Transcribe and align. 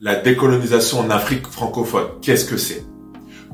La 0.00 0.14
décolonisation 0.14 1.00
en 1.00 1.10
Afrique 1.10 1.48
francophone, 1.48 2.06
qu'est-ce 2.22 2.44
que 2.44 2.56
c'est? 2.56 2.86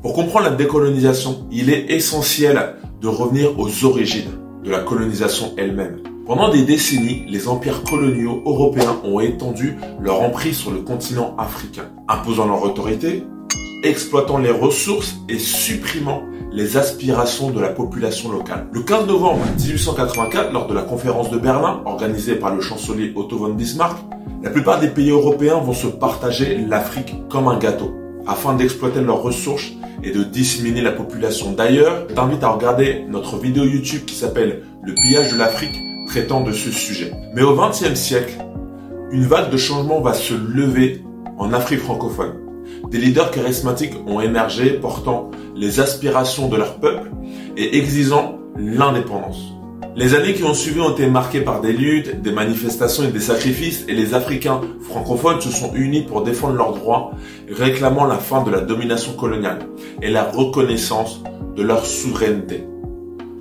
Pour 0.03 0.13
comprendre 0.13 0.45
la 0.45 0.55
décolonisation, 0.55 1.47
il 1.51 1.71
est 1.71 1.91
essentiel 1.91 2.75
de 3.01 3.07
revenir 3.07 3.59
aux 3.59 3.83
origines 3.83 4.29
de 4.63 4.69
la 4.69 4.81
colonisation 4.81 5.55
elle-même. 5.57 6.03
Pendant 6.27 6.49
des 6.49 6.61
décennies, 6.61 7.25
les 7.27 7.47
empires 7.47 7.81
coloniaux 7.81 8.43
européens 8.45 9.01
ont 9.03 9.19
étendu 9.19 9.75
leur 9.99 10.21
emprise 10.21 10.55
sur 10.55 10.69
le 10.69 10.81
continent 10.81 11.35
africain, 11.39 11.89
imposant 12.07 12.45
leur 12.45 12.61
autorité, 12.61 13.23
exploitant 13.81 14.37
les 14.37 14.51
ressources 14.51 15.15
et 15.27 15.39
supprimant 15.39 16.21
les 16.55 16.77
aspirations 16.77 17.51
de 17.51 17.59
la 17.59 17.67
population 17.67 18.31
locale. 18.31 18.67
Le 18.71 18.81
15 18.81 19.07
novembre 19.07 19.41
1884, 19.59 20.53
lors 20.53 20.67
de 20.67 20.73
la 20.73 20.83
conférence 20.83 21.29
de 21.29 21.37
Berlin, 21.37 21.81
organisée 21.83 22.35
par 22.35 22.55
le 22.55 22.61
chancelier 22.61 23.11
Otto 23.13 23.37
von 23.37 23.49
Bismarck, 23.49 23.97
la 24.41 24.49
plupart 24.49 24.79
des 24.79 24.87
pays 24.87 25.09
européens 25.09 25.59
vont 25.59 25.73
se 25.73 25.87
partager 25.87 26.57
l'Afrique 26.57 27.13
comme 27.29 27.49
un 27.49 27.59
gâteau, 27.59 27.93
afin 28.25 28.53
d'exploiter 28.53 29.01
leurs 29.01 29.21
ressources 29.21 29.73
et 30.01 30.11
de 30.11 30.23
disséminer 30.23 30.81
la 30.81 30.93
population. 30.93 31.51
D'ailleurs, 31.51 32.05
je 32.09 32.15
t'invite 32.15 32.43
à 32.43 32.49
regarder 32.49 33.03
notre 33.09 33.37
vidéo 33.37 33.65
YouTube 33.65 34.05
qui 34.05 34.15
s'appelle 34.15 34.63
Le 34.81 34.93
pillage 34.93 35.33
de 35.33 35.37
l'Afrique 35.37 35.75
traitant 36.07 36.39
de 36.39 36.53
ce 36.53 36.71
sujet. 36.71 37.11
Mais 37.33 37.43
au 37.43 37.53
XXe 37.53 37.95
siècle, 37.95 38.37
une 39.11 39.25
vague 39.25 39.49
de 39.49 39.57
changement 39.57 39.99
va 39.99 40.13
se 40.13 40.33
lever 40.33 41.03
en 41.37 41.51
Afrique 41.51 41.81
francophone. 41.81 42.44
Des 42.89 42.97
leaders 42.99 43.31
charismatiques 43.31 43.95
ont 44.07 44.21
émergé 44.21 44.71
portant 44.71 45.31
les 45.55 45.79
aspirations 45.79 46.47
de 46.47 46.57
leur 46.57 46.79
peuple 46.79 47.11
et 47.57 47.77
exigeant 47.77 48.37
l'indépendance. 48.57 49.53
Les 49.95 50.13
années 50.13 50.33
qui 50.33 50.43
ont 50.43 50.53
suivi 50.53 50.81
ont 50.81 50.91
été 50.91 51.07
marquées 51.07 51.41
par 51.41 51.61
des 51.61 51.71
luttes, 51.71 52.21
des 52.21 52.31
manifestations 52.31 53.03
et 53.03 53.11
des 53.11 53.19
sacrifices 53.19 53.85
et 53.87 53.93
les 53.93 54.13
Africains 54.13 54.61
francophones 54.81 55.39
se 55.39 55.49
sont 55.49 55.73
unis 55.73 56.03
pour 56.03 56.23
défendre 56.23 56.55
leurs 56.55 56.73
droits, 56.73 57.11
réclamant 57.49 58.05
la 58.05 58.17
fin 58.17 58.43
de 58.43 58.51
la 58.51 58.59
domination 58.59 59.13
coloniale 59.13 59.59
et 60.01 60.11
la 60.11 60.23
reconnaissance 60.23 61.23
de 61.55 61.63
leur 61.63 61.85
souveraineté. 61.85 62.65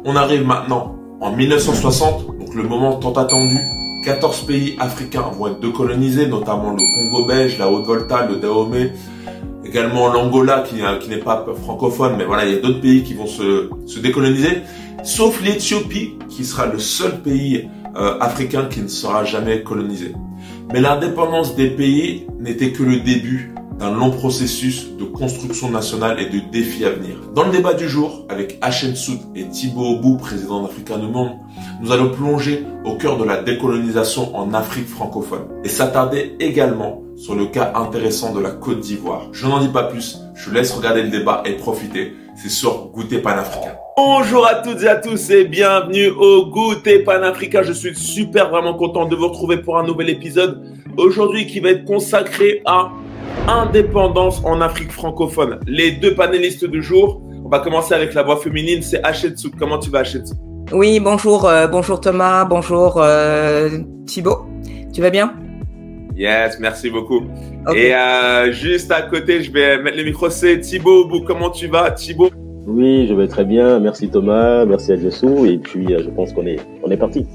On 0.05 0.17
arrive 0.17 0.47
maintenant 0.47 0.97
en 1.21 1.33
1960, 1.33 2.39
donc 2.39 2.55
le 2.55 2.63
moment 2.63 2.95
tant 2.95 3.15
attendu. 3.15 3.59
14 4.05 4.43
pays 4.43 4.77
africains 4.79 5.31
vont 5.33 5.49
être 5.49 5.61
décolonisés, 5.61 6.27
notamment 6.27 6.71
le 6.71 7.11
Congo 7.11 7.27
belge, 7.27 7.59
la 7.59 7.71
Haute-Volta, 7.71 8.27
le 8.27 8.37
Dahomey, 8.37 8.93
également 9.75 10.07
l'Angola 10.07 10.65
qui, 10.67 10.77
qui 11.01 11.11
n'est 11.11 11.17
pas 11.17 11.45
francophone, 11.65 12.15
mais 12.17 12.25
voilà, 12.25 12.45
il 12.45 12.55
y 12.55 12.57
a 12.57 12.61
d'autres 12.61 12.81
pays 12.81 13.03
qui 13.03 13.15
vont 13.15 13.27
se, 13.27 13.71
se 13.87 13.99
décoloniser 13.99 14.63
sauf 15.03 15.43
l'Éthiopie, 15.43 16.15
qui 16.29 16.45
sera 16.45 16.67
le 16.67 16.79
seul 16.79 17.21
pays 17.21 17.69
euh, 17.97 18.19
africain 18.21 18.67
qui 18.71 18.81
ne 18.81 18.89
sera 18.89 19.25
jamais 19.25 19.63
colonisé. 19.63 20.13
Mais 20.73 20.81
l'indépendance 20.81 21.55
des 21.57 21.69
pays 21.69 22.27
n'était 22.41 22.73
que 22.73 22.83
le 22.83 23.01
début 23.01 23.53
d'un 23.79 23.93
long 23.93 24.11
processus 24.11 24.97
de 24.97 25.05
construction 25.05 25.71
nationale 25.71 26.21
et 26.21 26.27
de 26.27 26.41
défis 26.51 26.85
à 26.85 26.91
venir. 26.91 27.17
Dans 27.35 27.45
le 27.45 27.51
débat 27.51 27.75
du 27.75 27.89
jour, 27.89 28.25
avec 28.29 28.59
Hachem 28.63 28.95
Soud 28.95 29.19
et 29.35 29.49
Thibaut 29.49 29.97
Obou, 29.97 30.17
président 30.17 30.63
d'Africa 30.63 30.97
du 30.97 31.09
Monde, 31.09 31.33
nous 31.83 31.91
allons 31.93 32.11
plonger 32.11 32.65
au 32.85 32.95
cœur 32.95 33.19
de 33.19 33.25
la 33.25 33.43
décolonisation 33.43 34.35
en 34.37 34.55
Afrique 34.55 34.89
francophone 34.89 35.47
et 35.65 35.69
s'attarder 35.69 36.37
également 36.39 37.04
sur 37.25 37.35
le 37.35 37.47
cas 37.47 37.73
intéressant 37.75 38.35
de 38.35 38.41
la 38.41 38.51
Côte 38.51 38.81
d'Ivoire. 38.81 39.29
Je 39.33 39.47
n'en 39.47 39.59
dis 39.59 39.69
pas 39.69 39.85
plus, 39.85 40.19
je 40.35 40.51
laisse 40.51 40.75
regarder 40.75 41.03
le 41.03 41.09
débat 41.09 41.43
et 41.47 41.53
profiter. 41.53 42.13
C'est 42.37 42.51
sur 42.51 42.89
Goûter 42.89 43.19
Panafricain. 43.19 43.77
Bonjour 43.97 44.47
à 44.47 44.57
toutes 44.57 44.83
et 44.83 44.89
à 44.89 44.97
tous 44.97 45.31
et 45.31 45.45
bienvenue 45.47 46.09
au 46.09 46.45
Goûter 46.45 46.99
Panafricain. 46.99 47.63
Je 47.63 47.73
suis 47.73 47.97
super 47.97 48.51
vraiment 48.51 48.75
content 48.75 49.07
de 49.07 49.17
vous 49.17 49.29
retrouver 49.29 49.57
pour 49.57 49.79
un 49.79 49.87
nouvel 49.87 50.11
épisode 50.11 50.67
aujourd'hui 50.99 51.47
qui 51.47 51.61
va 51.61 51.71
être 51.71 51.87
consacré 51.87 52.61
à 52.67 52.93
indépendance 53.49 54.43
en 54.45 54.61
Afrique 54.61 54.93
francophone. 54.93 55.61
Les 55.67 55.93
deux 55.93 56.15
panélistes 56.15 56.67
du 56.67 56.83
jour, 56.83 57.23
on 57.43 57.49
va 57.49 57.61
commencer 57.61 57.95
avec 57.95 58.13
la 58.13 58.23
voix 58.23 58.37
féminine, 58.37 58.83
c'est 58.83 59.03
Hachetsu. 59.03 59.51
Comment 59.59 59.79
tu 59.79 59.89
vas 59.89 60.01
Hachetsu 60.01 60.35
Oui, 60.73 61.01
bonjour, 61.01 61.47
euh, 61.47 61.69
bonjour 61.69 62.03
Thomas, 62.03 62.45
bonjour 62.45 62.99
euh, 62.99 63.71
Thibaut. 64.05 64.45
Tu 64.93 65.01
vas 65.01 65.09
bien? 65.09 65.33
Yes, 66.17 66.61
merci 66.61 66.91
beaucoup. 66.91 67.23
Et 67.75 67.95
euh, 67.95 68.53
juste 68.53 68.91
à 68.93 69.03
côté, 69.03 69.43
je 69.43 69.51
vais 69.51 69.83
mettre 69.83 69.97
le 69.97 70.05
micro, 70.05 70.31
c'est 70.31 70.61
Thibaut. 70.61 71.09
Comment 71.27 71.51
tu 71.51 71.67
vas 71.67 71.91
Thibaut? 71.91 72.31
Oui, 72.67 73.07
je 73.09 73.15
vais 73.15 73.27
très 73.27 73.45
bien. 73.45 73.81
Merci 73.81 74.09
Thomas, 74.09 74.65
merci 74.65 74.93
à 74.93 74.97
Jessou. 74.97 75.45
Et 75.45 75.59
puis, 75.59 75.93
euh, 75.93 76.03
je 76.05 76.11
pense 76.11 76.33
qu'on 76.33 76.47
est, 76.47 76.61
on 76.83 76.91
est 76.91 76.97
parti. 76.97 77.27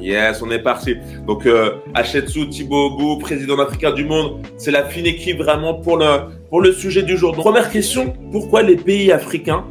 Yes, 0.00 0.42
on 0.42 0.50
est 0.50 0.58
parti. 0.58 0.96
Donc, 1.26 1.46
euh, 1.46 1.74
Achetsu, 1.94 2.48
Thibaut 2.48 2.92
Obou, 2.92 3.18
président 3.18 3.56
d'Africa 3.56 3.92
du 3.92 4.04
Monde, 4.04 4.40
c'est 4.56 4.70
la 4.70 4.84
fine 4.84 5.06
équipe 5.06 5.38
vraiment 5.38 5.74
pour 5.74 5.96
le, 5.96 6.06
pour 6.48 6.60
le 6.60 6.72
sujet 6.72 7.02
du 7.02 7.16
jour. 7.16 7.32
première 7.32 7.70
question, 7.70 8.12
pourquoi 8.30 8.62
les 8.62 8.76
pays 8.76 9.12
africains 9.12 9.64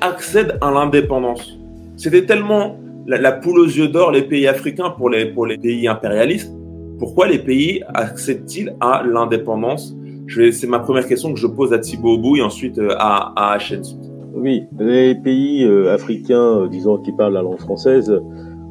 accèdent 0.00 0.58
à 0.60 0.70
l'indépendance? 0.70 1.58
C'était 1.96 2.24
tellement 2.24 2.76
la, 3.06 3.32
poule 3.32 3.60
aux 3.60 3.66
yeux 3.66 3.88
d'or, 3.88 4.12
les 4.12 4.22
pays 4.22 4.46
africains, 4.46 4.90
pour 4.90 5.10
les, 5.10 5.26
pour 5.26 5.46
les 5.46 5.58
pays 5.58 5.88
impérialistes. 5.88 6.52
Pourquoi 6.98 7.26
les 7.26 7.38
pays 7.38 7.82
accèdent-ils 7.92 8.74
à 8.80 9.02
l'indépendance? 9.04 9.96
C'est 10.52 10.66
ma 10.66 10.78
première 10.78 11.06
question 11.06 11.32
que 11.32 11.38
je 11.38 11.46
pose 11.46 11.72
à 11.72 11.78
Thibaut 11.78 12.14
Obou 12.14 12.36
et 12.36 12.42
ensuite 12.42 12.78
euh, 12.78 12.94
à, 12.98 13.54
à 13.54 13.58
oui, 14.34 14.64
les 14.78 15.14
pays 15.14 15.64
euh, 15.64 15.94
africains, 15.94 16.60
euh, 16.60 16.68
disons, 16.68 16.98
qui 16.98 17.12
parlent 17.12 17.34
la 17.34 17.42
langue 17.42 17.60
française, 17.60 18.20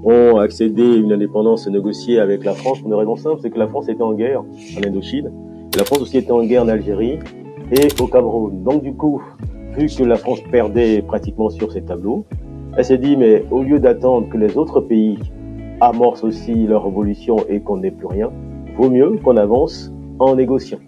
ont 0.04 0.38
accédé 0.38 0.84
à 0.84 0.96
une 0.96 1.14
indépendance 1.14 1.68
négociée 1.68 2.20
avec 2.20 2.44
la 2.44 2.54
France. 2.54 2.82
Pour 2.82 2.90
une 2.90 2.96
raison 2.98 3.16
simple, 3.16 3.40
c'est 3.42 3.50
que 3.50 3.60
la 3.60 3.68
France 3.68 3.88
était 3.88 4.02
en 4.02 4.14
guerre 4.14 4.42
en 4.42 4.88
Indochine, 4.88 5.32
la 5.78 5.86
France 5.86 6.02
aussi 6.02 6.18
était 6.18 6.32
en 6.32 6.44
guerre 6.44 6.64
en 6.64 6.68
Algérie 6.68 7.20
et 7.72 7.88
au 8.02 8.08
Cameroun. 8.08 8.64
Donc 8.64 8.84
du 8.84 8.94
coup, 8.94 9.22
vu 9.78 9.88
que 9.88 10.04
la 10.04 10.18
France 10.18 10.42
perdait 10.52 11.02
pratiquement 11.02 11.50
sur 11.50 11.72
ces 11.72 11.84
tableaux, 11.84 12.26
elle 12.76 12.86
s'est 12.86 12.98
dit, 12.98 13.16
mais 13.16 13.46
au 13.52 13.64
lieu 13.64 13.80
d'attendre 13.80 14.28
que 14.30 14.38
les 14.38 14.58
autres 14.58 14.82
pays 14.82 15.18
amorcent 15.90 16.24
aussi 16.24 16.68
leur 16.68 16.86
révolution 16.86 17.38
et 17.50 17.60
qu'on 17.62 17.78
n'ait 17.78 17.92
plus 17.92 18.08
rien, 18.08 18.32
vaut 18.78 18.90
mieux 18.90 19.18
qu'on 19.24 19.38
avance 19.38 19.92
en 20.20 20.36
négociant. 20.36 20.80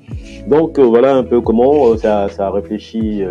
Donc 0.48 0.78
euh, 0.78 0.84
voilà 0.84 1.16
un 1.16 1.24
peu 1.24 1.42
comment 1.42 1.98
ça, 1.98 2.28
ça 2.30 2.48
a 2.48 2.52
réfléchi 2.52 3.22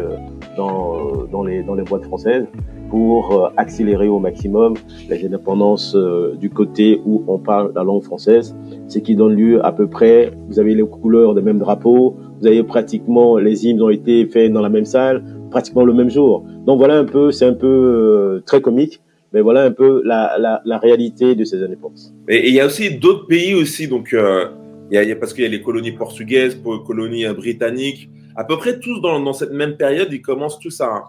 dans, 0.57 1.27
dans, 1.31 1.43
les, 1.43 1.63
dans 1.63 1.75
les 1.75 1.83
boîtes 1.83 2.05
françaises 2.05 2.47
pour 2.95 3.33
euh, 3.33 3.49
accélérer 3.57 4.09
au 4.09 4.21
maximum 4.21 4.75
les 5.09 5.27
indépendances 5.27 5.97
euh, 5.97 6.37
du 6.39 6.49
côté 6.49 7.01
où 7.05 7.25
on 7.27 7.39
parle 7.39 7.73
la 7.75 7.83
langue 7.83 8.03
française, 8.03 8.57
ce 8.87 9.01
qui 9.01 9.17
donne 9.17 9.35
lieu 9.35 9.65
à 9.67 9.73
peu 9.73 9.89
près, 9.89 10.33
vous 10.49 10.61
avez 10.61 10.77
les 10.77 10.87
couleurs 10.87 11.35
des 11.35 11.43
mêmes 11.43 11.59
drapeaux, 11.59 12.15
vous 12.41 12.47
avez 12.47 12.63
pratiquement, 12.63 13.37
les 13.37 13.67
hymnes 13.67 13.83
ont 13.83 13.91
été 13.91 14.27
faits 14.27 14.53
dans 14.53 14.61
la 14.61 14.69
même 14.69 14.85
salle, 14.85 15.25
pratiquement 15.51 15.85
le 15.85 15.93
même 15.93 16.09
jour. 16.09 16.45
Donc 16.67 16.79
voilà 16.79 16.97
un 16.97 17.05
peu, 17.05 17.33
c'est 17.33 17.47
un 17.47 17.55
peu 17.55 17.67
euh, 17.67 18.43
très 18.47 18.61
comique, 18.61 19.01
mais 19.35 19.43
voilà 19.43 19.65
un 19.65 19.73
peu 19.73 20.01
la, 20.05 20.39
la, 20.39 20.63
la 20.65 20.79
réalité 20.79 21.35
de 21.35 21.45
ces 21.45 21.63
indépendances. 21.63 22.15
Et 22.29 22.49
il 22.49 22.55
y 22.55 22.61
a 22.61 22.67
aussi 22.67 22.97
d'autres 22.97 23.27
pays 23.27 23.55
aussi, 23.55 23.89
donc 23.89 24.09
il 24.13 24.97
y 24.97 24.97
a, 24.97 25.17
parce 25.17 25.35
qu'il 25.35 25.45
y 25.45 25.47
a 25.47 25.51
les 25.51 25.61
colonies 25.61 25.93
portugaises, 25.93 26.59
colonies 26.87 27.27
britanniques, 27.35 28.09
à 28.37 28.45
peu 28.45 28.57
près 28.57 28.79
tous 28.81 29.01
dans, 29.01 29.21
dans 29.21 29.33
cette 29.33 29.53
même 29.53 29.77
période, 29.77 30.09
ils 30.13 30.23
commencent 30.23 30.59
tous 30.59 30.81
à, 30.81 31.05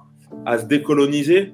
à 0.45 0.57
se 0.57 0.65
décoloniser. 0.65 1.53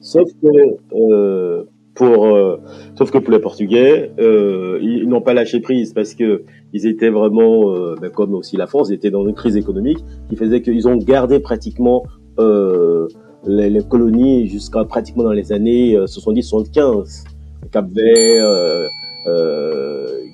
Sauf 0.00 0.28
que, 0.42 0.76
euh, 0.94 1.64
pour, 1.94 2.26
euh, 2.26 2.58
sauf 2.98 3.10
que 3.10 3.18
pour 3.18 3.32
les 3.32 3.38
Portugais, 3.38 4.12
euh, 4.18 4.78
ils, 4.82 5.08
n'ont 5.08 5.22
pas 5.22 5.32
lâché 5.32 5.60
prise 5.60 5.94
parce 5.94 6.14
que 6.14 6.42
ils 6.74 6.86
étaient 6.86 7.08
vraiment, 7.08 7.74
euh, 7.74 7.94
ben, 8.00 8.10
comme 8.10 8.34
aussi 8.34 8.56
la 8.56 8.66
France, 8.66 8.90
ils 8.90 8.94
étaient 8.94 9.10
dans 9.10 9.26
une 9.26 9.34
crise 9.34 9.56
économique 9.56 9.98
qui 10.28 10.36
faisait 10.36 10.60
qu'ils 10.60 10.88
ont 10.88 10.96
gardé 10.96 11.40
pratiquement 11.40 12.04
euh, 12.38 13.08
les, 13.46 13.70
les, 13.70 13.82
colonies 13.82 14.48
jusqu'à 14.48 14.84
pratiquement 14.84 15.24
dans 15.24 15.32
les 15.32 15.52
années 15.52 15.96
70-75. 15.96 17.24
Cap-Vert, 17.70 18.88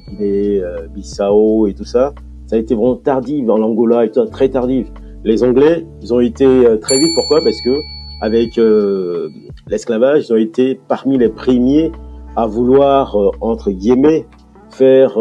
Guinée, 0.08 0.62
Bissau 0.94 1.66
et 1.66 1.74
tout 1.74 1.84
ça 1.84 2.12
ça 2.50 2.56
a 2.56 2.58
été 2.58 2.74
vraiment 2.74 2.96
tardif 2.96 3.48
en 3.48 3.62
Angola, 3.62 4.04
et 4.04 4.10
très 4.10 4.48
tardif. 4.48 4.88
Les 5.22 5.44
Anglais, 5.44 5.86
ils 6.02 6.12
ont 6.12 6.18
été 6.18 6.44
euh, 6.44 6.78
très 6.78 6.98
vite. 6.98 7.10
Pourquoi? 7.14 7.40
Parce 7.44 7.60
que 7.60 7.78
avec 8.20 8.58
euh, 8.58 9.28
l'esclavage, 9.68 10.24
ils 10.26 10.32
ont 10.32 10.36
été 10.36 10.80
parmi 10.88 11.16
les 11.16 11.28
premiers 11.28 11.92
à 12.34 12.46
vouloir 12.46 13.14
euh, 13.14 13.30
entre 13.40 13.70
guillemets 13.70 14.26
faire 14.70 15.18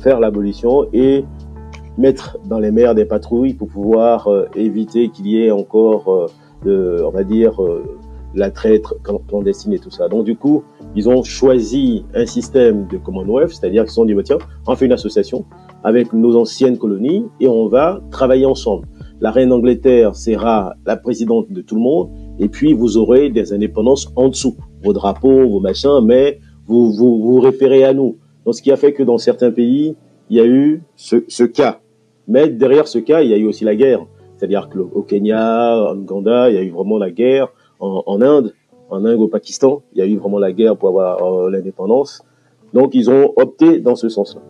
faire 0.00 0.20
l'abolition 0.20 0.86
et 0.92 1.24
mettre 1.98 2.38
dans 2.46 2.58
les 2.58 2.70
mers 2.70 2.94
des 2.94 3.04
patrouilles 3.04 3.54
pour 3.54 3.68
pouvoir 3.68 4.28
éviter 4.54 5.08
qu'il 5.08 5.26
y 5.26 5.42
ait 5.42 5.50
encore 5.50 6.30
de, 6.64 7.02
on 7.04 7.10
va 7.10 7.24
dire 7.24 7.60
la 8.34 8.50
traite 8.50 8.84
clandestine 9.28 9.72
et 9.72 9.78
tout 9.78 9.90
ça. 9.90 10.08
Donc 10.08 10.24
du 10.24 10.36
coup, 10.36 10.62
ils 10.94 11.08
ont 11.08 11.22
choisi 11.22 12.04
un 12.14 12.26
système 12.26 12.86
de 12.88 12.96
Commonwealth, 12.96 13.50
c'est-à-dire 13.50 13.84
qu'ils 13.84 13.92
sont 13.92 14.04
dit, 14.04 14.14
tiens, 14.24 14.38
on 14.66 14.74
fait 14.74 14.86
une 14.86 14.92
association 14.92 15.44
avec 15.84 16.12
nos 16.12 16.36
anciennes 16.36 16.78
colonies 16.78 17.26
et 17.40 17.48
on 17.48 17.68
va 17.68 18.00
travailler 18.10 18.46
ensemble. 18.46 18.86
La 19.20 19.30
reine 19.30 19.50
d'Angleterre 19.50 20.16
sera 20.16 20.74
la 20.86 20.96
présidente 20.96 21.50
de 21.50 21.60
tout 21.60 21.74
le 21.74 21.80
monde 21.80 22.10
et 22.38 22.48
puis 22.48 22.72
vous 22.72 22.96
aurez 22.96 23.30
des 23.30 23.52
indépendances 23.52 24.08
en 24.16 24.28
dessous, 24.28 24.56
vos 24.82 24.92
drapeaux, 24.92 25.48
vos 25.48 25.60
machins, 25.60 26.00
mais 26.04 26.40
vous 26.66 26.92
vous, 26.92 27.22
vous 27.22 27.40
référez 27.40 27.84
à 27.84 27.92
nous. 27.92 28.16
Donc 28.44 28.54
ce 28.54 28.62
qui 28.62 28.72
a 28.72 28.76
fait 28.76 28.92
que 28.92 29.02
dans 29.02 29.18
certains 29.18 29.50
pays, 29.50 29.94
il 30.30 30.36
y 30.36 30.40
a 30.40 30.46
eu 30.46 30.82
ce, 30.96 31.16
ce 31.28 31.44
cas 31.44 31.80
Mais 32.26 32.48
derrière 32.48 32.88
ce 32.88 32.98
cas, 32.98 33.22
il 33.22 33.30
y 33.30 33.34
a 33.34 33.36
eu 33.36 33.46
aussi 33.46 33.64
la 33.64 33.76
guerre. 33.76 34.06
C'est-à-dire 34.42 34.68
qu'au 34.68 35.02
Kenya, 35.02 35.76
en 35.76 35.96
Ouganda, 35.96 36.50
il 36.50 36.56
y 36.56 36.58
a 36.58 36.62
eu 36.62 36.70
vraiment 36.70 36.98
la 36.98 37.12
guerre. 37.12 37.46
En, 37.78 38.20
Inde, 38.20 38.52
en 38.90 39.04
Inde, 39.04 39.20
au 39.20 39.28
Pakistan, 39.28 39.84
il 39.92 40.00
y 40.00 40.02
a 40.02 40.06
eu 40.06 40.16
vraiment 40.16 40.40
la 40.40 40.50
guerre 40.50 40.76
pour 40.76 40.88
avoir 40.88 41.22
euh, 41.22 41.48
l'indépendance. 41.48 42.24
Donc, 42.74 42.92
ils 42.96 43.08
ont 43.08 43.32
opté 43.36 43.78
dans 43.78 43.94
ce 43.94 44.08
sens-là. 44.08 44.40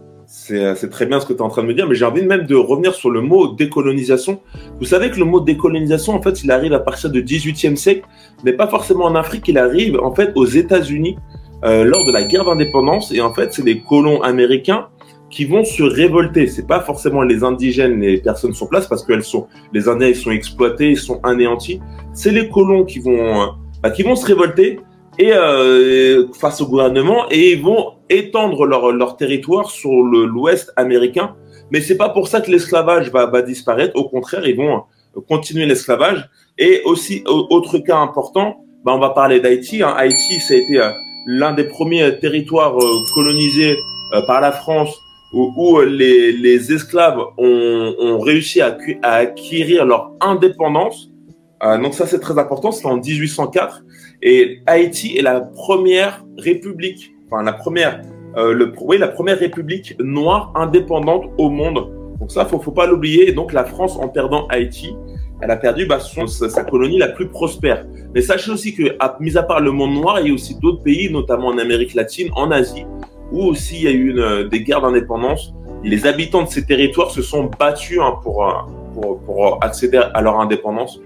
Euh, 0.52 0.74
c'est 0.74 0.88
très 0.88 1.04
bien 1.04 1.20
ce 1.20 1.26
que 1.26 1.34
tu 1.34 1.40
es 1.40 1.42
en 1.42 1.50
train 1.50 1.60
de 1.60 1.66
me 1.66 1.74
dire, 1.74 1.86
mais 1.86 1.94
j'ai 1.94 2.06
envie 2.06 2.24
même 2.24 2.46
de 2.46 2.54
revenir 2.54 2.94
sur 2.94 3.10
le 3.10 3.20
mot 3.20 3.48
décolonisation. 3.48 4.40
Vous 4.80 4.86
savez 4.86 5.10
que 5.10 5.18
le 5.18 5.26
mot 5.26 5.40
décolonisation, 5.40 6.14
en 6.14 6.22
fait, 6.22 6.42
il 6.42 6.50
arrive 6.50 6.72
à 6.72 6.80
partir 6.80 7.10
du 7.10 7.22
18e 7.22 7.76
siècle, 7.76 8.08
mais 8.44 8.54
pas 8.54 8.68
forcément 8.68 9.04
en 9.04 9.14
Afrique, 9.14 9.46
il 9.48 9.58
arrive 9.58 10.00
en 10.00 10.14
fait 10.14 10.32
aux 10.36 10.46
États-Unis 10.46 11.18
euh, 11.64 11.84
lors 11.84 12.06
de 12.06 12.12
la 12.12 12.22
guerre 12.22 12.46
d'indépendance. 12.46 13.12
Et 13.12 13.20
en 13.20 13.34
fait, 13.34 13.52
c'est 13.52 13.62
les 13.62 13.82
colons 13.82 14.22
américains 14.22 14.88
qui 15.32 15.46
vont 15.46 15.64
se 15.64 15.82
révolter. 15.82 16.46
C'est 16.46 16.66
pas 16.66 16.80
forcément 16.80 17.22
les 17.22 17.42
indigènes, 17.42 17.98
les 18.00 18.18
personnes 18.18 18.52
sur 18.52 18.68
place, 18.68 18.86
parce 18.86 19.02
que 19.02 19.18
sont, 19.22 19.48
les 19.72 19.88
Indiens, 19.88 20.08
ils 20.08 20.14
sont 20.14 20.30
exploités, 20.30 20.90
ils 20.90 20.98
sont 20.98 21.20
anéantis. 21.24 21.80
C'est 22.12 22.30
les 22.30 22.48
colons 22.48 22.84
qui 22.84 23.00
vont, 23.00 23.42
euh, 23.42 23.46
bah, 23.82 23.90
qui 23.90 24.02
vont 24.02 24.14
se 24.14 24.26
révolter 24.26 24.78
et 25.18 25.32
euh, 25.32 26.28
face 26.34 26.60
au 26.60 26.66
gouvernement 26.66 27.26
et 27.30 27.52
ils 27.52 27.62
vont 27.62 27.94
étendre 28.08 28.66
leur, 28.66 28.92
leur 28.92 29.16
territoire 29.16 29.70
sur 29.70 29.90
l'Ouest 29.90 30.72
américain. 30.76 31.34
Mais 31.70 31.80
c'est 31.80 31.96
pas 31.96 32.10
pour 32.10 32.28
ça 32.28 32.42
que 32.42 32.50
l'esclavage 32.50 33.10
va, 33.10 33.26
va 33.26 33.40
disparaître. 33.40 33.96
Au 33.96 34.08
contraire, 34.08 34.46
ils 34.46 34.56
vont 34.56 34.82
continuer 35.28 35.64
l'esclavage. 35.64 36.28
Et 36.58 36.82
aussi, 36.84 37.24
autre 37.26 37.78
cas 37.78 37.96
important, 37.96 38.64
bah, 38.84 38.92
on 38.94 38.98
va 38.98 39.10
parler 39.10 39.40
d'Haïti. 39.40 39.82
Hein. 39.82 39.94
Haïti, 39.96 40.40
ça 40.40 40.52
a 40.52 40.58
été 40.58 40.78
euh, 40.78 40.90
l'un 41.26 41.52
des 41.52 41.64
premiers 41.64 42.18
territoires 42.18 42.76
euh, 42.76 42.98
colonisés 43.14 43.78
par 44.26 44.42
la 44.42 44.52
France 44.52 44.94
où, 45.32 45.80
les, 45.80 46.32
les, 46.32 46.72
esclaves 46.72 47.18
ont, 47.38 47.94
ont 47.98 48.18
réussi 48.18 48.60
à, 48.60 48.76
à, 49.02 49.14
acquérir 49.14 49.84
leur 49.84 50.12
indépendance. 50.20 51.10
Euh, 51.64 51.78
donc 51.78 51.94
ça, 51.94 52.06
c'est 52.06 52.20
très 52.20 52.38
important. 52.38 52.70
C'était 52.72 52.88
en 52.88 52.98
1804. 52.98 53.82
Et 54.22 54.60
Haïti 54.66 55.16
est 55.16 55.22
la 55.22 55.40
première 55.40 56.24
république, 56.38 57.12
enfin 57.26 57.42
la 57.42 57.52
première, 57.52 58.02
euh, 58.36 58.52
le, 58.52 58.72
oui, 58.80 58.98
la 58.98 59.08
première 59.08 59.38
république 59.38 59.96
noire 59.98 60.52
indépendante 60.54 61.24
au 61.38 61.50
monde. 61.50 61.88
Donc 62.20 62.30
ça, 62.30 62.44
faut, 62.44 62.60
faut 62.60 62.70
pas 62.70 62.86
l'oublier. 62.86 63.32
Donc 63.32 63.52
la 63.52 63.64
France, 63.64 63.96
en 63.96 64.08
perdant 64.08 64.46
Haïti, 64.48 64.94
elle 65.40 65.50
a 65.50 65.56
perdu 65.56 65.86
bah, 65.86 65.98
son, 65.98 66.28
sa, 66.28 66.62
colonie 66.62 66.98
la 66.98 67.08
plus 67.08 67.28
prospère. 67.28 67.84
Mais 68.14 68.22
sachez 68.22 68.52
aussi 68.52 68.74
que, 68.74 68.94
à, 69.00 69.16
mis 69.18 69.36
à 69.36 69.42
part 69.42 69.60
le 69.60 69.72
monde 69.72 69.94
noir, 69.94 70.20
il 70.20 70.28
y 70.28 70.30
a 70.30 70.34
aussi 70.34 70.56
d'autres 70.60 70.82
pays, 70.84 71.10
notamment 71.10 71.48
en 71.48 71.58
Amérique 71.58 71.94
latine, 71.94 72.28
en 72.36 72.52
Asie, 72.52 72.84
où 73.32 73.44
aussi 73.44 73.76
il 73.76 73.82
y 73.82 73.88
a 73.88 73.92
eu 73.92 74.18
euh, 74.18 74.48
des 74.48 74.62
guerres 74.62 74.82
d'indépendance. 74.82 75.52
Les 75.84 76.06
habitants 76.06 76.42
de 76.42 76.48
ces 76.48 76.64
territoires 76.64 77.10
se 77.10 77.22
sont 77.22 77.50
battus 77.58 77.98
hein, 78.00 78.14
pour, 78.22 78.46
euh, 78.46 78.52
pour, 79.26 79.58
accéder 79.62 79.98
à 79.98 80.20
leur 80.20 80.38
indépendance. 80.40 81.00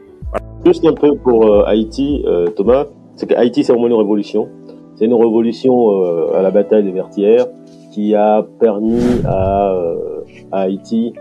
Juste 0.64 0.84
un 0.84 0.94
peu 0.94 1.14
pour 1.16 1.46
euh, 1.46 1.64
Haïti, 1.64 2.24
euh, 2.26 2.48
Thomas, 2.48 2.86
c'est 3.14 3.28
qu'Haïti 3.28 3.62
c'est 3.62 3.72
vraiment 3.72 3.86
une 3.86 3.94
révolution. 3.94 4.48
C'est 4.96 5.04
une 5.04 5.14
révolution 5.14 6.02
euh, 6.02 6.36
à 6.36 6.42
la 6.42 6.50
bataille 6.50 6.82
des 6.82 6.90
Vertières 6.90 7.46
qui 7.92 8.14
a 8.14 8.44
permis 8.58 9.00
à 9.24 9.72
Haïti 10.52 11.14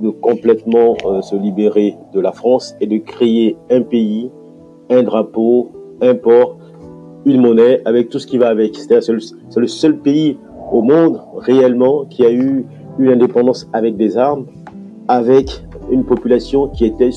de 0.00 0.08
complètement 0.10 0.96
se 1.20 1.36
libérer 1.36 1.96
de 2.14 2.20
la 2.20 2.32
France 2.32 2.74
et 2.80 2.86
de 2.86 2.96
créer 2.96 3.56
un 3.70 3.82
pays, 3.82 4.30
un 4.88 5.02
drapeau, 5.02 5.72
un 6.00 6.14
port 6.14 6.56
une 7.26 7.42
monnaie 7.42 7.82
avec 7.84 8.08
tout 8.08 8.18
ce 8.18 8.26
qui 8.26 8.38
va 8.38 8.48
avec. 8.48 8.76
C'est 8.76 9.60
le 9.60 9.66
seul 9.66 9.98
pays 9.98 10.38
au 10.72 10.80
monde 10.80 11.20
réellement 11.36 12.06
qui 12.06 12.24
a 12.24 12.32
eu 12.32 12.64
une 12.98 13.08
indépendance 13.08 13.68
avec 13.74 13.96
des 13.96 14.16
armes, 14.16 14.46
avec 15.08 15.62
une 15.90 16.04
population 16.04 16.68
qui 16.68 16.86
était 16.86 17.10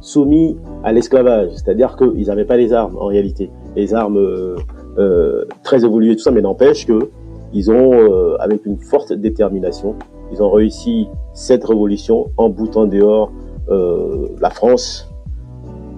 soumise 0.00 0.56
à 0.82 0.92
l'esclavage. 0.92 1.50
C'est-à-dire 1.54 1.96
qu'ils 1.96 2.26
n'avaient 2.26 2.46
pas 2.46 2.56
les 2.56 2.72
armes 2.72 2.96
en 2.96 3.06
réalité, 3.06 3.50
les 3.76 3.92
armes 3.92 4.16
euh, 4.16 4.56
euh, 4.98 5.44
très 5.62 5.84
évoluées, 5.84 6.16
tout 6.16 6.22
ça, 6.22 6.30
mais 6.30 6.40
n'empêche 6.40 6.86
que 6.86 7.10
ils 7.52 7.70
ont, 7.70 7.92
euh, 7.92 8.36
avec 8.38 8.64
une 8.64 8.78
forte 8.78 9.12
détermination, 9.12 9.96
ils 10.32 10.42
ont 10.42 10.50
réussi 10.50 11.08
cette 11.34 11.64
révolution 11.64 12.30
en 12.36 12.48
boutant 12.48 12.86
dehors 12.86 13.32
euh, 13.70 14.28
la 14.40 14.50
France, 14.50 15.10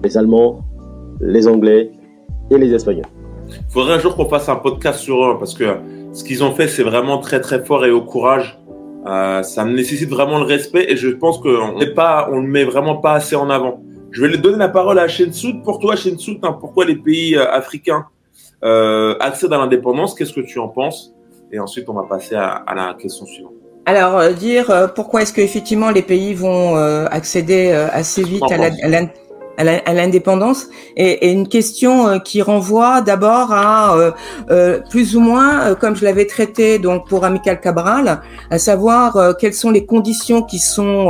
les 0.03 0.17
Allemands, 0.17 0.59
les 1.21 1.47
Anglais, 1.47 1.91
et 2.51 2.57
les 2.57 2.73
Espagnols. 2.73 3.05
Il 3.49 3.71
faudrait 3.71 3.93
un 3.95 3.99
jour 3.99 4.15
qu'on 4.15 4.29
fasse 4.29 4.49
un 4.49 4.55
podcast 4.55 4.99
sur 4.99 5.23
eux 5.23 5.37
parce 5.37 5.53
que 5.53 5.77
ce 6.13 6.23
qu'ils 6.23 6.43
ont 6.43 6.51
fait, 6.51 6.67
c'est 6.67 6.83
vraiment 6.83 7.17
très 7.19 7.41
très 7.41 7.63
fort 7.63 7.85
et 7.85 7.91
au 7.91 8.01
courage. 8.01 8.59
Euh, 9.05 9.43
ça 9.43 9.65
nécessite 9.65 10.09
vraiment 10.09 10.39
le 10.39 10.45
respect 10.45 10.85
et 10.87 10.95
je 10.95 11.09
pense 11.09 11.37
qu'on 11.39 11.77
n'est 11.77 11.93
pas, 11.93 12.29
on 12.31 12.39
le 12.39 12.47
met 12.47 12.63
vraiment 12.63 12.97
pas 12.97 13.13
assez 13.13 13.35
en 13.35 13.49
avant. 13.49 13.81
Je 14.11 14.23
vais 14.23 14.37
donner 14.37 14.57
la 14.57 14.69
parole 14.69 14.99
à 14.99 15.07
Shensoud. 15.07 15.63
Pour 15.63 15.79
toi, 15.79 15.95
Shensoud, 15.95 16.37
hein, 16.43 16.55
pourquoi 16.59 16.85
les 16.85 16.95
pays 16.95 17.35
euh, 17.35 17.51
africains 17.51 18.05
euh, 18.63 19.15
accèdent 19.19 19.53
à 19.53 19.57
l'indépendance? 19.57 20.13
Qu'est-ce 20.13 20.33
que 20.33 20.41
tu 20.41 20.59
en 20.59 20.67
penses? 20.67 21.13
Et 21.51 21.59
ensuite, 21.59 21.89
on 21.89 21.93
va 21.93 22.03
passer 22.03 22.35
à, 22.35 22.47
à 22.47 22.75
la 22.75 22.93
question 22.93 23.25
suivante. 23.25 23.53
Alors, 23.85 24.17
euh, 24.17 24.31
dire 24.31 24.69
euh, 24.69 24.87
pourquoi 24.87 25.23
est-ce 25.23 25.33
que 25.33 25.41
effectivement 25.41 25.89
les 25.89 26.03
pays 26.03 26.33
vont 26.33 26.75
accéder 26.75 27.71
assez 27.71 28.23
vite 28.23 28.43
à 28.49 28.57
l'indépendance 28.57 28.83
à 28.83 28.89
l'indépendance. 29.57 30.67
Et, 30.97 31.27
et, 31.27 31.31
une 31.31 31.47
question 31.47 32.07
euh, 32.07 32.19
qui 32.19 32.41
renvoie 32.41 33.01
d'abord 33.01 33.51
à 33.51 33.95
euh, 33.95 34.11
euh, 34.49 34.79
plus 34.89 35.15
ou 35.15 35.19
moins 35.19 35.75
comme 35.75 35.95
je 35.95 36.03
l'avais 36.03 36.25
traité 36.25 36.79
donc 36.79 37.07
pour 37.07 37.25
Amical 37.25 37.59
Cabral 37.59 38.21
à 38.49 38.59
savoir 38.59 39.35
quelles 39.37 39.53
sont 39.53 39.71
les 39.71 39.85
conditions 39.85 40.43
qui 40.43 40.59
sont 40.59 41.09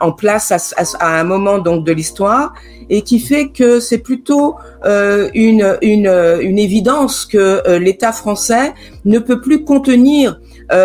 en 0.00 0.12
place 0.12 0.52
à, 0.52 0.84
à, 1.00 1.20
un 1.20 1.24
moment 1.24 1.58
donc 1.58 1.84
de 1.84 1.92
l'histoire 1.92 2.54
et 2.90 3.02
qui 3.02 3.18
fait 3.18 3.48
que 3.48 3.80
c'est 3.80 3.98
plutôt 3.98 4.56
une, 4.84 5.76
une, 5.82 6.38
une 6.40 6.58
évidence 6.58 7.26
que 7.26 7.78
l'État 7.78 8.12
français 8.12 8.72
ne 9.04 9.18
peut 9.18 9.40
plus 9.40 9.64
contenir 9.64 10.40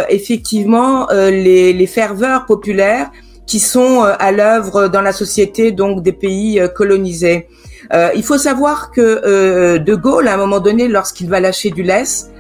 effectivement 0.10 1.08
les, 1.12 1.74
les 1.74 1.88
ferveurs 1.88 2.46
populaires 2.46 3.12
qui 3.50 3.60
sont 3.60 4.06
euh, 4.06 4.14
à 4.20 4.32
l'œuvre 4.32 4.88
dans 4.90 5.02
la 5.02 5.12
société 5.12 5.72
donc 5.72 6.04
des 6.04 6.14
pays 6.14 6.60
euh, 6.60 6.68
colonisés. 6.68 7.48
Euh, 7.92 8.12
il 8.16 8.24
faut 8.24 8.38
savoir 8.38 8.92
que 8.92 9.78
De 9.78 9.96
Gaulle, 9.96 10.28
à 10.28 10.36
un 10.36 10.38
moment 10.38 10.60
donné, 10.60 10.88
lorsqu'il 10.88 11.28
va 11.30 11.40
lâcher 11.40 11.72
du 11.72 11.82
lest, 11.82 12.32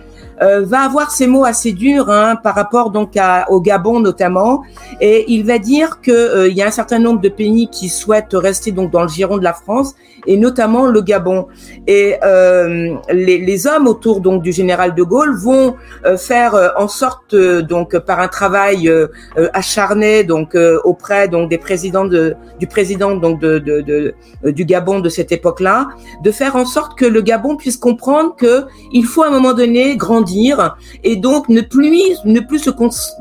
euh, 0.42 0.62
va 0.66 0.82
avoir 0.82 1.12
ces 1.12 1.28
mots 1.28 1.44
assez 1.44 1.74
durs 1.74 2.10
hein, 2.10 2.36
par 2.36 2.56
rapport 2.56 2.92
donc 2.92 3.18
à, 3.18 3.50
au 3.50 3.60
Gabon 3.60 4.00
notamment, 4.00 4.64
et 5.02 5.26
il 5.28 5.46
va 5.46 5.60
dire 5.60 6.00
que 6.02 6.12
euh, 6.12 6.48
il 6.48 6.56
y 6.56 6.62
a 6.62 6.68
un 6.68 6.72
certain 6.72 7.00
nombre 7.00 7.22
de 7.22 7.30
pays 7.30 7.68
qui 7.70 7.90
souhaitent 7.90 8.34
rester 8.34 8.72
donc 8.72 8.92
dans 8.92 9.02
le 9.02 9.10
giron 9.10 9.38
de 9.38 9.44
la 9.44 9.54
France 9.54 9.96
et 10.28 10.38
notamment 10.38 10.86
le 10.86 11.02
Gabon. 11.02 11.48
Et 11.88 12.16
euh, 12.24 12.96
les, 13.12 13.38
les, 13.40 13.68
hommes 13.68 13.88
autour 13.88 14.22
donc 14.22 14.42
du 14.42 14.52
général 14.52 14.96
de 14.96 15.04
Gaulle 15.04 15.36
vont 15.36 15.76
euh, 16.06 16.18
faire 16.18 16.74
en 16.78 16.88
sorte 16.88 17.36
donc 17.36 17.98
par 18.00 18.20
un 18.20 18.28
travail 18.28 18.92
acharné 19.54 20.24
donc 20.24 20.56
auprès 20.84 21.28
donc 21.28 21.50
des 21.50 21.58
présidents 21.58 22.06
de 22.06 22.36
du 22.60 22.68
président 22.68 23.16
donc 23.16 23.40
de, 23.40 23.60
de, 23.60 23.82
de 23.82 24.16
du 24.52 24.66
Gabon 24.66 25.00
de 25.00 25.10
cette 25.10 25.32
époque-là, 25.32 25.90
de 26.24 26.32
faire 26.32 26.56
en 26.56 26.66
sorte 26.66 26.98
que 26.98 27.06
le 27.06 27.22
Gabon 27.22 27.58
puisse 27.58 27.78
comprendre 27.78 28.36
que 28.38 28.64
il 28.94 29.06
faut 29.06 29.24
à 29.24 29.28
un 29.28 29.32
moment 29.32 29.54
donné 29.54 29.98
grandir 29.98 30.29
et 31.04 31.16
donc 31.16 31.50
ne 31.50 31.62
plus 31.62 31.90
ne 32.26 32.40
plus 32.40 32.60
se, 32.60 32.70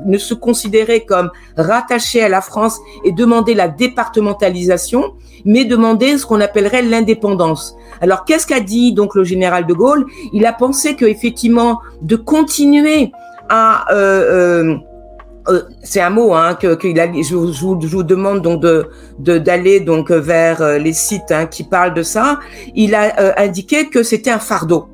ne 0.07 0.19
se 0.19 0.35
considérer 0.35 1.05
comme 1.05 1.31
rattaché 1.57 2.23
à 2.23 2.29
la 2.29 2.41
France 2.41 2.79
et 3.05 3.13
demander 3.13 3.55
la 3.55 3.69
départementalisation, 3.69 5.15
mais 5.45 5.65
demander 5.65 6.19
ce 6.19 6.27
qu'on 6.27 6.41
appellerait 6.41 6.83
l'indépendance. 6.83 7.77
Alors 8.01 8.25
qu'est-ce 8.25 8.47
qu'a 8.47 8.61
dit 8.61 8.93
donc 8.93 9.15
le 9.15 9.25
général 9.25 9.67
de 9.67 9.75
Gaulle? 9.75 10.07
Il 10.33 10.47
a 10.47 10.53
pensé 10.53 10.97
que 10.97 11.05
effectivement 11.05 11.81
de 12.03 12.17
continuer 12.17 13.13
à 13.49 13.93
euh, 13.93 14.65
euh, 14.65 14.77
euh 15.49 15.63
c'est 15.83 16.03
un 16.03 16.11
mot 16.11 16.35
hein, 16.35 16.55
que, 16.55 16.77
je, 16.79 17.35
vous, 17.35 18.03
demande 18.03 18.43
donc 18.43 18.61
de 18.61 18.89
d'aller 19.19 19.81
donc 19.81 20.11
vers 20.11 20.79
les 20.79 20.93
sites 20.93 21.31
hein, 21.31 21.47
qui 21.47 21.65
parlent 21.65 21.95
de 21.95 22.03
ça. 22.03 22.39
Il 22.75 22.95
a 22.95 23.41
indiqué 23.41 23.89
que 23.89 24.03
c'était 24.03 24.31
un 24.31 24.39
fardeau. 24.39 24.89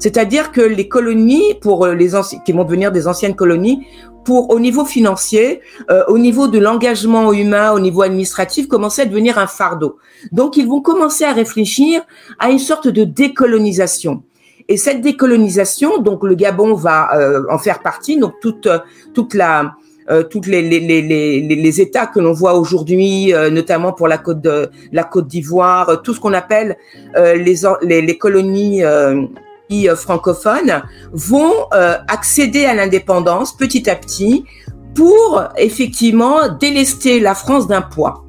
C'est-à-dire 0.00 0.50
que 0.50 0.60
les 0.62 0.88
colonies, 0.88 1.54
pour 1.60 1.84
euh, 1.84 1.94
les 1.94 2.10
qui 2.44 2.52
vont 2.52 2.64
devenir 2.64 2.90
des 2.90 3.06
anciennes 3.06 3.36
colonies, 3.36 3.86
pour 4.24 4.50
au 4.50 4.60
niveau 4.60 4.84
financier, 4.84 5.60
euh, 5.90 6.04
au 6.08 6.18
niveau 6.18 6.48
de 6.48 6.58
l'engagement 6.58 7.32
humain, 7.32 7.72
au 7.72 7.80
niveau 7.80 8.02
administratif, 8.02 8.66
commençaient 8.66 9.02
à 9.02 9.06
devenir 9.06 9.38
un 9.38 9.46
fardeau. 9.46 9.98
Donc, 10.32 10.56
ils 10.56 10.66
vont 10.66 10.80
commencer 10.80 11.24
à 11.24 11.32
réfléchir 11.32 12.02
à 12.38 12.50
une 12.50 12.58
sorte 12.58 12.88
de 12.88 13.04
décolonisation. 13.04 14.22
Et 14.68 14.76
cette 14.76 15.00
décolonisation, 15.00 15.98
donc 15.98 16.22
le 16.22 16.34
Gabon 16.34 16.74
va 16.74 17.14
euh, 17.16 17.42
en 17.50 17.58
faire 17.58 17.80
partie. 17.80 18.18
Donc 18.18 18.34
toute 18.40 18.68
toute 19.14 19.34
la 19.34 19.74
euh, 20.10 20.22
toutes 20.22 20.46
les, 20.46 20.62
les, 20.62 20.80
les, 20.80 21.40
les, 21.42 21.80
États 21.80 22.06
que 22.06 22.20
l'on 22.20 22.32
voit 22.32 22.54
aujourd'hui, 22.54 23.32
notamment 23.52 23.92
pour 23.92 24.08
la 24.08 24.18
côte 24.18 24.40
de 24.40 24.70
la 24.92 25.04
Côte 25.04 25.28
d'Ivoire, 25.28 26.02
tout 26.02 26.14
ce 26.14 26.20
qu'on 26.20 26.32
appelle 26.32 26.76
les, 27.16 27.54
les, 27.82 28.18
colonies 28.18 28.82
euh, 29.72 29.96
francophones 29.96 30.82
vont 31.12 31.52
euh, 31.72 31.96
accéder 32.08 32.64
à 32.64 32.74
l'indépendance 32.74 33.56
petit 33.56 33.88
à 33.88 33.96
petit 33.96 34.44
pour 34.94 35.44
effectivement 35.56 36.48
délester 36.58 37.20
la 37.20 37.34
France 37.34 37.66
d'un 37.66 37.82
poids. 37.82 38.24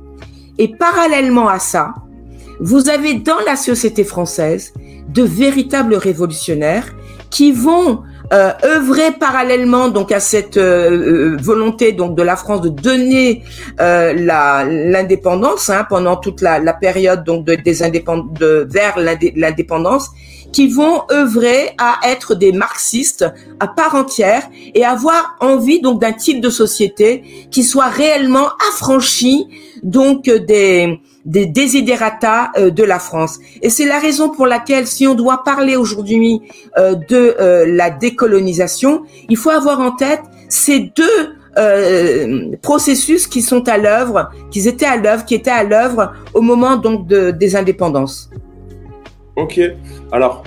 Et 0.58 0.68
parallèlement 0.68 1.48
à 1.48 1.60
ça, 1.60 1.94
vous 2.60 2.90
avez 2.90 3.16
dans 3.16 3.40
la 3.46 3.56
société 3.56 4.04
française 4.04 4.74
de 5.10 5.24
véritables 5.24 5.96
révolutionnaires 5.96 6.94
qui 7.32 7.52
vont 7.52 8.04
euh, 8.32 8.52
œuvrer 8.64 9.12
parallèlement 9.12 9.90
donc 9.90 10.12
à 10.12 10.20
cette 10.20 10.58
euh, 10.58 11.34
euh, 11.34 11.38
volonté 11.42 11.92
donc 11.92 12.16
de 12.16 12.24
la 12.24 12.36
France 12.36 12.62
de 12.62 12.70
donner 12.70 13.44
euh, 13.80 14.14
la 14.14 14.64
l'indépendance 14.64 15.70
hein, 15.70 15.86
pendant 15.90 16.16
toute 16.16 16.42
la, 16.42 16.60
la, 16.60 16.74
période 16.74 17.24
donc 17.24 17.46
de, 17.46 17.56
des 17.56 17.84
indépend 17.84 18.18
de, 18.18 18.68
vers 18.70 18.98
l'indépendance 18.98 20.10
qui 20.54 20.68
vont 20.68 21.04
œuvrer 21.12 21.72
à 21.78 22.00
être 22.06 22.36
des 22.36 22.52
marxistes 22.52 23.26
à 23.60 23.68
part 23.68 23.96
entière 23.96 24.44
et 24.76 24.86
avoir 24.86 25.36
envie 25.40 25.82
donc 25.82 26.02
d'un 26.02 26.14
type 26.14 26.42
de 26.42 26.50
société 26.50 27.24
qui 27.52 27.64
soit 27.64 27.88
réellement 27.90 28.48
affranchi 28.70 29.48
donc 29.84 30.24
des 30.24 31.00
des 31.26 31.46
desiderata 31.46 32.52
euh, 32.58 32.70
de 32.70 32.84
la 32.84 33.00
France. 33.00 33.40
Et 33.62 33.70
c'est 33.70 33.86
la 33.86 34.00
raison 34.00 34.30
pour 34.30 34.48
laquelle, 34.48 34.88
si 34.88 35.08
on 35.08 35.16
doit 35.16 35.44
parler 35.44 35.76
aujourd'hui 35.76 36.42
euh, 36.78 36.96
de 36.96 37.36
euh, 37.40 37.66
la 37.68 37.90
décolonisation, 37.90 39.04
il 39.30 39.38
faut 39.38 39.50
avoir 39.50 39.80
en 39.80 39.92
tête 39.92 40.22
ces 40.50 40.92
deux 40.96 41.36
processus 42.62 43.28
qui 43.28 43.42
sont 43.42 43.68
à 43.68 43.78
l'œuvre, 43.78 44.30
qui 44.52 44.66
étaient 44.66 44.86
à 44.86 44.96
l'œuvre, 44.96 45.26
qui 45.26 45.36
étaient 45.36 45.52
à 45.52 45.66
l'œuvre 45.66 46.14
au 46.34 46.40
moment 46.40 46.78
donc 46.78 47.08
de, 47.08 47.32
des 47.32 47.58
indépendances. 47.58 48.30
Ok. 49.36 49.60
Alors, 50.14 50.44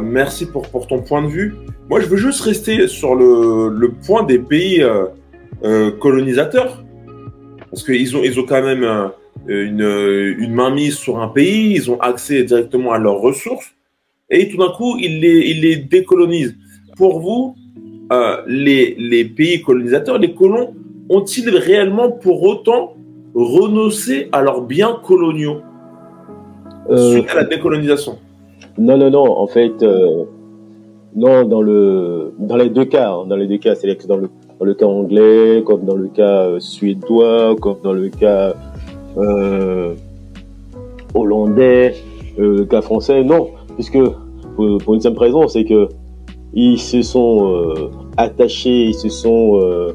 merci 0.00 0.46
pour, 0.46 0.68
pour 0.68 0.86
ton 0.86 1.00
point 1.00 1.22
de 1.22 1.26
vue. 1.26 1.56
Moi, 1.88 2.00
je 2.00 2.06
veux 2.06 2.16
juste 2.16 2.42
rester 2.42 2.86
sur 2.86 3.16
le, 3.16 3.70
le 3.76 3.90
point 3.90 4.22
des 4.22 4.38
pays 4.38 4.84
colonisateurs. 5.98 6.84
Parce 7.68 7.82
qu'ils 7.82 8.16
ont, 8.16 8.22
ils 8.22 8.38
ont 8.38 8.46
quand 8.46 8.62
même 8.62 9.10
une, 9.46 9.82
euh, 9.82 10.34
une 10.38 10.52
mainmise 10.52 10.96
sur 10.96 11.20
un 11.20 11.28
pays, 11.28 11.74
ils 11.74 11.90
ont 11.90 12.00
accès 12.00 12.42
directement 12.44 12.92
à 12.92 12.98
leurs 12.98 13.20
ressources, 13.20 13.72
et 14.28 14.48
tout 14.48 14.56
d'un 14.56 14.70
coup, 14.70 14.96
ils 14.98 15.20
les, 15.20 15.50
ils 15.50 15.60
les 15.60 15.76
décolonisent. 15.76 16.56
Pour 16.96 17.20
vous, 17.20 17.56
euh, 18.12 18.36
les, 18.46 18.94
les 18.98 19.24
pays 19.24 19.62
colonisateurs, 19.62 20.18
les 20.18 20.34
colons, 20.34 20.74
ont-ils 21.08 21.48
réellement 21.50 22.10
pour 22.10 22.42
autant 22.42 22.94
renoncé 23.34 24.28
à 24.32 24.42
leurs 24.42 24.62
biens 24.62 24.98
coloniaux 25.02 25.62
euh, 26.90 27.12
suite 27.12 27.30
à 27.30 27.36
la 27.36 27.44
décolonisation? 27.44 28.18
Non, 28.78 28.96
non, 28.98 29.10
non. 29.10 29.38
En 29.38 29.46
fait, 29.46 29.82
euh, 29.82 30.24
non, 31.14 31.44
dans, 31.44 31.62
le, 31.62 32.32
dans 32.38 32.56
les 32.56 32.68
deux 32.68 32.84
cas. 32.84 33.10
Hein, 33.10 33.26
dans 33.26 33.36
les 33.36 33.46
deux 33.46 33.58
cas, 33.58 33.74
c'est-à-dire 33.74 34.02
que 34.02 34.06
dans 34.06 34.16
le, 34.16 34.28
dans 34.58 34.66
le 34.66 34.74
cas 34.74 34.86
anglais, 34.86 35.62
comme 35.64 35.84
dans 35.84 35.96
le 35.96 36.08
cas 36.08 36.58
suédois, 36.58 37.56
comme 37.60 37.78
dans 37.82 37.92
le 37.92 38.08
cas 38.08 38.50
euh, 38.50 38.52
hollandais, 41.14 41.94
euh, 42.38 42.64
cas 42.64 42.80
français, 42.80 43.22
non, 43.24 43.50
puisque 43.74 43.98
pour, 44.56 44.94
une 44.94 45.00
simple 45.00 45.18
raison, 45.18 45.48
c'est 45.48 45.64
que 45.64 45.88
ils 46.52 46.78
se 46.78 47.02
sont 47.02 47.48
euh, 47.48 47.90
attachés, 48.16 48.86
ils 48.86 48.94
se 48.94 49.08
sont 49.08 49.60
euh, 49.60 49.92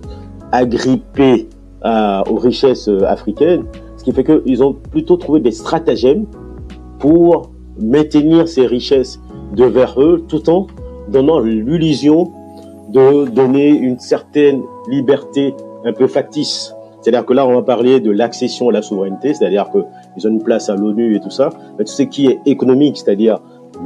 agrippés 0.52 1.48
aux 1.84 2.36
richesses 2.38 2.90
africaines, 3.06 3.66
ce 3.98 4.04
qui 4.04 4.12
fait 4.12 4.24
qu'ils 4.24 4.64
ont 4.64 4.74
plutôt 4.74 5.18
trouvé 5.18 5.40
des 5.40 5.52
stratagèmes 5.52 6.26
pour 6.98 7.52
maintenir 7.80 8.48
ces 8.48 8.66
richesses 8.66 9.20
devers 9.56 10.02
eux, 10.02 10.24
tout 10.28 10.50
en 10.50 10.66
donnant 11.10 11.40
l'illusion 11.40 12.32
de 12.92 13.26
donner 13.30 13.68
une 13.68 14.00
certaine 14.00 14.64
liberté 14.90 15.54
un 15.84 15.94
peu 15.94 16.08
factice 16.08 16.75
c'est-à-dire 17.06 17.28
que 17.28 17.34
là, 17.34 17.46
on 17.46 17.54
va 17.54 17.62
parler 17.62 18.00
de 18.00 18.10
l'accession 18.10 18.70
à 18.70 18.72
la 18.72 18.82
souveraineté, 18.82 19.36
c'est-à-dire 19.36 19.70
qu'ils 19.70 20.28
ont 20.28 20.32
une 20.32 20.42
place 20.42 20.72
à 20.72 20.76
l'ONU 20.76 21.16
et 21.16 21.20
tout 21.20 21.30
ça. 21.30 21.52
Mais 21.78 21.86
tout 21.86 21.92
ce 21.92 22.02
qui 22.02 22.26
est 22.26 22.40
économique, 22.48 22.98
c'est-à-dire 22.98 23.38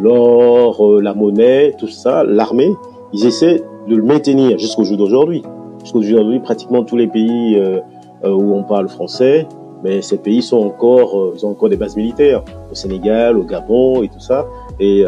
l'or, 0.02 0.88
euh, 0.88 1.02
la 1.02 1.14
monnaie, 1.14 1.76
tout 1.78 1.90
ça, 1.90 2.24
l'armée, 2.24 2.72
ils 3.12 3.26
essaient 3.26 3.62
de 3.90 3.96
le 3.98 4.04
maintenir 4.04 4.58
jusqu'au 4.58 4.86
jour 4.86 4.96
d'aujourd'hui. 4.96 5.44
Jusqu'au 5.84 6.02
jour 6.02 6.12
d'aujourd'hui, 6.12 6.40
pratiquement 6.40 6.86
tous 6.86 6.96
les 6.96 7.08
pays 7.08 7.58
euh, 7.58 7.82
euh, 8.24 8.32
où 8.32 8.54
on 8.56 8.64
parle 8.64 8.88
français, 8.88 9.46
mais 9.84 10.02
ces 10.02 10.20
pays 10.20 10.42
sont 10.42 10.60
encore, 10.60 11.34
ils 11.36 11.46
ont 11.46 11.50
encore 11.50 11.68
des 11.68 11.76
bases 11.76 11.98
militaires, 11.98 12.42
au 12.72 12.76
Sénégal, 12.76 13.38
au 13.38 13.44
Gabon 13.44 14.02
et 14.02 14.08
tout 14.08 14.22
ça. 14.22 14.46
Et 14.80 15.04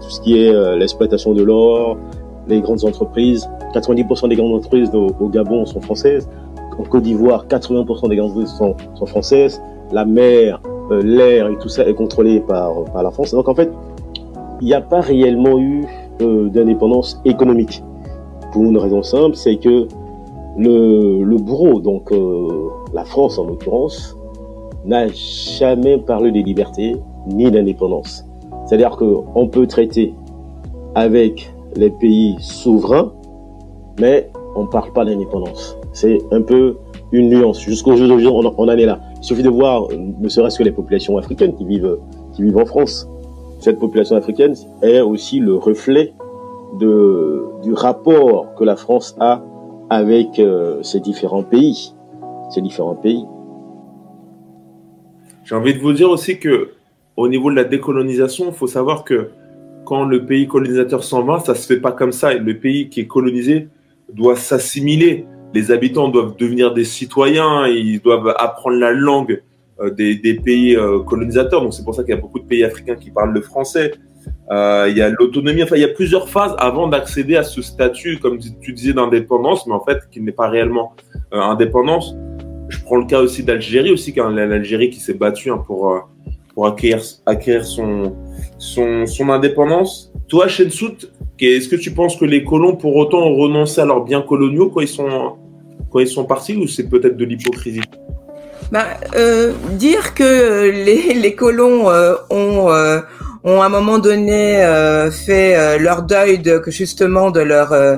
tout 0.00 0.10
ce 0.10 0.20
qui 0.20 0.40
est 0.40 0.76
l'exploitation 0.76 1.32
de 1.32 1.42
l'or, 1.42 1.96
les 2.46 2.60
grandes 2.60 2.84
entreprises, 2.84 3.48
90% 3.74 4.28
des 4.28 4.36
grandes 4.36 4.54
entreprises 4.54 4.90
au, 4.94 5.08
au 5.18 5.28
Gabon 5.28 5.66
sont 5.66 5.80
françaises. 5.80 6.28
En 6.78 6.82
Côte 6.84 7.02
d'Ivoire, 7.04 7.46
80% 7.46 8.08
des 8.08 8.16
grandes 8.16 8.30
entreprises 8.30 8.52
sont, 8.52 8.76
sont, 8.94 9.06
françaises. 9.06 9.62
La 9.92 10.04
mer, 10.04 10.60
euh, 10.90 11.02
l'air 11.02 11.48
et 11.48 11.56
tout 11.58 11.68
ça 11.68 11.86
est 11.86 11.94
contrôlé 11.94 12.40
par, 12.40 12.84
par 12.92 13.02
la 13.02 13.10
France. 13.10 13.32
Donc 13.32 13.48
en 13.48 13.54
fait, 13.54 13.70
il 14.60 14.66
n'y 14.66 14.74
a 14.74 14.80
pas 14.80 15.00
réellement 15.00 15.58
eu 15.58 15.86
euh, 16.22 16.48
d'indépendance 16.48 17.20
économique. 17.24 17.82
Pour 18.52 18.64
une 18.64 18.78
raison 18.78 19.02
simple, 19.02 19.36
c'est 19.36 19.56
que 19.56 19.86
le, 20.58 21.22
le 21.22 21.36
bourreau, 21.36 21.80
donc 21.80 22.12
euh, 22.12 22.68
la 22.94 23.04
France 23.04 23.38
en 23.38 23.46
l'occurrence, 23.46 24.16
n'a 24.84 25.08
jamais 25.08 25.98
parlé 25.98 26.30
des 26.30 26.42
libertés 26.42 26.96
ni 27.26 27.50
d'indépendance. 27.50 28.24
C'est-à-dire 28.66 28.96
qu'on 28.96 29.48
peut 29.48 29.66
traiter 29.66 30.14
avec 30.94 31.52
les 31.74 31.90
pays 31.90 32.36
souverains, 32.38 33.12
mais 34.00 34.30
on 34.54 34.62
ne 34.62 34.68
parle 34.68 34.92
pas 34.92 35.04
d'indépendance. 35.04 35.76
C'est 35.96 36.18
un 36.30 36.42
peu 36.42 36.76
une 37.10 37.30
nuance. 37.30 37.62
Jusqu'au 37.62 37.96
jour 37.96 38.06
d'aujourd'hui, 38.06 38.26
on, 38.26 38.40
on 38.40 38.68
en 38.68 38.68
est 38.68 38.84
là. 38.84 39.00
Il 39.16 39.24
suffit 39.24 39.42
de 39.42 39.48
voir, 39.48 39.88
ne 39.96 40.28
serait-ce 40.28 40.58
que 40.58 40.62
les 40.62 40.70
populations 40.70 41.16
africaines 41.16 41.56
qui 41.56 41.64
vivent, 41.64 41.96
qui 42.34 42.42
vivent 42.42 42.58
en 42.58 42.66
France. 42.66 43.08
Cette 43.60 43.78
population 43.78 44.14
africaine 44.14 44.52
est 44.82 45.00
aussi 45.00 45.38
le 45.38 45.54
reflet 45.54 46.12
du 46.78 47.72
rapport 47.72 48.54
que 48.56 48.64
la 48.64 48.76
France 48.76 49.16
a 49.20 49.42
avec 49.88 50.38
euh, 50.38 50.82
ces 50.82 51.00
différents 51.00 51.42
pays. 51.42 51.94
Ces 52.50 52.60
différents 52.60 52.94
pays. 52.94 53.24
J'ai 55.44 55.54
envie 55.54 55.72
de 55.72 55.78
vous 55.78 55.94
dire 55.94 56.10
aussi 56.10 56.38
que, 56.38 56.72
au 57.16 57.26
niveau 57.26 57.50
de 57.50 57.56
la 57.56 57.64
décolonisation, 57.64 58.48
il 58.48 58.52
faut 58.52 58.66
savoir 58.66 59.02
que 59.02 59.30
quand 59.86 60.04
le 60.04 60.26
pays 60.26 60.46
colonisateur 60.46 61.02
s'en 61.02 61.22
va, 61.22 61.38
ça 61.38 61.54
se 61.54 61.66
fait 61.66 61.80
pas 61.80 61.92
comme 61.92 62.12
ça. 62.12 62.34
Et 62.34 62.38
le 62.38 62.58
pays 62.58 62.90
qui 62.90 63.00
est 63.00 63.06
colonisé 63.06 63.68
doit 64.12 64.36
s'assimiler 64.36 65.24
les 65.56 65.70
habitants 65.70 66.08
doivent 66.08 66.36
devenir 66.36 66.74
des 66.74 66.84
citoyens, 66.84 67.66
ils 67.66 68.00
doivent 68.00 68.34
apprendre 68.38 68.76
la 68.76 68.92
langue 68.92 69.42
euh, 69.80 69.90
des, 69.90 70.34
pays 70.34 70.76
euh, 70.76 71.00
colonisateurs. 71.00 71.62
Donc 71.62 71.72
c'est 71.72 71.84
pour 71.84 71.94
ça 71.94 72.02
qu'il 72.02 72.14
y 72.14 72.18
a 72.18 72.20
beaucoup 72.20 72.38
de 72.38 72.44
pays 72.44 72.62
africains 72.62 72.96
qui 72.96 73.10
parlent 73.10 73.32
le 73.32 73.40
français. 73.40 73.92
Euh, 74.50 74.86
il 74.90 74.96
y 74.98 75.02
a 75.02 75.08
l'autonomie, 75.08 75.62
enfin 75.62 75.76
il 75.76 75.82
y 75.82 75.90
a 75.92 75.94
plusieurs 76.00 76.28
phases 76.28 76.54
avant 76.58 76.88
d'accéder 76.88 77.36
à 77.36 77.42
ce 77.42 77.62
statut, 77.62 78.18
comme 78.18 78.38
tu 78.38 78.72
disais, 78.74 78.92
d'indépendance, 78.92 79.66
mais 79.66 79.72
en 79.72 79.84
fait 79.84 79.98
qui 80.10 80.20
n'est 80.20 80.38
pas 80.42 80.48
réellement 80.48 80.94
indépendance. 81.32 82.14
Je 82.68 82.78
prends 82.82 82.96
le 82.96 83.06
cas 83.06 83.20
aussi 83.20 83.42
d'Algérie, 83.42 83.92
aussi 83.92 84.12
quand 84.12 84.28
l'Algérie 84.28 84.90
qui 84.90 85.00
s'est 85.00 85.14
battue 85.14 85.50
hein, 85.50 85.62
pour 85.66 86.08
pour 86.54 86.66
acquérir 86.66 87.66
son, 87.66 88.16
son 88.58 89.28
indépendance. 89.28 90.10
Toi, 90.26 90.48
Shensout, 90.48 91.06
est-ce 91.38 91.68
que 91.68 91.76
tu 91.76 91.92
penses 91.92 92.16
que 92.16 92.24
les 92.24 92.44
colons, 92.44 92.76
pour 92.76 92.96
autant, 92.96 93.18
ont 93.18 93.36
renoncé 93.36 93.80
à 93.80 93.84
leurs 93.84 94.04
biens 94.04 94.22
coloniaux 94.22 94.70
quand 94.70 94.80
ils 94.80 94.88
sont, 94.88 95.36
quand 95.96 96.00
ils 96.00 96.08
sont 96.08 96.26
partis 96.26 96.54
ou 96.54 96.66
c'est 96.66 96.90
peut-être 96.90 97.16
de 97.16 97.24
l'hypocrisie? 97.24 97.80
Bah, 98.70 98.84
euh, 99.16 99.52
Dire 99.72 100.12
que 100.12 100.70
les, 100.70 101.14
les 101.22 101.34
colons 101.34 101.88
euh, 101.88 102.16
ont, 102.28 102.70
euh, 102.70 103.00
ont 103.44 103.62
à 103.62 103.66
un 103.66 103.68
moment 103.70 103.98
donné 103.98 104.62
euh, 104.62 105.10
fait 105.10 105.56
euh, 105.56 105.78
leur 105.78 106.02
deuil 106.02 106.38
de, 106.38 106.62
justement 106.66 107.30
de 107.30 107.40
leur 107.40 107.72
euh, 107.72 107.96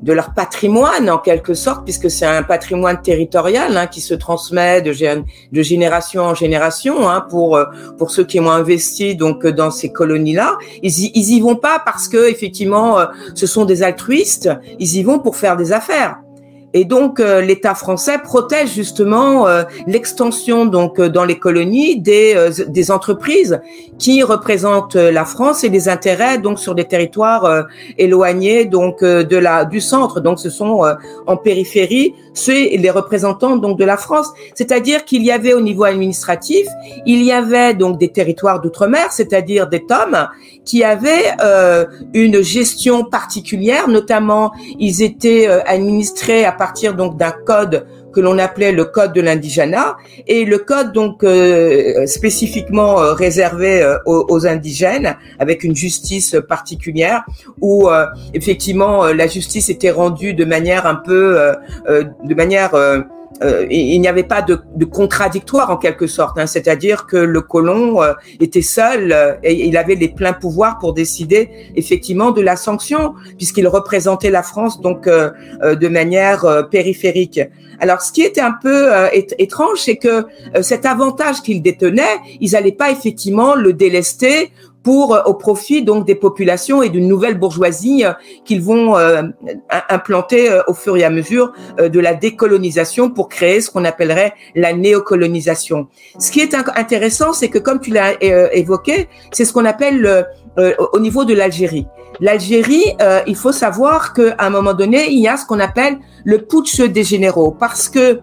de 0.00 0.12
leur 0.12 0.32
patrimoine 0.32 1.10
en 1.10 1.18
quelque 1.18 1.54
sorte, 1.54 1.82
puisque 1.84 2.08
c'est 2.08 2.24
un 2.24 2.44
patrimoine 2.44 3.02
territorial 3.02 3.76
hein, 3.76 3.88
qui 3.88 4.00
se 4.00 4.14
transmet 4.14 4.80
de, 4.80 4.92
de 4.92 5.62
génération 5.62 6.22
en 6.22 6.34
génération. 6.34 7.08
Hein, 7.08 7.24
pour 7.28 7.58
pour 7.98 8.10
ceux 8.12 8.24
qui 8.24 8.38
ont 8.40 8.50
investi 8.50 9.16
donc 9.16 9.44
dans 9.46 9.72
ces 9.72 9.92
colonies-là, 9.92 10.56
ils, 10.84 11.00
y, 11.00 11.12
ils 11.14 11.36
y 11.36 11.40
vont 11.40 11.56
pas 11.56 11.82
parce 11.84 12.06
que 12.08 12.28
effectivement 12.30 12.98
ce 13.34 13.46
sont 13.48 13.64
des 13.64 13.82
altruistes, 13.82 14.50
ils 14.78 14.96
y 14.96 15.02
vont 15.02 15.18
pour 15.18 15.36
faire 15.36 15.56
des 15.56 15.72
affaires. 15.72 16.18
Et 16.74 16.84
donc 16.84 17.18
euh, 17.18 17.40
l'État 17.40 17.74
français 17.74 18.18
protège 18.18 18.74
justement 18.74 19.48
euh, 19.48 19.62
l'extension 19.86 20.66
donc 20.66 21.00
euh, 21.00 21.08
dans 21.08 21.24
les 21.24 21.38
colonies 21.38 21.98
des, 21.98 22.34
euh, 22.36 22.50
des 22.68 22.90
entreprises 22.90 23.58
qui 23.98 24.22
représentent 24.22 24.96
euh, 24.96 25.10
la 25.10 25.24
France 25.24 25.64
et 25.64 25.70
les 25.70 25.88
intérêts 25.88 26.36
donc 26.36 26.58
sur 26.58 26.74
des 26.74 26.84
territoires 26.84 27.46
euh, 27.46 27.62
éloignés 27.96 28.66
donc 28.66 29.02
de 29.02 29.36
la 29.36 29.64
du 29.64 29.80
centre. 29.80 30.20
Donc 30.20 30.38
ce 30.38 30.50
sont 30.50 30.82
en 31.26 31.36
périphérie 31.36 32.14
ceux 32.34 32.52
les 32.52 32.90
représentants 32.90 33.56
donc 33.56 33.78
de 33.78 33.84
la 33.84 33.96
France. 33.96 34.28
C'est-à-dire 34.54 35.04
qu'il 35.04 35.22
y 35.22 35.32
avait 35.32 35.54
au 35.54 35.60
niveau 35.60 35.84
administratif, 35.84 36.66
il 37.06 37.22
y 37.22 37.32
avait 37.32 37.74
donc 37.74 37.98
des 37.98 38.10
territoires 38.10 38.60
d'outre-mer, 38.60 39.10
c'est-à-dire 39.10 39.68
des 39.68 39.84
tomes 39.86 40.28
qui 40.64 40.84
avaient 40.84 41.34
une 42.14 42.42
gestion 42.42 43.04
particulière, 43.04 43.88
notamment 43.88 44.52
ils 44.78 45.02
étaient 45.02 45.48
administrés 45.66 46.44
à 46.44 46.52
partir 46.58 46.94
donc 46.94 47.16
d'un 47.16 47.32
code 47.32 47.86
que 48.12 48.20
l'on 48.20 48.38
appelait 48.38 48.72
le 48.72 48.84
code 48.84 49.12
de 49.12 49.20
l'indigénat 49.20 49.96
et 50.26 50.44
le 50.44 50.58
code 50.58 50.92
donc 50.92 51.22
euh, 51.24 52.06
spécifiquement 52.06 53.00
euh, 53.00 53.12
réservé 53.12 53.82
euh, 53.82 53.96
aux, 54.06 54.46
indigènes 54.46 55.16
avec 55.38 55.62
une 55.64 55.76
justice 55.76 56.36
particulière 56.48 57.24
où 57.60 57.88
effectivement 58.34 59.06
la 59.06 59.26
justice 59.26 59.68
était 59.68 59.90
rendue 59.90 60.32
de 60.34 60.44
manière 60.44 60.86
un 60.86 60.94
peu 60.94 61.36
de 61.88 62.34
manière 62.34 62.70
euh, 63.42 63.66
il 63.70 64.00
n'y 64.00 64.08
avait 64.08 64.24
pas 64.24 64.42
de, 64.42 64.60
de, 64.74 64.84
contradictoire 64.84 65.70
en 65.70 65.76
quelque 65.76 66.06
sorte, 66.06 66.38
hein, 66.38 66.46
c'est-à-dire 66.46 67.06
que 67.06 67.16
le 67.16 67.40
colon 67.40 68.02
euh, 68.02 68.12
était 68.40 68.62
seul 68.62 69.12
euh, 69.12 69.34
et 69.44 69.66
il 69.66 69.76
avait 69.76 69.94
les 69.94 70.08
pleins 70.08 70.32
pouvoirs 70.32 70.78
pour 70.78 70.92
décider 70.92 71.50
effectivement 71.76 72.32
de 72.32 72.40
la 72.40 72.56
sanction, 72.56 73.14
puisqu'il 73.36 73.68
représentait 73.68 74.30
la 74.30 74.42
France 74.42 74.80
donc 74.80 75.08
de 75.08 75.88
manière 75.88 76.68
périphérique. 76.70 77.40
Alors, 77.80 78.00
ce 78.02 78.12
qui 78.12 78.22
était 78.22 78.40
un 78.40 78.54
peu 78.60 78.90
étrange, 79.38 79.78
c'est 79.78 79.96
que 79.96 80.26
cet 80.62 80.84
avantage 80.86 81.42
qu'il 81.42 81.62
détenait, 81.62 82.02
ils 82.40 82.52
n'allaient 82.52 82.72
pas 82.72 82.90
effectivement 82.90 83.54
le 83.54 83.72
délester 83.72 84.50
pour 84.88 85.14
euh, 85.14 85.20
au 85.26 85.34
profit 85.34 85.82
donc 85.82 86.06
des 86.06 86.14
populations 86.14 86.82
et 86.82 86.88
d'une 86.88 87.06
nouvelle 87.06 87.38
bourgeoisie 87.38 88.06
euh, 88.06 88.14
qu'ils 88.46 88.62
vont 88.62 88.96
euh, 88.96 89.20
implanter 89.90 90.48
au 90.66 90.72
fur 90.72 90.96
et 90.96 91.04
à 91.04 91.10
mesure 91.10 91.52
de 91.78 92.00
la 92.00 92.14
décolonisation 92.14 93.10
pour 93.10 93.28
créer 93.28 93.60
ce 93.60 93.70
qu'on 93.70 93.84
appellerait 93.84 94.32
la 94.54 94.72
néocolonisation. 94.72 95.88
Ce 96.18 96.30
qui 96.30 96.40
est 96.40 96.54
intéressant, 96.54 97.34
c'est 97.34 97.50
que 97.50 97.58
comme 97.58 97.80
tu 97.80 97.90
l'as 97.90 98.14
évoqué, 98.22 99.08
c'est 99.30 99.44
ce 99.44 99.52
qu'on 99.52 99.66
appelle 99.66 100.26
au 100.56 100.98
niveau 100.98 101.24
de 101.26 101.34
l'Algérie. 101.34 101.86
L'Algérie, 102.20 102.96
il 103.26 103.36
faut 103.36 103.52
savoir 103.52 104.14
qu'à 104.14 104.36
un 104.38 104.50
moment 104.50 104.74
donné, 104.74 105.10
il 105.10 105.20
y 105.20 105.28
a 105.28 105.36
ce 105.36 105.44
qu'on 105.44 105.60
appelle 105.60 105.98
le 106.24 106.38
putsch 106.38 106.80
des 106.80 107.04
généraux, 107.04 107.50
parce 107.50 107.88
que 107.88 108.20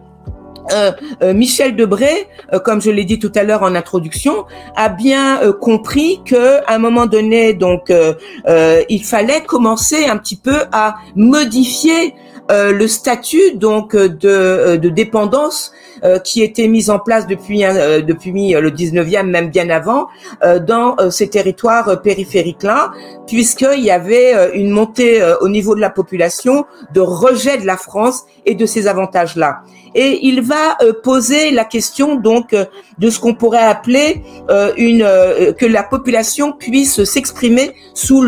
euh, 0.71 0.91
euh, 1.21 1.33
Michel 1.33 1.75
Debré, 1.75 2.27
euh, 2.53 2.59
comme 2.59 2.81
je 2.81 2.89
l'ai 2.91 3.05
dit 3.05 3.19
tout 3.19 3.31
à 3.35 3.43
l'heure 3.43 3.63
en 3.63 3.75
introduction, 3.75 4.45
a 4.75 4.89
bien 4.89 5.39
compris 5.59 6.21
que 6.25 6.63
à 6.65 6.75
un 6.75 6.77
moment 6.77 7.05
donné, 7.05 7.53
donc, 7.53 7.91
il 8.89 9.03
fallait 9.03 9.41
commencer 9.41 10.05
un 10.05 10.17
petit 10.17 10.35
peu 10.35 10.63
à 10.71 10.95
modifier 11.15 12.15
le 12.49 12.87
statut 12.87 13.55
donc 13.55 13.95
de, 13.95 14.77
de 14.77 14.89
dépendance 14.89 15.71
qui 16.23 16.43
était 16.43 16.67
mis 16.67 16.89
en 16.89 16.99
place 16.99 17.27
depuis 17.27 17.59
depuis 17.59 18.53
le 18.53 18.69
19e 18.69 19.23
même 19.23 19.49
bien 19.49 19.69
avant 19.69 20.07
dans 20.67 20.95
ces 21.09 21.29
territoires 21.29 22.01
périphériques 22.01 22.63
là 22.63 22.91
puisqu'il 23.27 23.83
y 23.83 23.91
avait 23.91 24.55
une 24.57 24.69
montée 24.69 25.21
au 25.41 25.49
niveau 25.49 25.75
de 25.75 25.81
la 25.81 25.89
population 25.89 26.65
de 26.93 27.01
rejet 27.01 27.57
de 27.57 27.65
la 27.65 27.77
France 27.77 28.25
et 28.45 28.55
de 28.55 28.65
ses 28.65 28.87
avantages 28.87 29.35
là 29.35 29.61
et 29.95 30.27
il 30.27 30.41
va 30.41 30.77
euh, 30.81 30.93
poser 31.01 31.51
la 31.51 31.63
question 31.63 32.15
donc 32.15 32.53
euh, 32.53 32.65
de 32.99 33.09
ce 33.09 33.19
qu'on 33.19 33.33
pourrait 33.33 33.63
appeler 33.63 34.21
euh, 34.49 34.73
une 34.77 35.05
que 35.57 35.65
la 35.65 35.83
population 35.83 36.51
puisse 36.51 37.03
s'exprimer 37.05 37.71
sous 37.93 38.23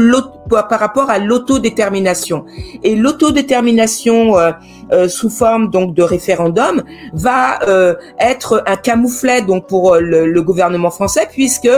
par 0.50 0.79
rapport 0.79 1.10
à 1.10 1.19
l'autodétermination. 1.19 2.46
Et 2.84 2.96
l'autodétermination 2.96 4.36
sous 5.10 5.29
forme 5.29 5.69
donc 5.69 5.93
de 5.93 6.03
référendum 6.03 6.84
va 7.13 7.60
être 8.19 8.63
un 8.65 8.75
camouflet 8.75 9.41
donc 9.41 9.67
pour 9.67 9.95
le, 9.95 10.41
gouvernement 10.41 10.91
français 10.91 11.27
puisque 11.29 11.69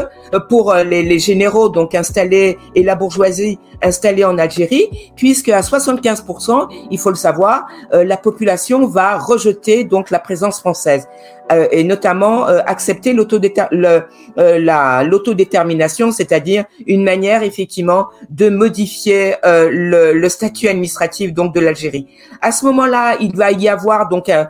pour 0.50 0.74
les, 0.74 1.04
les, 1.04 1.20
généraux 1.20 1.70
donc 1.70 1.96
installés 1.96 2.58
et 2.76 2.84
la 2.84 2.96
bourgeoisie 2.96 3.58
installée 3.82 4.26
en 4.26 4.38
Algérie 4.38 5.12
puisque 5.16 5.50
à 5.50 5.62
75% 5.62 6.68
il 6.92 7.00
faut 7.00 7.10
le 7.10 7.16
savoir 7.16 7.68
la 7.92 8.18
population 8.18 8.86
va 8.86 9.18
rejeter 9.18 9.86
donc 9.86 10.12
la 10.12 10.20
présence 10.20 10.60
française 10.60 11.08
euh, 11.52 11.68
et 11.72 11.84
notamment 11.84 12.48
euh, 12.48 12.60
accepter 12.68 13.16
euh, 13.18 15.04
l'autodétermination, 15.04 16.12
c'est-à-dire 16.12 16.66
une 16.86 17.04
manière 17.04 17.42
effectivement 17.42 18.08
de 18.30 18.50
modifier 18.50 19.34
le, 19.44 20.30
statut 20.30 20.68
administratif 20.68 21.34
donc 21.34 21.56
de 21.56 21.60
l'Algérie. 21.60 22.08
À 22.42 22.52
ce 22.52 22.66
moment-là, 22.66 23.18
il 23.20 23.36
va 23.36 23.52
y 23.52 23.68
avoir 23.68 24.10
donc 24.10 24.30
un, 24.30 24.50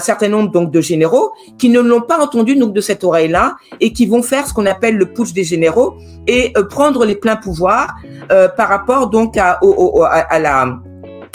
certain 0.00 0.28
nombre 0.28 0.50
donc 0.50 0.72
de 0.72 0.80
généraux 0.80 1.30
qui 1.56 1.68
ne 1.68 1.80
l'ont 1.80 2.00
pas 2.00 2.18
entendu 2.18 2.56
donc 2.56 2.72
de 2.72 2.80
cette 2.80 3.04
oreille-là 3.04 3.54
et 3.80 3.92
qui 3.92 4.06
vont 4.06 4.22
faire 4.22 4.46
ce 4.46 4.52
qu'on 4.52 4.66
appelle 4.66 4.96
le 4.96 5.06
push 5.06 5.32
des 5.32 5.44
généraux 5.44 5.94
et 6.26 6.52
prendre 6.68 7.04
les 7.04 7.14
pleins 7.14 7.36
pouvoirs 7.36 7.94
par 8.56 8.68
rapport 8.68 9.08
donc 9.08 9.36
à, 9.36 9.60
à 10.10 10.38
la 10.38 10.80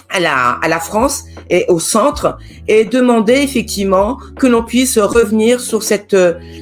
à 0.10 0.20
la, 0.20 0.60
à 0.62 0.68
la 0.68 0.80
France 0.80 1.24
et 1.50 1.66
au 1.68 1.80
centre 1.80 2.38
et 2.68 2.86
demander 2.86 3.34
effectivement 3.34 4.18
que 4.40 4.48
l'on 4.48 4.64
puisse 4.64 4.98
revenir 4.98 5.60
sur 5.60 5.84
cette 5.84 6.16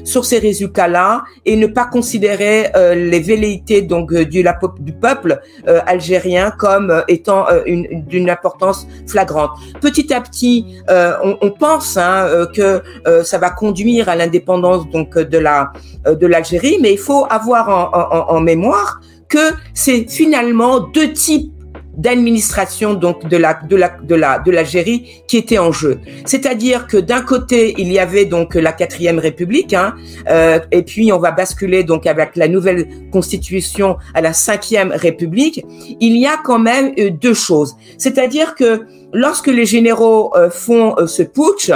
sur 0.04 0.26
ces 0.26 0.40
résultats-là 0.40 1.24
et 1.46 1.56
ne 1.56 1.68
pas 1.68 1.86
considérer 1.86 2.68
euh, 2.76 2.96
les 2.96 3.20
velléités 3.20 3.82
donc 3.82 4.12
euh, 4.12 4.26
du, 4.26 4.46
du 4.80 4.94
peuple 4.94 5.42
euh, 5.68 5.80
algérien 5.86 6.52
comme 6.52 7.04
étant 7.08 7.46
une 7.66 8.04
d'une 8.06 8.30
importance 8.30 8.88
flagrante. 9.08 9.52
Petit 9.82 10.14
à 10.14 10.22
petit, 10.22 10.78
on, 10.90 11.38
on, 11.42 11.52
pense 11.52 11.98
hein, 11.98 12.48
que 12.54 12.82
ça 13.24 13.38
va 13.38 13.50
conduire 13.50 14.10
à 14.10 14.16
l'indépendance 14.16 14.90
donc 14.90 15.18
de 15.18 15.38
la 15.38 15.72
de 16.06 16.28
l'Algérie, 16.28 16.78
mais 16.82 16.94
il 16.94 16.98
faut 16.98 17.26
avoir 17.30 17.70
en, 17.70 18.32
en, 18.32 18.36
en 18.36 18.40
mémoire 18.42 19.00
que 19.30 19.54
c'est 19.74 20.10
finalement 20.10 20.80
deux 20.80 21.14
types 21.14 21.53
d'administration 21.98 22.94
donc 22.94 23.28
de 23.28 23.38
la 23.38 23.54
de 23.54 23.76
la 23.76 23.90
de 24.02 24.16
la 24.16 24.40
de 24.40 24.52
l'Algérie 24.52 25.24
qui 25.28 25.38
était 25.38 25.58
en 25.58 25.72
jeu. 25.72 26.00
C'est-à-dire 26.26 26.88
que 26.88 26.98
d'un 26.98 27.22
côté 27.22 27.76
il 27.78 27.92
y 27.92 28.00
avait 28.00 28.26
donc 28.26 28.56
la 28.56 28.72
quatrième 28.72 29.20
République, 29.20 29.74
hein, 29.74 29.96
euh, 30.30 30.60
et 30.72 30.84
puis 30.84 31.12
on 31.14 31.20
va 31.20 31.32
basculer 31.32 31.84
donc 31.84 32.08
avec 32.08 32.36
la 32.36 32.48
nouvelle 32.48 32.88
constitution 33.12 33.98
à 34.14 34.22
la 34.22 34.34
cinquième 34.34 34.92
République. 34.92 35.64
Il 36.00 36.18
y 36.18 36.26
a 36.26 36.38
quand 36.44 36.60
même 36.60 36.94
euh, 36.98 37.10
deux 37.12 37.34
choses. 37.34 37.76
C'est-à-dire 37.98 38.56
que 38.56 38.82
lorsque 39.14 39.48
les 39.48 39.66
généraux 39.66 40.36
euh, 40.36 40.50
font 40.50 40.96
ce 41.06 41.24
putsch, 41.24 41.72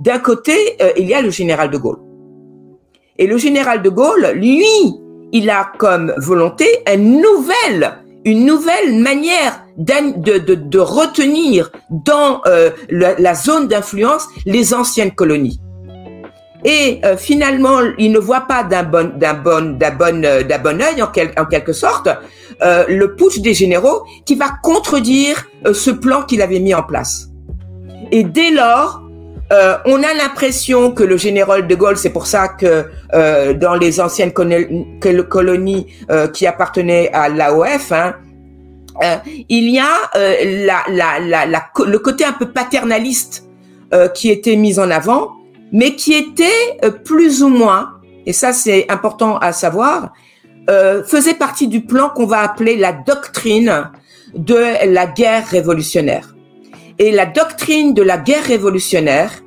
d'un 0.00 0.18
côté 0.18 0.52
il 0.98 1.06
y 1.06 1.14
a 1.14 1.22
le 1.22 1.30
général 1.30 1.70
de 1.70 1.78
Gaulle. 1.78 1.98
Et 3.18 3.28
le 3.28 3.38
général 3.38 3.80
de 3.80 3.88
Gaulle, 3.88 4.32
lui, 4.34 4.66
il 5.32 5.48
a 5.48 5.70
comme 5.78 6.12
volonté 6.16 6.66
une 6.92 7.22
nouvelle 7.22 8.01
une 8.24 8.44
nouvelle 8.44 8.94
manière 8.94 9.64
de, 9.76 10.38
de, 10.38 10.54
de, 10.54 10.78
retenir 10.78 11.70
dans 11.90 12.40
euh, 12.46 12.70
la, 12.90 13.34
zone 13.34 13.68
d'influence 13.68 14.26
les 14.46 14.74
anciennes 14.74 15.12
colonies. 15.12 15.60
Et 16.64 17.00
euh, 17.04 17.16
finalement, 17.16 17.80
il 17.98 18.12
ne 18.12 18.20
voit 18.20 18.42
pas 18.42 18.62
d'un 18.62 18.84
bon 18.84 19.12
d'un 19.16 19.34
bon 19.34 19.76
d'un 19.76 19.90
bon 19.90 20.24
euh, 20.24 20.44
d'un 20.44 20.58
bon 20.58 20.80
œil 20.80 21.02
en, 21.02 21.10
en 21.40 21.46
quelque 21.46 21.72
sorte 21.72 22.08
le 22.60 23.16
putsch 23.16 23.40
des 23.40 23.54
généraux 23.54 24.04
qui 24.24 24.36
va 24.36 24.50
contredire 24.62 25.48
ce 25.72 25.90
plan 25.90 26.22
qu'il 26.22 26.40
avait 26.42 26.60
mis 26.60 26.74
en 26.74 26.84
place. 26.84 27.28
Et 28.12 28.22
dès 28.22 28.52
lors, 28.52 29.01
euh, 29.52 29.76
on 29.84 30.02
a 30.02 30.14
l'impression 30.14 30.92
que 30.92 31.02
le 31.02 31.18
général 31.18 31.66
de 31.66 31.74
Gaulle, 31.74 31.98
c'est 31.98 32.10
pour 32.10 32.26
ça 32.26 32.48
que 32.48 32.86
euh, 33.12 33.52
dans 33.52 33.74
les 33.74 34.00
anciennes 34.00 34.32
colonies 34.32 35.86
euh, 36.10 36.26
qui 36.28 36.46
appartenaient 36.46 37.10
à 37.12 37.28
l'AOF, 37.28 37.92
hein, 37.92 38.14
il 39.48 39.70
y 39.70 39.78
a 39.78 39.88
le 40.14 41.96
côté 41.98 42.24
un 42.24 42.32
peu 42.32 42.50
paternaliste 42.50 43.48
qui 44.14 44.30
était 44.30 44.56
mis 44.56 44.78
en 44.78 44.90
avant, 44.90 45.32
mais 45.70 45.96
qui 45.96 46.14
était 46.14 46.78
plus 47.04 47.42
ou 47.42 47.48
moins, 47.48 47.94
et 48.26 48.32
ça 48.32 48.52
c'est 48.52 48.90
important 48.90 49.38
à 49.38 49.52
savoir, 49.52 50.12
faisait 51.06 51.34
partie 51.34 51.68
du 51.68 51.80
plan 51.80 52.10
qu'on 52.10 52.26
va 52.26 52.40
appeler 52.40 52.76
la 52.76 52.92
doctrine 52.92 53.90
de 54.34 54.86
la 54.86 55.06
guerre 55.06 55.46
révolutionnaire. 55.46 56.34
Et 56.98 57.10
la 57.10 57.26
doctrine 57.26 57.94
de 57.94 58.02
la 58.02 58.18
guerre 58.18 58.44
révolutionnaire 58.44 59.41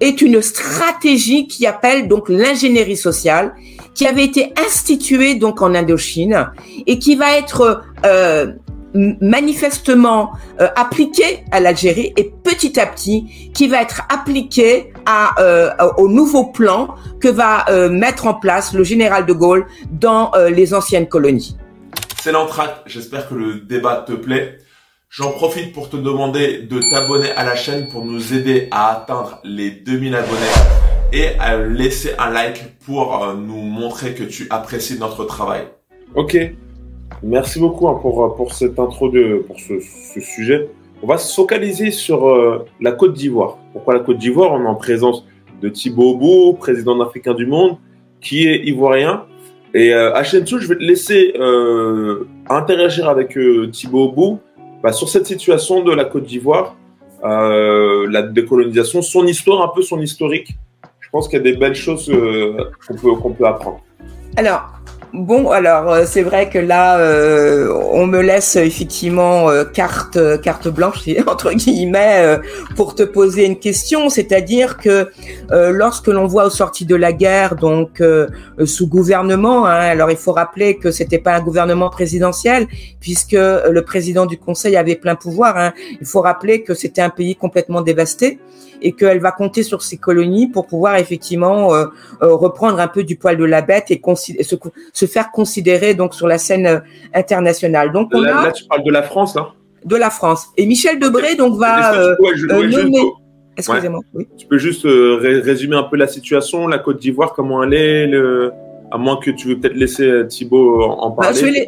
est 0.00 0.22
une 0.22 0.42
stratégie 0.42 1.46
qui 1.46 1.66
appelle 1.66 2.08
donc 2.08 2.28
l'ingénierie 2.28 2.96
sociale, 2.96 3.54
qui 3.94 4.06
avait 4.06 4.24
été 4.24 4.52
instituée 4.66 5.34
donc 5.34 5.62
en 5.62 5.74
Indochine 5.74 6.50
et 6.86 6.98
qui 6.98 7.16
va 7.16 7.36
être 7.36 7.82
euh, 8.06 8.52
manifestement 9.20 10.32
euh, 10.60 10.68
appliquée 10.74 11.44
à 11.50 11.60
l'Algérie 11.60 12.12
et 12.16 12.32
petit 12.42 12.80
à 12.80 12.86
petit 12.86 13.50
qui 13.54 13.68
va 13.68 13.82
être 13.82 14.02
appliquée 14.08 14.92
à, 15.06 15.40
euh, 15.40 15.70
au 15.98 16.08
nouveau 16.08 16.46
plan 16.46 16.94
que 17.20 17.28
va 17.28 17.66
mettre 17.90 18.26
en 18.26 18.34
place 18.34 18.72
le 18.72 18.82
général 18.82 19.26
de 19.26 19.32
Gaulle 19.32 19.66
dans 19.90 20.32
les 20.50 20.72
anciennes 20.72 21.08
colonies. 21.08 21.56
C'est 22.22 22.32
l'entracte. 22.32 22.82
J'espère 22.86 23.28
que 23.28 23.34
le 23.34 23.60
débat 23.60 24.04
te 24.06 24.12
plaît. 24.12 24.58
J'en 25.12 25.32
profite 25.32 25.72
pour 25.72 25.90
te 25.90 25.96
demander 25.96 26.58
de 26.58 26.78
t'abonner 26.88 27.32
à 27.32 27.44
la 27.44 27.56
chaîne 27.56 27.88
pour 27.88 28.04
nous 28.04 28.32
aider 28.32 28.68
à 28.70 28.92
atteindre 28.92 29.40
les 29.42 29.72
2000 29.72 30.14
abonnés 30.14 30.40
et 31.12 31.36
à 31.40 31.56
laisser 31.56 32.12
un 32.16 32.30
like 32.30 32.78
pour 32.86 33.20
euh, 33.20 33.34
nous 33.34 33.56
montrer 33.56 34.14
que 34.14 34.22
tu 34.22 34.46
apprécies 34.50 35.00
notre 35.00 35.24
travail. 35.24 35.62
Ok. 36.14 36.38
Merci 37.24 37.58
beaucoup 37.58 37.88
hein, 37.88 37.98
pour, 38.00 38.24
euh, 38.24 38.28
pour 38.36 38.54
cette 38.54 38.78
intro 38.78 39.10
de, 39.10 39.42
pour 39.48 39.58
ce, 39.58 39.80
ce 39.80 40.20
sujet. 40.20 40.68
On 41.02 41.08
va 41.08 41.18
se 41.18 41.34
focaliser 41.34 41.90
sur 41.90 42.28
euh, 42.28 42.64
la 42.80 42.92
Côte 42.92 43.14
d'Ivoire. 43.14 43.58
Pourquoi 43.72 43.94
la 43.94 44.00
Côte 44.00 44.18
d'Ivoire? 44.18 44.52
On 44.52 44.62
est 44.62 44.68
en 44.68 44.76
présence 44.76 45.26
de 45.60 45.68
Thibaut 45.68 46.14
Bou, 46.14 46.52
président 46.52 47.00
africain 47.00 47.34
du 47.34 47.46
monde, 47.46 47.78
qui 48.20 48.46
est 48.46 48.64
ivoirien. 48.64 49.24
Et 49.74 49.92
euh, 49.92 50.14
Hachem 50.14 50.46
je 50.46 50.68
vais 50.68 50.76
te 50.76 50.82
laisser 50.84 51.34
euh, 51.36 52.28
interagir 52.48 53.08
avec 53.08 53.36
Thibaut 53.72 54.12
Bou 54.12 54.38
bah, 54.82 54.92
sur 54.92 55.08
cette 55.08 55.26
situation 55.26 55.82
de 55.82 55.92
la 55.92 56.04
Côte 56.04 56.24
d'Ivoire, 56.24 56.76
euh, 57.24 58.06
la 58.10 58.22
décolonisation, 58.22 59.02
son 59.02 59.26
histoire, 59.26 59.62
un 59.62 59.68
peu 59.68 59.82
son 59.82 60.00
historique. 60.00 60.56
Je 61.00 61.08
pense 61.10 61.28
qu'il 61.28 61.38
y 61.38 61.40
a 61.40 61.44
des 61.44 61.56
belles 61.56 61.74
choses 61.74 62.06
qu'on 62.06 62.94
peut, 62.94 63.14
qu'on 63.16 63.32
peut 63.32 63.46
apprendre. 63.46 63.80
Alors, 64.36 64.79
Bon, 65.12 65.50
alors 65.50 65.90
euh, 65.90 66.04
c'est 66.06 66.22
vrai 66.22 66.48
que 66.48 66.58
là, 66.58 66.98
euh, 66.98 67.68
on 67.92 68.06
me 68.06 68.20
laisse 68.20 68.54
effectivement 68.54 69.50
euh, 69.50 69.64
carte 69.64 70.18
carte 70.40 70.68
blanche 70.68 71.08
entre 71.26 71.52
guillemets 71.52 72.38
pour 72.76 72.94
te 72.94 73.02
poser 73.02 73.44
une 73.44 73.58
question, 73.58 74.08
c'est-à-dire 74.08 74.76
que 74.76 75.08
lorsque 75.50 76.06
l'on 76.06 76.26
voit 76.26 76.46
aux 76.46 76.50
sorties 76.50 76.86
de 76.86 76.94
la 76.94 77.12
guerre, 77.12 77.56
donc 77.56 78.02
sous 78.64 78.86
gouvernement, 78.86 79.66
hein, 79.66 79.80
alors 79.80 80.10
il 80.10 80.16
faut 80.16 80.32
rappeler 80.32 80.76
que 80.76 80.90
c'était 80.90 81.18
pas 81.18 81.34
un 81.34 81.40
gouvernement 81.40 81.90
présidentiel 81.90 82.66
puisque 83.00 83.32
le 83.32 83.80
président 83.80 84.26
du 84.26 84.38
Conseil 84.38 84.76
avait 84.76 84.96
plein 84.96 85.16
pouvoir. 85.16 85.56
Hein, 85.56 85.72
il 86.00 86.06
faut 86.06 86.20
rappeler 86.20 86.62
que 86.62 86.74
c'était 86.74 87.02
un 87.02 87.10
pays 87.10 87.34
complètement 87.34 87.80
dévasté 87.80 88.38
et 88.82 88.92
qu'elle 88.92 89.20
va 89.20 89.32
compter 89.32 89.62
sur 89.62 89.82
ses 89.82 89.96
colonies 89.96 90.48
pour 90.48 90.66
pouvoir 90.66 90.96
effectivement 90.96 91.74
euh, 91.74 91.86
euh, 92.22 92.34
reprendre 92.34 92.80
un 92.80 92.88
peu 92.88 93.04
du 93.04 93.16
poil 93.16 93.36
de 93.36 93.44
la 93.44 93.62
bête 93.62 93.90
et 93.90 94.00
se, 94.92 94.99
se, 95.00 95.06
faire 95.06 95.30
considérer 95.30 95.94
donc 95.94 96.14
sur 96.14 96.28
la 96.28 96.38
scène 96.38 96.66
euh, 96.66 96.78
internationale. 97.14 97.92
Donc 97.92 98.10
on 98.12 98.20
là, 98.20 98.38
a, 98.38 98.44
là, 98.46 98.52
tu 98.52 98.64
parles 98.64 98.84
de 98.84 98.90
la 98.90 99.02
France, 99.02 99.34
là? 99.34 99.52
De 99.84 99.96
la 99.96 100.10
France. 100.10 100.48
Et 100.56 100.66
Michel 100.66 100.98
Debré 100.98 101.36
donc 101.36 101.58
va 101.58 101.94
euh, 101.94 102.16
nommer. 102.48 103.02
Excusez-moi. 103.56 104.00
Oui. 104.14 104.26
Tu 104.38 104.46
peux 104.46 104.58
juste 104.58 104.84
résumer 104.84 105.76
un 105.76 105.82
peu 105.82 105.96
la 105.96 106.06
situation, 106.06 106.66
la 106.66 106.78
Côte 106.78 107.00
d'Ivoire, 107.00 107.32
comment 107.34 107.62
elle 107.62 107.74
est, 107.74 108.06
le... 108.06 108.52
à 108.90 108.96
moins 108.96 109.18
que 109.18 109.30
tu 109.30 109.48
veux 109.48 109.58
peut-être 109.58 109.74
laisser 109.74 110.26
Thibault 110.28 110.82
en 110.82 111.10
bah, 111.10 111.24
parler. 111.24 111.66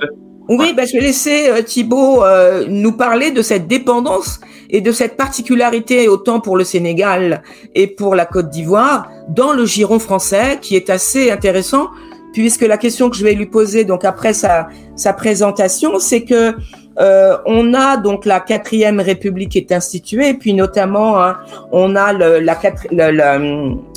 Oui, 0.49 0.73
ben, 0.77 0.87
je 0.87 0.95
vais 0.95 1.01
laisser 1.01 1.49
euh, 1.49 1.63
Thibault 1.63 2.25
euh, 2.25 2.67
nous 2.69 2.93
parler 2.93 3.31
de 3.31 3.43
cette 3.43 3.69
dépendance 3.69 4.41
et 4.71 4.81
de 4.81 4.91
cette 4.91 5.17
particularité 5.17 6.09
autant 6.09 6.41
pour 6.41 6.57
le 6.57 6.65
Sénégal 6.65 7.43
et 7.75 7.87
pour 7.87 8.15
la 8.17 8.27
Côte 8.27 8.51
d'Ivoire 8.51 9.09
dans 9.29 9.53
le 9.53 9.65
giron 9.67 9.99
français 9.99 10.59
qui 10.61 10.75
est 10.75 10.91
assez 10.91 11.31
intéressant 11.31 11.91
puisque 12.33 12.63
la 12.63 12.77
question 12.77 13.11
que 13.11 13.17
je 13.17 13.25
vais 13.25 13.35
lui 13.35 13.47
poser 13.47 13.85
donc 13.85 14.05
après 14.05 14.33
sa, 14.33 14.69
sa 14.97 15.13
présentation, 15.13 15.99
c'est 15.99 16.23
que 16.23 16.55
euh, 17.01 17.39
on 17.47 17.73
a 17.73 17.97
donc 17.97 18.27
la 18.27 18.41
quatrième 18.41 19.01
République 19.01 19.57
est 19.57 19.73
instituée, 19.73 20.35
puis 20.35 20.53
notamment 20.53 21.23
hein, 21.23 21.39
on 21.71 21.97
a 21.97 22.13
le, 22.13 22.41
la, 22.41 22.59
la, 22.91 23.39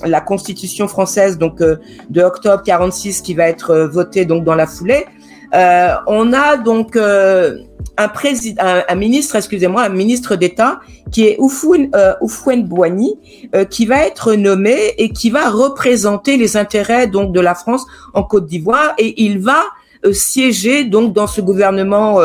la, 0.06 0.22
Constitution 0.22 0.88
française 0.88 1.38
donc 1.38 1.60
de 1.60 2.22
octobre 2.22 2.64
46 2.64 3.22
qui 3.22 3.34
va 3.34 3.50
être 3.50 3.90
votée 3.92 4.26
donc 4.26 4.46
dans 4.46 4.56
la 4.56 4.66
foulée. 4.66 5.06
Euh, 5.54 5.94
on 6.08 6.34
a 6.34 6.58
donc 6.58 6.96
euh, 6.96 7.60
un, 7.98 8.08
président, 8.08 8.62
un, 8.88 8.96
ministre, 8.96 9.36
excusez-moi, 9.36 9.84
un 9.84 9.90
ministre 9.90 10.36
d'État 10.36 10.80
qui 11.12 11.28
est 11.28 11.38
Oufouine 11.40 11.90
euh, 11.96 12.62
Boigny, 12.64 13.16
euh, 13.56 13.66
qui 13.66 13.86
va 13.86 14.06
être 14.06 14.34
nommé 14.34 14.94
et 14.98 15.10
qui 15.10 15.30
va 15.30 15.50
représenter 15.50 16.38
les 16.38 16.58
intérêts 16.58 17.08
donc 17.08 17.32
de 17.32 17.40
la 17.40 17.56
France 17.56 17.86
en 18.14 18.24
Côte 18.24 18.46
d'Ivoire 18.46 18.94
et 18.98 19.24
il 19.24 19.40
va 19.40 19.64
siéger 20.12 20.84
donc 20.84 21.14
dans 21.14 21.26
ce 21.26 21.42
gouvernement 21.42 22.20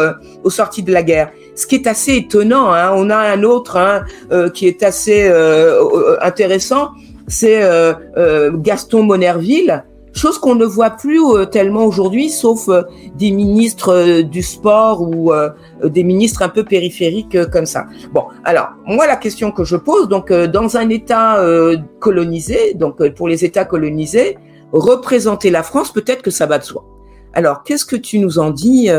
au 0.45 0.51
sorti 0.51 0.83
de 0.83 0.93
la 0.93 1.03
guerre. 1.03 1.31
Ce 1.55 1.67
qui 1.67 1.77
est 1.77 1.87
assez 1.87 2.15
étonnant, 2.17 2.75
hein. 2.75 2.93
on 2.95 3.09
a 3.09 3.17
un 3.17 3.43
autre 3.43 3.79
hein, 3.79 4.05
qui 4.53 4.67
est 4.67 4.83
assez 4.83 5.33
intéressant, 6.21 6.91
c'est 7.27 7.63
Gaston 8.53 9.05
Monerville, 9.05 9.83
chose 10.13 10.39
qu'on 10.39 10.55
ne 10.55 10.65
voit 10.65 10.91
plus 10.91 11.21
euh, 11.21 11.45
tellement 11.45 11.85
aujourd'hui, 11.85 12.31
sauf 12.31 12.69
euh, 12.69 12.83
des 13.15 13.31
ministres 13.31 13.93
euh, 13.93 14.23
du 14.23 14.43
sport 14.43 15.03
ou 15.03 15.33
des 15.85 16.05
ministres 16.05 16.43
un 16.43 16.49
peu 16.49 16.65
périphériques 16.65 17.39
comme 17.51 17.67
ça. 17.67 17.87
Bon, 18.13 18.25
alors 18.45 18.71
moi 18.87 19.07
la 19.07 19.17
question 19.17 19.51
que 19.51 19.65
je 19.65 19.77
pose, 19.77 20.09
donc 20.09 20.33
dans 20.33 20.77
un 20.77 20.89
État 20.89 21.39
colonisé, 21.99 22.75
donc 22.75 23.07
pour 23.11 23.29
les 23.29 23.45
États 23.45 23.65
colonisés, 23.65 24.37
représenter 24.73 25.51
la 25.51 25.63
France, 25.63 25.93
peut-être 25.93 26.23
que 26.23 26.31
ça 26.31 26.47
va 26.47 26.59
de 26.59 26.65
soi. 26.65 26.85
Alors 27.33 27.63
qu'est-ce 27.63 27.85
que 27.85 27.97
tu 27.97 28.19
nous 28.19 28.39
en 28.39 28.51
dis 28.51 28.91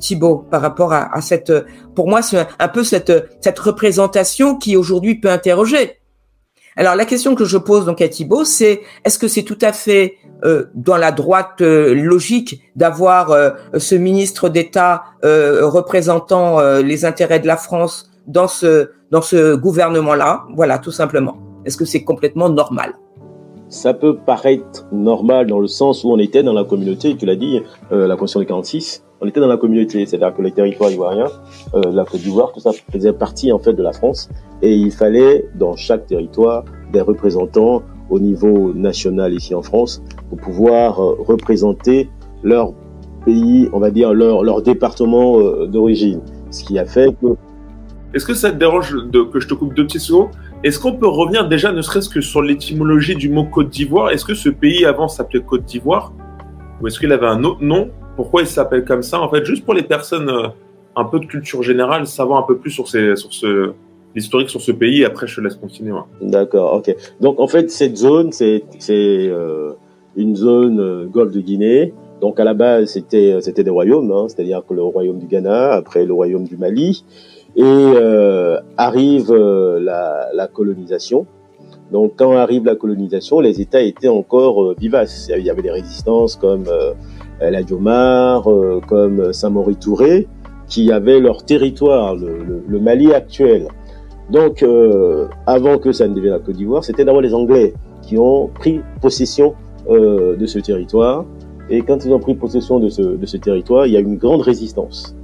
Thibault, 0.00 0.44
par 0.50 0.60
rapport 0.60 0.92
à, 0.92 1.20
cette, 1.20 1.52
pour 1.94 2.08
moi, 2.08 2.22
c'est 2.22 2.46
un 2.58 2.68
peu 2.68 2.84
cette, 2.84 3.12
cette 3.40 3.58
représentation 3.58 4.56
qui 4.56 4.76
aujourd'hui 4.76 5.14
peut 5.14 5.30
interroger. 5.30 5.98
Alors 6.78 6.94
la 6.94 7.06
question 7.06 7.34
que 7.34 7.44
je 7.44 7.58
pose 7.58 7.86
donc 7.86 8.00
à 8.00 8.06
Thibault, 8.06 8.44
c'est 8.44 8.82
est-ce 9.04 9.18
que 9.18 9.26
c'est 9.26 9.42
tout 9.42 9.58
à 9.62 9.72
fait 9.72 10.14
euh, 10.44 10.66
dans 10.76 10.96
la 10.96 11.10
droite 11.10 11.60
euh, 11.60 11.92
logique 11.92 12.62
d'avoir 12.76 13.32
euh, 13.32 13.50
ce 13.76 13.96
ministre 13.96 14.48
d'État 14.48 15.02
représentant 15.24 16.60
les 16.78 17.04
intérêts 17.04 17.40
de 17.40 17.48
la 17.48 17.56
France 17.56 18.12
dans 18.28 18.46
ce 18.46 19.56
gouvernement-là? 19.56 20.44
Voilà, 20.54 20.78
tout 20.78 20.92
simplement. 20.92 21.36
Est-ce 21.64 21.76
que 21.76 21.84
c'est 21.84 22.04
complètement 22.04 22.48
normal? 22.48 22.94
Ça 23.68 23.92
peut 23.92 24.16
paraître 24.16 24.86
normal 24.92 25.48
dans 25.48 25.58
le 25.58 25.66
sens 25.66 26.04
où 26.04 26.12
on 26.12 26.18
était 26.18 26.44
dans 26.44 26.52
la 26.52 26.62
communauté. 26.62 27.16
Tu 27.16 27.26
l'as 27.26 27.34
dit, 27.34 27.60
la 27.90 28.14
Constitution 28.14 28.40
de 28.40 28.44
46. 28.44 29.02
On 29.20 29.26
était 29.26 29.40
dans 29.40 29.48
la 29.48 29.56
communauté, 29.56 30.06
c'est-à-dire 30.06 30.32
que 30.32 30.42
les 30.42 30.52
territoires 30.52 30.92
ivoiriens, 30.92 31.26
la 31.74 32.04
Côte 32.04 32.20
d'Ivoire, 32.20 32.52
tout 32.52 32.60
ça 32.60 32.70
faisait 32.92 33.12
partie 33.12 33.50
en 33.50 33.58
fait 33.58 33.72
de 33.72 33.82
la 33.82 33.92
France, 33.92 34.28
et 34.62 34.72
il 34.72 34.92
fallait 34.92 35.48
dans 35.56 35.74
chaque 35.74 36.06
territoire 36.06 36.64
des 36.92 37.00
représentants 37.00 37.82
au 38.10 38.20
niveau 38.20 38.72
national 38.72 39.34
ici 39.34 39.56
en 39.56 39.62
France 39.62 40.02
pour 40.28 40.38
pouvoir 40.38 41.00
euh, 41.02 41.16
représenter 41.18 42.08
leur 42.42 42.72
pays, 43.24 43.68
on 43.72 43.80
va 43.80 43.90
dire 43.90 44.14
leur, 44.14 44.44
leur 44.44 44.62
département 44.62 45.40
euh, 45.40 45.66
d'origine. 45.66 46.20
Ce 46.50 46.64
qui 46.64 46.78
a 46.78 46.86
fait 46.86 47.14
que... 47.20 47.26
Est-ce 48.14 48.24
que 48.24 48.34
ça 48.34 48.50
te 48.50 48.56
dérange 48.56 48.94
de, 48.94 49.22
que 49.22 49.40
je 49.40 49.48
te 49.48 49.54
coupe 49.54 49.74
deux 49.74 49.84
petits 49.84 50.00
secondes? 50.00 50.28
Est-ce 50.62 50.78
qu'on 50.78 50.92
peut 50.92 51.08
revenir 51.08 51.46
déjà 51.48 51.72
ne 51.72 51.82
serait-ce 51.82 52.08
que 52.08 52.20
sur 52.20 52.40
l'étymologie 52.40 53.16
du 53.16 53.28
mot 53.28 53.44
Côte 53.44 53.68
d'Ivoire? 53.68 54.10
Est-ce 54.10 54.24
que 54.24 54.34
ce 54.34 54.48
pays 54.48 54.86
avant 54.86 55.08
s'appelait 55.08 55.42
Côte 55.42 55.64
d'Ivoire? 55.64 56.12
Ou 56.80 56.86
est-ce 56.86 56.98
qu'il 57.00 57.12
avait 57.12 57.26
un 57.26 57.44
autre 57.44 57.62
nom 57.62 57.90
Pourquoi 58.18 58.42
il 58.42 58.48
s'appelle 58.48 58.84
comme 58.84 59.02
ça 59.02 59.20
En 59.20 59.30
fait, 59.30 59.44
juste 59.44 59.64
pour 59.64 59.74
les 59.74 59.84
personnes 59.84 60.28
euh, 60.28 60.48
un 60.96 61.04
peu 61.04 61.20
de 61.20 61.26
culture 61.26 61.62
générale, 61.62 62.04
savoir 62.08 62.40
un 62.40 62.46
peu 62.46 62.56
plus 62.58 62.72
sur, 62.72 62.88
ces, 62.88 63.14
sur 63.14 63.32
ce, 63.32 63.70
l'historique 64.16 64.50
sur 64.50 64.60
ce 64.60 64.72
pays. 64.72 65.04
Après, 65.04 65.28
je 65.28 65.36
te 65.36 65.40
laisse 65.40 65.54
continuer. 65.54 65.94
D'accord, 66.20 66.74
ok. 66.74 66.94
Donc, 67.20 67.38
en 67.38 67.46
fait, 67.46 67.70
cette 67.70 67.96
zone, 67.96 68.32
c'est 68.32 68.64
euh, 68.90 69.72
une 70.16 70.34
zone 70.34 70.80
euh, 70.80 71.06
golfe 71.06 71.32
de 71.32 71.40
Guinée. 71.40 71.94
Donc, 72.20 72.40
à 72.40 72.44
la 72.44 72.54
base, 72.54 72.86
c'était 72.86 73.38
c'était 73.40 73.62
des 73.62 73.70
royaumes, 73.70 74.10
hein, 74.10 74.26
c'est-à-dire 74.26 74.64
que 74.68 74.74
le 74.74 74.82
royaume 74.82 75.20
du 75.20 75.26
Ghana, 75.26 75.74
après 75.74 76.04
le 76.04 76.12
royaume 76.12 76.48
du 76.48 76.56
Mali, 76.56 77.04
et 77.58 77.62
euh, 77.62 78.60
arrive 78.76 79.30
euh, 79.30 79.80
la, 79.80 80.46
colonisation. 80.48 81.26
Donc, 81.92 82.14
quand 82.16 82.36
arrive 82.36 82.64
la 82.64 82.76
colonisation, 82.76 83.40
les 83.40 83.60
États 83.60 83.80
étaient 83.80 84.08
encore 84.08 84.62
euh, 84.62 84.76
vivaces. 84.78 85.30
Il 85.36 85.44
y 85.44 85.50
avait 85.50 85.62
des 85.62 85.70
résistances 85.70 86.36
comme 86.36 86.64
la 87.40 87.62
Diomar, 87.62 88.48
comme 88.86 89.32
Samori 89.32 89.76
Touré, 89.76 90.26
qui 90.68 90.92
avaient 90.92 91.20
leur 91.20 91.44
territoire, 91.44 92.14
le, 92.14 92.42
le, 92.44 92.62
le 92.66 92.80
Mali 92.80 93.12
actuel. 93.12 93.68
Donc, 94.30 94.62
euh, 94.62 95.26
avant 95.46 95.78
que 95.78 95.92
ça 95.92 96.06
ne 96.06 96.14
devienne 96.14 96.34
la 96.34 96.38
Côte 96.38 96.56
d'Ivoire, 96.56 96.84
c'était 96.84 97.04
d'abord 97.04 97.22
les 97.22 97.32
Anglais 97.32 97.72
qui 98.02 98.18
ont 98.18 98.48
pris 98.48 98.80
possession 99.00 99.54
euh, 99.88 100.36
de 100.36 100.46
ce 100.46 100.58
territoire. 100.58 101.24
Et 101.70 101.80
quand 101.82 102.04
ils 102.04 102.12
ont 102.12 102.18
pris 102.18 102.34
possession 102.34 102.78
de 102.78 102.90
ce, 102.90 103.02
de 103.02 103.26
ce 103.26 103.36
territoire, 103.38 103.86
il 103.86 103.92
y 103.92 103.96
a 103.96 104.00
une 104.00 104.16
grande 104.16 104.42
résistance. 104.42 105.14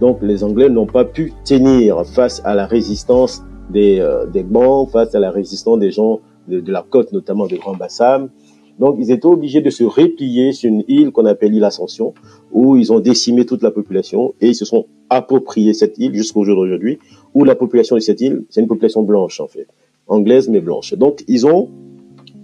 Donc, 0.00 0.18
les 0.22 0.42
Anglais 0.42 0.68
n'ont 0.68 0.86
pas 0.86 1.04
pu 1.04 1.32
tenir 1.44 2.04
face 2.06 2.42
à 2.44 2.54
la 2.54 2.66
résistance 2.66 3.44
des, 3.70 4.00
euh, 4.00 4.26
des 4.26 4.42
Blancs, 4.42 4.90
face 4.90 5.14
à 5.14 5.20
la 5.20 5.30
résistance 5.30 5.78
des 5.78 5.92
gens 5.92 6.20
de, 6.48 6.58
de 6.58 6.72
la 6.72 6.84
côte, 6.88 7.12
notamment 7.12 7.46
de 7.46 7.56
Grand 7.56 7.76
Bassam. 7.76 8.30
Donc, 8.80 8.96
ils 8.98 9.12
étaient 9.12 9.26
obligés 9.26 9.60
de 9.60 9.70
se 9.70 9.84
replier 9.84 10.52
sur 10.52 10.68
une 10.68 10.82
île 10.88 11.12
qu'on 11.12 11.26
appelle 11.26 11.52
l'île 11.52 11.64
Ascension, 11.64 12.14
où 12.50 12.76
ils 12.76 12.92
ont 12.92 12.98
décimé 12.98 13.44
toute 13.44 13.62
la 13.62 13.70
population 13.70 14.34
et 14.40 14.48
ils 14.48 14.54
se 14.54 14.64
sont 14.64 14.86
appropriés 15.10 15.74
cette 15.74 15.98
île 15.98 16.14
jusqu'au 16.14 16.44
jour 16.44 16.56
d'aujourd'hui 16.56 16.98
où 17.34 17.44
la 17.44 17.54
population 17.54 17.96
de 17.96 18.00
cette 18.00 18.20
île, 18.20 18.44
c'est 18.48 18.60
une 18.60 18.68
population 18.68 19.02
blanche 19.02 19.40
en 19.40 19.46
fait, 19.46 19.66
anglaise 20.06 20.48
mais 20.48 20.60
blanche. 20.60 20.94
Donc 20.94 21.24
ils 21.28 21.46
ont 21.46 21.68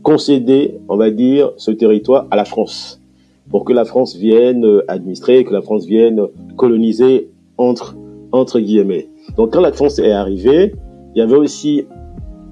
concédé, 0.03 0.79
on 0.88 0.96
va 0.96 1.11
dire, 1.11 1.53
ce 1.57 1.70
territoire 1.70 2.27
à 2.31 2.37
la 2.37 2.44
France 2.44 3.01
pour 3.51 3.64
que 3.64 3.72
la 3.72 3.85
France 3.85 4.16
vienne 4.16 4.64
euh, 4.64 4.85
administrer, 4.88 5.44
que 5.44 5.53
la 5.53 5.62
France 5.62 5.87
vienne 5.87 6.20
coloniser 6.57 7.31
entre 7.59 7.96
entre 8.33 8.59
guillemets. 8.59 9.09
Donc 9.37 9.53
quand 9.53 9.61
la 9.61 9.72
France 9.72 9.99
est 9.99 10.11
arrivée, 10.11 10.75
il 11.14 11.18
y 11.18 11.22
avait 11.22 11.37
aussi 11.37 11.87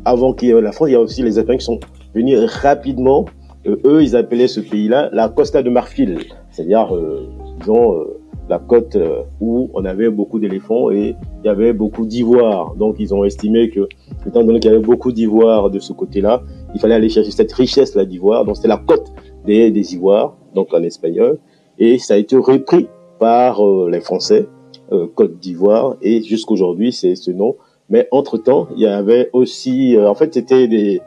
avant 0.04 0.32
qu'il 0.32 0.48
y 0.48 0.50
ait 0.52 0.60
la 0.60 0.72
France, 0.72 0.88
il 0.88 0.92
y 0.92 0.96
a 0.96 1.00
aussi 1.00 1.22
les 1.22 1.38
Espagnols 1.38 1.58
qui 1.58 1.64
sont 1.64 1.80
venus 2.14 2.38
rapidement. 2.62 3.24
Euh, 3.66 3.76
eux, 3.84 4.02
ils 4.02 4.16
appelaient 4.16 4.48
ce 4.48 4.60
pays-là 4.60 5.10
la 5.12 5.28
Costa 5.28 5.62
de 5.62 5.70
Marfil, 5.70 6.18
c'est-à-dire, 6.50 6.94
euh, 6.94 7.28
disons, 7.60 8.06
la 8.48 8.58
côte 8.58 8.96
euh, 8.96 9.22
où 9.40 9.70
on 9.74 9.84
avait 9.84 10.10
beaucoup 10.10 10.38
d'éléphants 10.38 10.90
et 10.90 11.16
il 11.42 11.46
y 11.46 11.48
avait 11.48 11.72
beaucoup 11.72 12.06
d'ivoire. 12.06 12.74
Donc 12.74 12.96
ils 12.98 13.14
ont 13.14 13.24
estimé 13.24 13.70
que, 13.70 13.88
étant 14.26 14.42
donné 14.44 14.60
qu'il 14.60 14.70
y 14.70 14.74
avait 14.74 14.84
beaucoup 14.84 15.12
d'ivoire 15.12 15.70
de 15.70 15.78
ce 15.78 15.92
côté-là, 15.92 16.42
il 16.74 16.80
fallait 16.80 16.94
aller 16.94 17.08
chercher 17.08 17.30
cette 17.30 17.52
richesse-là 17.52 18.04
d'ivoire. 18.04 18.44
Donc 18.44 18.56
c'était 18.56 18.68
la 18.68 18.76
côte 18.76 19.12
des, 19.46 19.70
des 19.70 19.94
ivoires, 19.94 20.36
donc 20.54 20.72
en 20.74 20.82
espagnol. 20.82 21.38
Et 21.78 21.98
ça 21.98 22.14
a 22.14 22.16
été 22.18 22.36
repris 22.36 22.86
par 23.18 23.66
euh, 23.66 23.88
les 23.90 24.00
Français, 24.00 24.46
euh, 24.92 25.06
Côte 25.14 25.38
d'Ivoire, 25.38 25.96
et 26.02 26.22
jusqu'aujourd'hui 26.22 26.92
c'est 26.92 27.14
ce 27.14 27.30
nom. 27.30 27.56
Mais 27.90 28.08
entre-temps, 28.12 28.68
il 28.76 28.82
y 28.82 28.86
avait 28.86 29.28
aussi, 29.32 29.96
en 29.98 30.14
fait 30.14 30.32
c'était 30.32 30.68
des, 30.68 31.00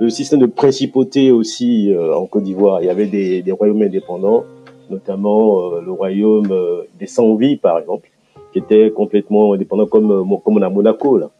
le 0.00 0.08
système 0.08 0.40
de 0.40 0.46
principauté 0.46 1.30
aussi 1.30 1.94
en 1.94 2.26
Côte 2.26 2.44
d'Ivoire. 2.44 2.82
Il 2.82 2.86
y 2.86 2.90
avait 2.90 3.06
des, 3.06 3.42
des 3.42 3.52
royaumes 3.52 3.82
indépendants 3.82 4.44
notamment 4.90 5.72
euh, 5.72 5.80
le 5.84 5.92
royaume 5.92 6.50
euh, 6.50 6.82
des 6.98 7.06
Sans-Vies, 7.06 7.56
par 7.56 7.78
exemple, 7.78 8.10
qui 8.52 8.58
était 8.58 8.90
complètement 8.90 9.54
indépendant 9.54 9.86
comme, 9.86 10.10
euh, 10.10 10.36
comme 10.44 10.58
on 10.58 10.62
a 10.62 10.68
Monaco. 10.68 11.16
Là. 11.16 11.30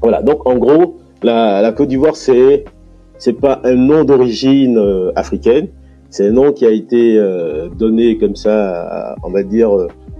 Voilà, 0.00 0.22
donc 0.22 0.46
en 0.48 0.56
gros, 0.56 0.96
la, 1.22 1.60
la 1.60 1.72
Côte 1.72 1.88
d'Ivoire, 1.88 2.16
c'est 2.16 2.64
c'est 3.18 3.32
pas 3.32 3.60
un 3.64 3.74
nom 3.74 4.04
d'origine 4.04 4.78
africaine, 5.16 5.68
c'est 6.10 6.28
un 6.28 6.32
nom 6.32 6.52
qui 6.52 6.66
a 6.66 6.70
été 6.70 7.18
donné 7.78 8.18
comme 8.18 8.36
ça, 8.36 9.16
on 9.22 9.30
va 9.30 9.42
dire, 9.42 9.70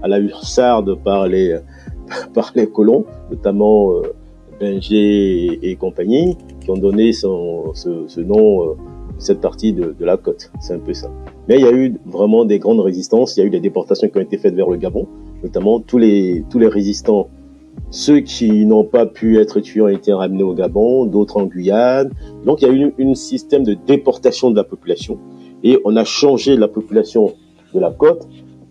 à 0.01 0.07
la 0.07 0.19
hussarde 0.19 0.95
par 1.03 1.27
les 1.27 1.59
par 2.33 2.51
les 2.55 2.67
colons, 2.67 3.05
notamment 3.29 3.91
euh, 3.93 4.13
Binger 4.59 5.59
et, 5.61 5.75
compagnie, 5.75 6.35
qui 6.67 6.71
ont 6.71 6.77
donné 6.77 7.13
son, 7.13 7.73
ce, 7.73 7.89
ce 8.07 8.19
nom 8.19 8.75
cette 9.19 9.39
partie 9.39 9.73
de, 9.73 9.95
de 9.97 10.05
la 10.05 10.17
côte. 10.17 10.51
C'est 10.59 10.73
un 10.73 10.79
peu 10.79 10.93
ça. 10.93 11.09
Mais 11.47 11.55
il 11.55 11.61
y 11.61 11.67
a 11.67 11.71
eu 11.71 11.95
vraiment 12.05 12.43
des 12.43 12.59
grandes 12.59 12.81
résistances. 12.81 13.37
Il 13.37 13.39
y 13.39 13.43
a 13.43 13.45
eu 13.45 13.49
des 13.49 13.61
déportations 13.61 14.09
qui 14.09 14.17
ont 14.17 14.21
été 14.21 14.37
faites 14.37 14.53
vers 14.53 14.69
le 14.69 14.77
Gabon, 14.77 15.07
notamment 15.43 15.79
tous 15.79 15.97
les 15.97 16.43
tous 16.49 16.59
les 16.59 16.67
résistants. 16.67 17.29
Ceux 17.89 18.19
qui 18.19 18.65
n'ont 18.65 18.83
pas 18.83 19.05
pu 19.05 19.39
être 19.39 19.61
tués 19.61 19.81
ont 19.81 19.87
été 19.87 20.11
ramenés 20.11 20.43
au 20.43 20.53
Gabon, 20.53 21.05
d'autres 21.05 21.37
en 21.37 21.45
Guyane. 21.45 22.11
Donc 22.45 22.61
il 22.61 22.67
y 22.67 22.71
a 22.71 22.73
eu 22.73 22.93
un 22.99 23.15
système 23.15 23.63
de 23.63 23.75
déportation 23.87 24.51
de 24.51 24.57
la 24.57 24.65
population 24.65 25.19
et 25.63 25.79
on 25.85 25.95
a 25.95 26.03
changé 26.03 26.57
la 26.57 26.67
population 26.67 27.33
de 27.73 27.79
la 27.79 27.91
côte 27.91 28.27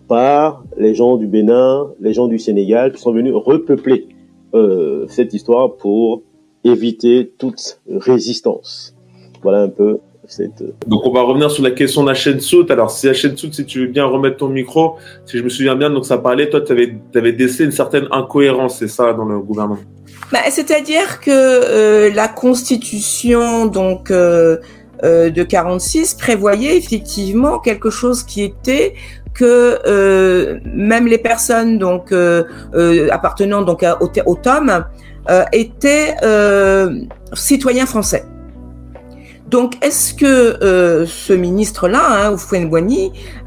par 0.07 0.63
les 0.77 0.93
gens 0.93 1.17
du 1.17 1.27
Bénin, 1.27 1.87
les 1.99 2.13
gens 2.13 2.27
du 2.27 2.37
Sénégal 2.39 2.93
qui 2.93 3.01
sont 3.01 3.11
venus 3.11 3.33
repeupler 3.33 4.07
euh, 4.53 5.05
cette 5.09 5.33
histoire 5.33 5.75
pour 5.75 6.21
éviter 6.67 7.31
toute 7.37 7.79
résistance. 7.89 8.95
Voilà 9.41 9.61
un 9.63 9.69
peu 9.69 9.99
euh, 10.39 10.47
donc 10.87 11.05
on 11.05 11.11
va 11.11 11.21
revenir 11.21 11.49
sur 11.49 11.63
la 11.63 11.71
question 11.71 12.03
de 12.03 12.09
la 12.09 12.13
chaîne 12.13 12.39
soute. 12.39 12.69
Alors 12.71 12.91
si 12.91 13.07
la 13.07 13.13
chaîne 13.13 13.37
soute, 13.37 13.53
si 13.53 13.65
tu 13.65 13.81
veux 13.81 13.87
bien 13.87 14.05
remettre 14.05 14.37
ton 14.37 14.49
micro, 14.49 14.95
si 15.25 15.37
je 15.37 15.43
me 15.43 15.49
souviens 15.49 15.75
bien, 15.75 15.89
donc 15.89 16.05
ça 16.05 16.17
parlait, 16.17 16.49
toi 16.49 16.61
tu 16.61 16.71
avais, 16.71 16.97
avais 17.15 17.31
décelé 17.31 17.65
une 17.65 17.71
certaine 17.71 18.07
incohérence, 18.11 18.79
c'est 18.79 18.87
ça, 18.87 19.13
dans 19.13 19.25
le 19.25 19.39
gouvernement? 19.39 19.79
Bah, 20.31 20.39
C'est-à-dire 20.49 21.21
que 21.21 21.31
euh, 21.31 22.13
la 22.13 22.27
constitution 22.27 23.65
donc 23.67 24.11
euh, 24.11 24.57
euh, 25.03 25.29
de 25.29 25.43
46 25.43 26.15
prévoyait 26.15 26.75
effectivement 26.77 27.59
quelque 27.59 27.89
chose 27.89 28.23
qui 28.23 28.43
était 28.43 28.95
que 29.37 29.79
euh, 29.85 30.59
même 30.65 31.05
les 31.07 31.19
personnes 31.19 31.77
donc 31.77 32.11
euh, 32.11 32.43
appartenant 33.11 33.61
donc 33.61 33.83
au, 34.01 34.09
au 34.31 34.35
TOM 34.35 34.85
étaient 35.51 36.15
citoyens 37.33 37.85
français. 37.85 38.23
Donc, 39.47 39.75
est-ce 39.81 40.13
que 40.13 40.25
euh, 40.61 41.05
ce 41.05 41.31
ministre-là, 41.31 42.01
hein, 42.09 42.33
Oufouene 42.33 42.69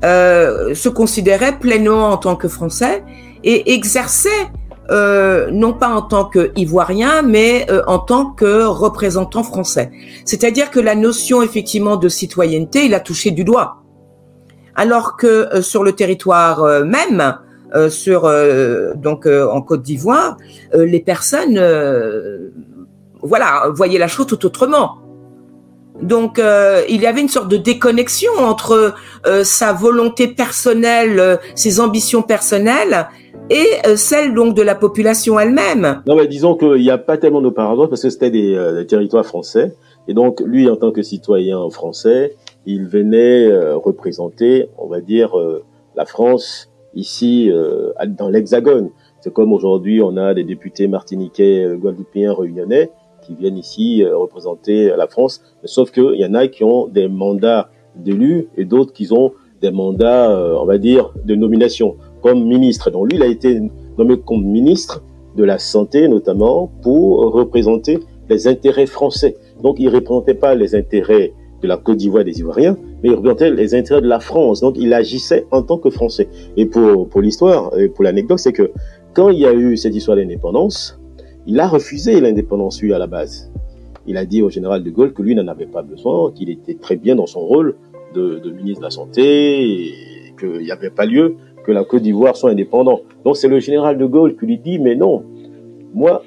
euh, 0.03 0.75
se 0.75 0.89
considérait 0.89 1.59
pleinement 1.59 2.09
en 2.09 2.17
tant 2.17 2.37
que 2.37 2.49
Français 2.49 3.05
et 3.45 3.75
exerçait 3.75 4.49
euh, 4.91 5.51
non 5.53 5.75
pas 5.75 5.89
en 5.89 6.03
tant 6.03 6.25
qu'Ivoirien, 6.25 7.21
mais 7.23 7.67
euh, 7.71 7.83
en 7.87 7.99
tant 7.99 8.31
que 8.31 8.65
représentant 8.65 9.43
français? 9.43 9.91
C'est-à-dire 10.25 10.71
que 10.71 10.81
la 10.81 10.95
notion 10.95 11.43
effectivement 11.43 11.97
de 11.97 12.09
citoyenneté, 12.09 12.87
il 12.87 12.95
a 12.95 13.01
touché 13.01 13.31
du 13.31 13.45
doigt. 13.45 13.80
Alors 14.75 15.17
que 15.17 15.27
euh, 15.27 15.63
sur 15.63 15.83
le 15.83 15.93
territoire 15.93 16.85
même, 16.85 17.37
sur 17.89 18.29
donc 18.97 19.27
en 19.27 19.63
Côte 19.63 19.83
d'Ivoire, 19.83 20.37
les 20.75 20.99
personnes, 20.99 21.61
voilà, 23.23 23.69
voyaient 23.73 23.99
la 24.01 24.09
chose 24.09 24.27
tout 24.27 24.45
autrement. 24.45 24.99
Donc 26.03 26.39
euh, 26.39 26.83
il 26.89 27.01
y 27.01 27.07
avait 27.07 27.21
une 27.21 27.29
sorte 27.29 27.49
de 27.49 27.57
déconnexion 27.57 28.33
entre 28.39 28.95
euh, 29.27 29.45
sa 29.45 29.73
volonté 29.73 30.29
personnelle, 30.29 31.21
euh, 31.21 31.37
ses 31.55 31.81
ambitions 31.81 32.23
personnelles 32.23 33.09
et 33.51 33.67
celle 33.97 34.33
donc 34.33 34.55
de 34.55 34.63
la 34.63 34.77
population 34.77 35.41
elle-même. 35.41 36.03
Non 36.07 36.15
mais 36.15 36.29
disons 36.29 36.55
qu'il 36.55 36.75
n'y 36.75 36.91
a 36.91 36.99
pas 36.99 37.19
tellement 37.19 37.43
de 37.43 37.51
paradoxe 37.51 37.91
parce 37.91 38.03
que 38.03 38.11
c'était 38.11 38.31
des, 38.31 38.57
des, 38.77 38.87
territoires 38.87 39.27
français 39.27 39.75
et 40.07 40.15
donc 40.15 40.41
lui 40.41 40.71
en 40.71 40.77
tant 40.77 40.93
que 40.93 41.03
citoyen 41.03 41.69
français, 41.71 42.37
il 42.67 42.87
venait 42.87 43.51
représenter, 43.75 44.69
on 44.79 44.87
va 44.87 45.01
dire, 45.01 45.35
la 45.97 46.05
France 46.05 46.71
ici 46.95 47.51
dans 48.19 48.29
l'Hexagone. 48.29 48.91
C'est 49.21 49.33
comme 49.33 49.53
aujourd'hui 49.53 50.03
on 50.03 50.17
a 50.17 50.35
des 50.35 50.45
députés 50.45 50.89
martiniquais, 50.89 51.67
guadeloupéens, 51.77 52.35
réunionnais 52.35 52.91
qui 53.21 53.35
viennent 53.35 53.59
ici 53.59 54.03
euh, 54.03 54.17
représenter 54.17 54.93
la 54.97 55.07
France. 55.07 55.43
Sauf 55.65 55.91
qu'il 55.91 56.17
y 56.17 56.25
en 56.25 56.35
a 56.35 56.49
qui 56.49 56.65
ont 56.65 56.87
des 56.87 57.09
mandats 57.09 57.71
d'élus 57.97 58.49
et 58.57 58.65
d'autres 58.65 58.93
qui 58.93 59.13
ont 59.13 59.33
des 59.61 59.71
mandats, 59.71 60.31
euh, 60.31 60.57
on 60.59 60.65
va 60.65 60.79
dire, 60.79 61.13
de 61.25 61.35
nomination, 61.35 61.97
comme 62.23 62.45
ministre. 62.45 62.91
Donc 62.91 63.11
lui, 63.11 63.19
il 63.19 63.23
a 63.23 63.27
été 63.27 63.61
nommé 63.99 64.19
comme 64.19 64.45
ministre 64.45 65.03
de 65.37 65.45
la 65.45 65.59
Santé, 65.59 66.09
notamment, 66.09 66.71
pour 66.83 67.33
représenter 67.33 67.99
les 68.29 68.49
intérêts 68.49 68.87
français. 68.87 69.37
Donc 69.63 69.79
il 69.79 69.87
ne 69.87 69.95
représentait 69.95 70.35
pas 70.35 70.55
les 70.55 70.75
intérêts 70.75 71.33
de 71.63 71.69
la 71.69 71.77
Côte 71.77 71.99
d'Ivoire 71.99 72.25
des 72.25 72.39
Ivoiriens, 72.39 72.77
mais 73.03 73.11
il 73.11 73.15
représentait 73.15 73.51
les 73.51 73.75
intérêts 73.75 74.01
de 74.01 74.09
la 74.09 74.21
France. 74.21 74.61
Donc 74.61 74.77
il 74.79 74.93
agissait 74.95 75.47
en 75.51 75.63
tant 75.63 75.79
que 75.79 75.91
Français. 75.91 76.29
Et 76.57 76.67
pour, 76.67 77.09
pour 77.09 77.21
l'histoire, 77.21 77.79
et 77.79 77.89
pour 77.89 78.05
l'anecdote, 78.05 78.39
c'est 78.39 78.53
que 78.53 78.71
quand 79.13 79.31
il 79.31 79.41
y 79.41 79.47
a 79.47 79.53
eu 79.53 79.77
cette 79.77 79.95
histoire 79.95 80.17
d'indépendance, 80.17 81.01
il 81.47 81.59
a 81.59 81.67
refusé 81.67 82.21
l'indépendance, 82.21 82.81
lui, 82.81 82.93
à 82.93 82.99
la 82.99 83.07
base. 83.07 83.51
Il 84.07 84.17
a 84.17 84.25
dit 84.25 84.43
au 84.43 84.51
général 84.51 84.83
de 84.83 84.91
Gaulle 84.91 85.13
que 85.13 85.23
lui 85.23 85.35
n'en 85.35 85.49
avait 85.49 85.67
pas 85.67 85.83
besoin, 85.83 86.33
qu'il 86.33 86.51
était 86.51 86.75
très 86.75 86.97
bien 86.97 87.17
dans 87.17 87.27
son 87.27 87.41
rôle 87.41 87.77
de, 88.15 88.51
ministre 88.51 88.81
de 88.81 88.85
la 88.85 88.91
Santé, 88.91 89.23
et 89.23 90.35
qu'il 90.39 90.61
n'y 90.61 90.71
avait 90.71 90.91
pas 90.91 91.07
lieu 91.07 91.37
que 91.65 91.73
la 91.73 91.85
Côte 91.85 92.03
d'Ivoire 92.03 92.37
soit 92.37 92.51
indépendante. 92.51 93.03
Donc 93.25 93.37
c'est 93.37 93.49
le 93.49 93.59
général 93.61 93.99
de 93.99 94.07
Gaulle 94.07 94.37
qui 94.37 94.47
lui 94.47 94.59
dit, 94.59 94.79
mais 94.79 94.95
non, 94.95 95.23
moi, 95.93 96.23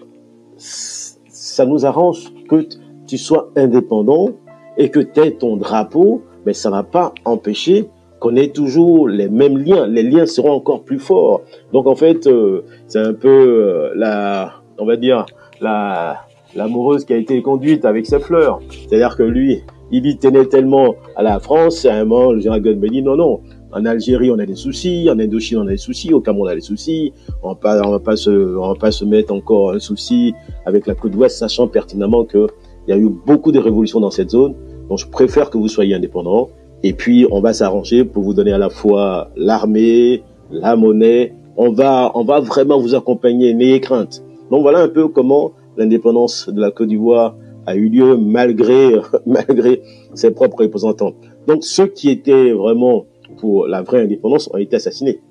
ça 0.58 1.66
nous 1.66 1.86
arrange 1.86 2.32
que 2.50 2.68
tu 3.08 3.18
sois 3.18 3.52
indépendant 3.56 4.30
et 4.78 4.90
que 4.90 5.00
tu 5.00 5.38
ton 5.38 5.58
drapeau, 5.58 6.24
mais 6.46 6.54
ça 6.54 6.70
n'a 6.70 6.84
pas 6.84 7.14
empêché 7.26 7.90
qu'on 8.20 8.36
ait 8.36 8.50
toujours 8.50 9.08
les 9.08 9.30
mêmes 9.30 9.58
liens. 9.58 9.88
Les 9.88 10.04
liens 10.04 10.26
seront 10.26 10.52
encore 10.52 10.84
plus 10.84 11.00
forts. 11.00 11.42
Donc 11.74 11.88
en 11.88 11.96
fait, 11.96 12.28
euh, 12.28 12.64
c'est 12.88 13.00
un 13.00 13.14
peu 13.14 13.30
euh, 13.30 13.92
la 13.96 14.64
on 14.80 14.86
va 14.86 14.96
dire, 14.96 15.26
la, 15.62 16.26
l'amoureuse 16.56 17.06
qui 17.06 17.14
a 17.14 17.18
été 17.18 17.42
conduite 17.42 17.86
avec 17.86 18.06
ses 18.06 18.20
fleurs. 18.20 18.60
C'est-à-dire 18.70 19.16
que 19.16 19.24
lui, 19.24 19.62
il 19.92 20.06
y 20.06 20.18
tenait 20.18 20.46
tellement 20.46 20.96
à 21.16 21.24
la 21.24 21.40
France, 21.40 21.86
à 21.86 21.96
un 21.96 22.06
moment, 22.06 22.32
le 22.32 22.40
général 22.40 22.62
me 22.62 22.90
dit 22.90 23.02
non, 23.02 23.16
non, 23.16 23.42
en 23.72 23.86
Algérie, 23.86 24.30
on 24.32 24.40
a 24.40 24.46
des 24.46 24.56
soucis, 24.56 25.10
en 25.10 25.20
Indochine, 25.20 25.60
on 25.60 25.68
a 25.68 25.72
des 25.72 25.78
soucis, 25.78 26.14
au 26.14 26.22
Cameroun, 26.22 26.48
on 26.48 26.52
a 26.52 26.56
des 26.56 26.62
soucis, 26.62 27.14
on 27.42 27.54
va 27.54 27.82
on 27.86 27.92
va 27.92 28.00
pas 28.00 28.16
se, 28.16 28.30
on 28.30 28.68
va 28.68 28.76
pas 28.76 28.92
se 28.92 29.06
mettre 29.06 29.34
encore 29.34 29.72
un 29.72 29.80
souci 29.80 30.34
avec 30.66 30.88
la 30.88 30.96
côte 30.96 31.12
d'Ouest, 31.12 31.38
sachant 31.38 31.68
pertinemment 31.68 32.24
que 32.24 32.48
il 32.88 32.92
y 32.92 32.94
a 32.94 32.98
eu 32.98 33.10
beaucoup 33.10 33.52
de 33.52 33.60
révolutions 33.60 34.00
dans 34.00 34.12
cette 34.12 34.30
zone. 34.30 34.56
Donc, 34.90 35.00
je 35.00 35.08
préfère 35.08 35.50
que 35.50 35.58
vous 35.58 35.68
soyez 35.68 35.96
indépendants. 35.96 36.50
Et 36.84 36.94
puis, 36.94 37.26
on 37.32 37.40
va 37.40 37.54
s'arranger 37.54 38.04
pour 38.04 38.24
vous 38.24 38.34
donner 38.34 38.52
à 38.52 38.58
la 38.58 38.70
fois 38.70 39.30
l'armée, 39.36 40.24
la 40.52 40.76
monnaie. 40.76 41.34
On 41.56 41.72
va, 41.72 42.12
on 42.16 42.24
va 42.24 42.40
vraiment 42.40 42.80
vous 42.80 42.96
accompagner, 42.96 43.54
n'ayez 43.54 43.80
crainte. 43.80 44.24
Donc 44.50 44.62
voilà 44.62 44.82
un 44.82 44.88
peu 44.88 45.08
comment 45.08 45.54
l'indépendance 45.78 46.50
de 46.50 46.60
la 46.60 46.72
Côte 46.72 46.88
d'Ivoire 46.88 47.36
a 47.66 47.76
eu 47.76 47.90
lieu 47.90 48.18
malgré, 48.18 49.00
malgré 49.26 49.82
ses 50.14 50.32
propres 50.32 50.62
représentants. 50.62 51.14
Donc 51.48 51.64
ceux 51.64 51.88
qui 51.88 52.10
étaient 52.10 52.52
vraiment 52.52 53.06
pour 53.38 53.68
la 53.68 53.82
vraie 53.82 54.02
indépendance 54.02 54.50
ont 54.54 54.58
été 54.58 54.76
assassinés. 54.76 55.22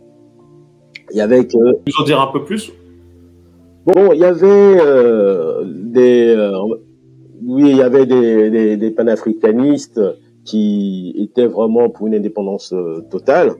Il 1.13 1.19
y 1.19 1.21
avait 1.21 1.47
que... 1.47 1.57
En 2.01 2.05
dire 2.05 2.21
un 2.21 2.33
peu 2.33 2.45
plus? 2.45 2.73
Bon, 3.87 4.13
il 4.13 4.21
y 4.21 4.25
avait 4.25 4.47
euh, 4.47 5.63
des... 5.65 6.35
Euh, 6.37 6.53
oui, 7.45 7.71
il 7.71 7.77
y 7.77 7.83
avait 7.83 8.07
des, 8.07 8.51
des, 8.51 8.77
des, 8.77 8.91
panafricanistes 8.91 10.01
qui 10.45 11.15
étaient 11.17 11.47
vraiment 11.47 11.89
pour 11.89 12.07
une 12.07 12.15
indépendance 12.15 12.73
euh, 12.73 13.01
totale. 13.11 13.55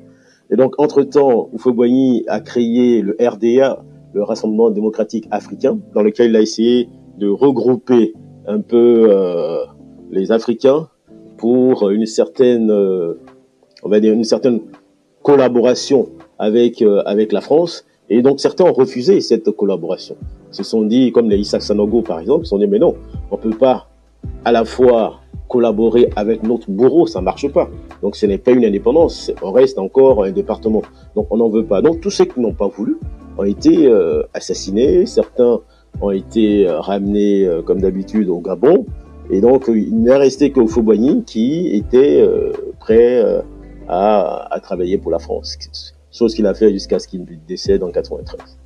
Et 0.51 0.57
donc, 0.57 0.75
entre-temps, 0.79 1.49
Oufo-Boigny 1.53 2.25
a 2.29 2.41
créé 2.41 3.01
le 3.03 3.17
RDA, 3.21 3.83
le 4.13 4.23
Rassemblement 4.23 4.71
démocratique 4.71 5.27
africain, 5.31 5.79
dans 5.95 6.03
lequel 6.03 6.31
il 6.31 6.37
a 6.37 6.41
essayé 6.41 6.89
de 7.19 7.29
regrouper 7.29 8.13
un 8.47 8.61
peu 8.61 9.07
euh, 9.09 9.65
les 10.11 10.33
Africains 10.33 10.89
pour 11.39 11.91
une 11.91 12.07
certaine, 12.07 12.71
euh, 12.71 13.15
on 13.83 13.89
va 13.89 14.01
dire 14.01 14.13
une 14.13 14.25
certaine 14.25 14.61
collaboration 15.23 16.09
avec 16.39 16.83
avec 17.07 17.33
la 17.33 17.41
France. 17.41 17.87
Et 18.11 18.23
donc 18.23 18.41
certains 18.41 18.65
ont 18.65 18.73
refusé 18.73 19.21
cette 19.21 19.51
collaboration. 19.53 20.17
Ils 20.51 20.57
se 20.57 20.63
sont 20.65 20.83
dit, 20.83 21.13
comme 21.13 21.31
les 21.31 21.39
Isaac 21.39 21.63
Sanogo 21.63 22.03
par 22.03 22.21
exemple, 22.21 22.43
ils 22.43 22.47
se 22.47 22.51
sont 22.51 22.59
dit 22.59 22.67
mais 22.67 22.79
non, 22.79 22.95
on 23.31 23.37
peut 23.37 23.51
pas 23.51 23.89
à 24.45 24.53
la 24.53 24.65
fois 24.65 25.21
collaborer 25.53 26.09
avec 26.17 26.43
notre 26.43 26.71
bourreau, 26.71 27.07
ça 27.07 27.21
marche 27.21 27.47
pas. 27.49 27.69
Donc 28.01 28.17
ce 28.17 28.25
n'est 28.25 28.39
pas 28.39 28.53
une 28.53 28.65
indépendance, 28.65 29.31
on 29.43 29.53
reste 29.53 29.79
encore 29.79 30.25
un 30.25 30.31
département. 30.31 30.83
Donc 31.15 31.27
on 31.31 31.37
n'en 31.37 31.51
veut 31.51 31.65
pas. 31.65 31.83
Donc 31.83 32.01
tous 32.01 32.11
ceux 32.11 32.25
qui 32.25 32.41
n'ont 32.41 32.55
pas 32.55 32.69
voulu 32.69 32.97
ont 33.37 33.45
été 33.45 33.87
euh, 33.87 34.23
assassinés, 34.33 35.05
certains 35.05 35.61
ont 36.01 36.11
été 36.11 36.67
euh, 36.67 36.81
ramenés 36.81 37.45
euh, 37.45 37.61
comme 37.61 37.81
d'habitude 37.83 38.29
au 38.31 38.41
Gabon. 38.41 38.87
Et 39.31 39.41
donc 39.41 39.65
il 39.69 40.03
n'est 40.03 40.17
resté 40.17 40.53
qu'au 40.53 40.67
Fauboigny 40.67 41.23
qui 41.25 41.77
était 41.77 42.27
prêt 42.81 43.23
à, 43.89 44.53
à, 44.53 44.61
travailler 44.61 44.99
pour 44.99 45.11
la 45.11 45.19
France. 45.19 45.59
Chose 46.13 46.35
qu'il 46.35 46.47
a 46.47 46.55
fait 46.55 46.71
jusqu'à 46.71 46.99
ce 46.99 47.09
qu'il 47.09 47.25
décède 47.47 47.83
en 47.83 47.91
93. 47.91 48.59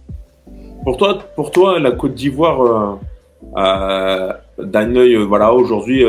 Pour 0.84 0.96
toi, 0.96 1.18
pour 1.34 1.50
toi 1.50 1.78
la 1.78 1.92
Côte 1.92 2.14
d'Ivoire 2.14 2.98
euh, 3.56 4.32
d'un 4.58 4.96
œil, 4.96 5.16
voilà, 5.16 5.52
aujourd'hui 5.52 6.04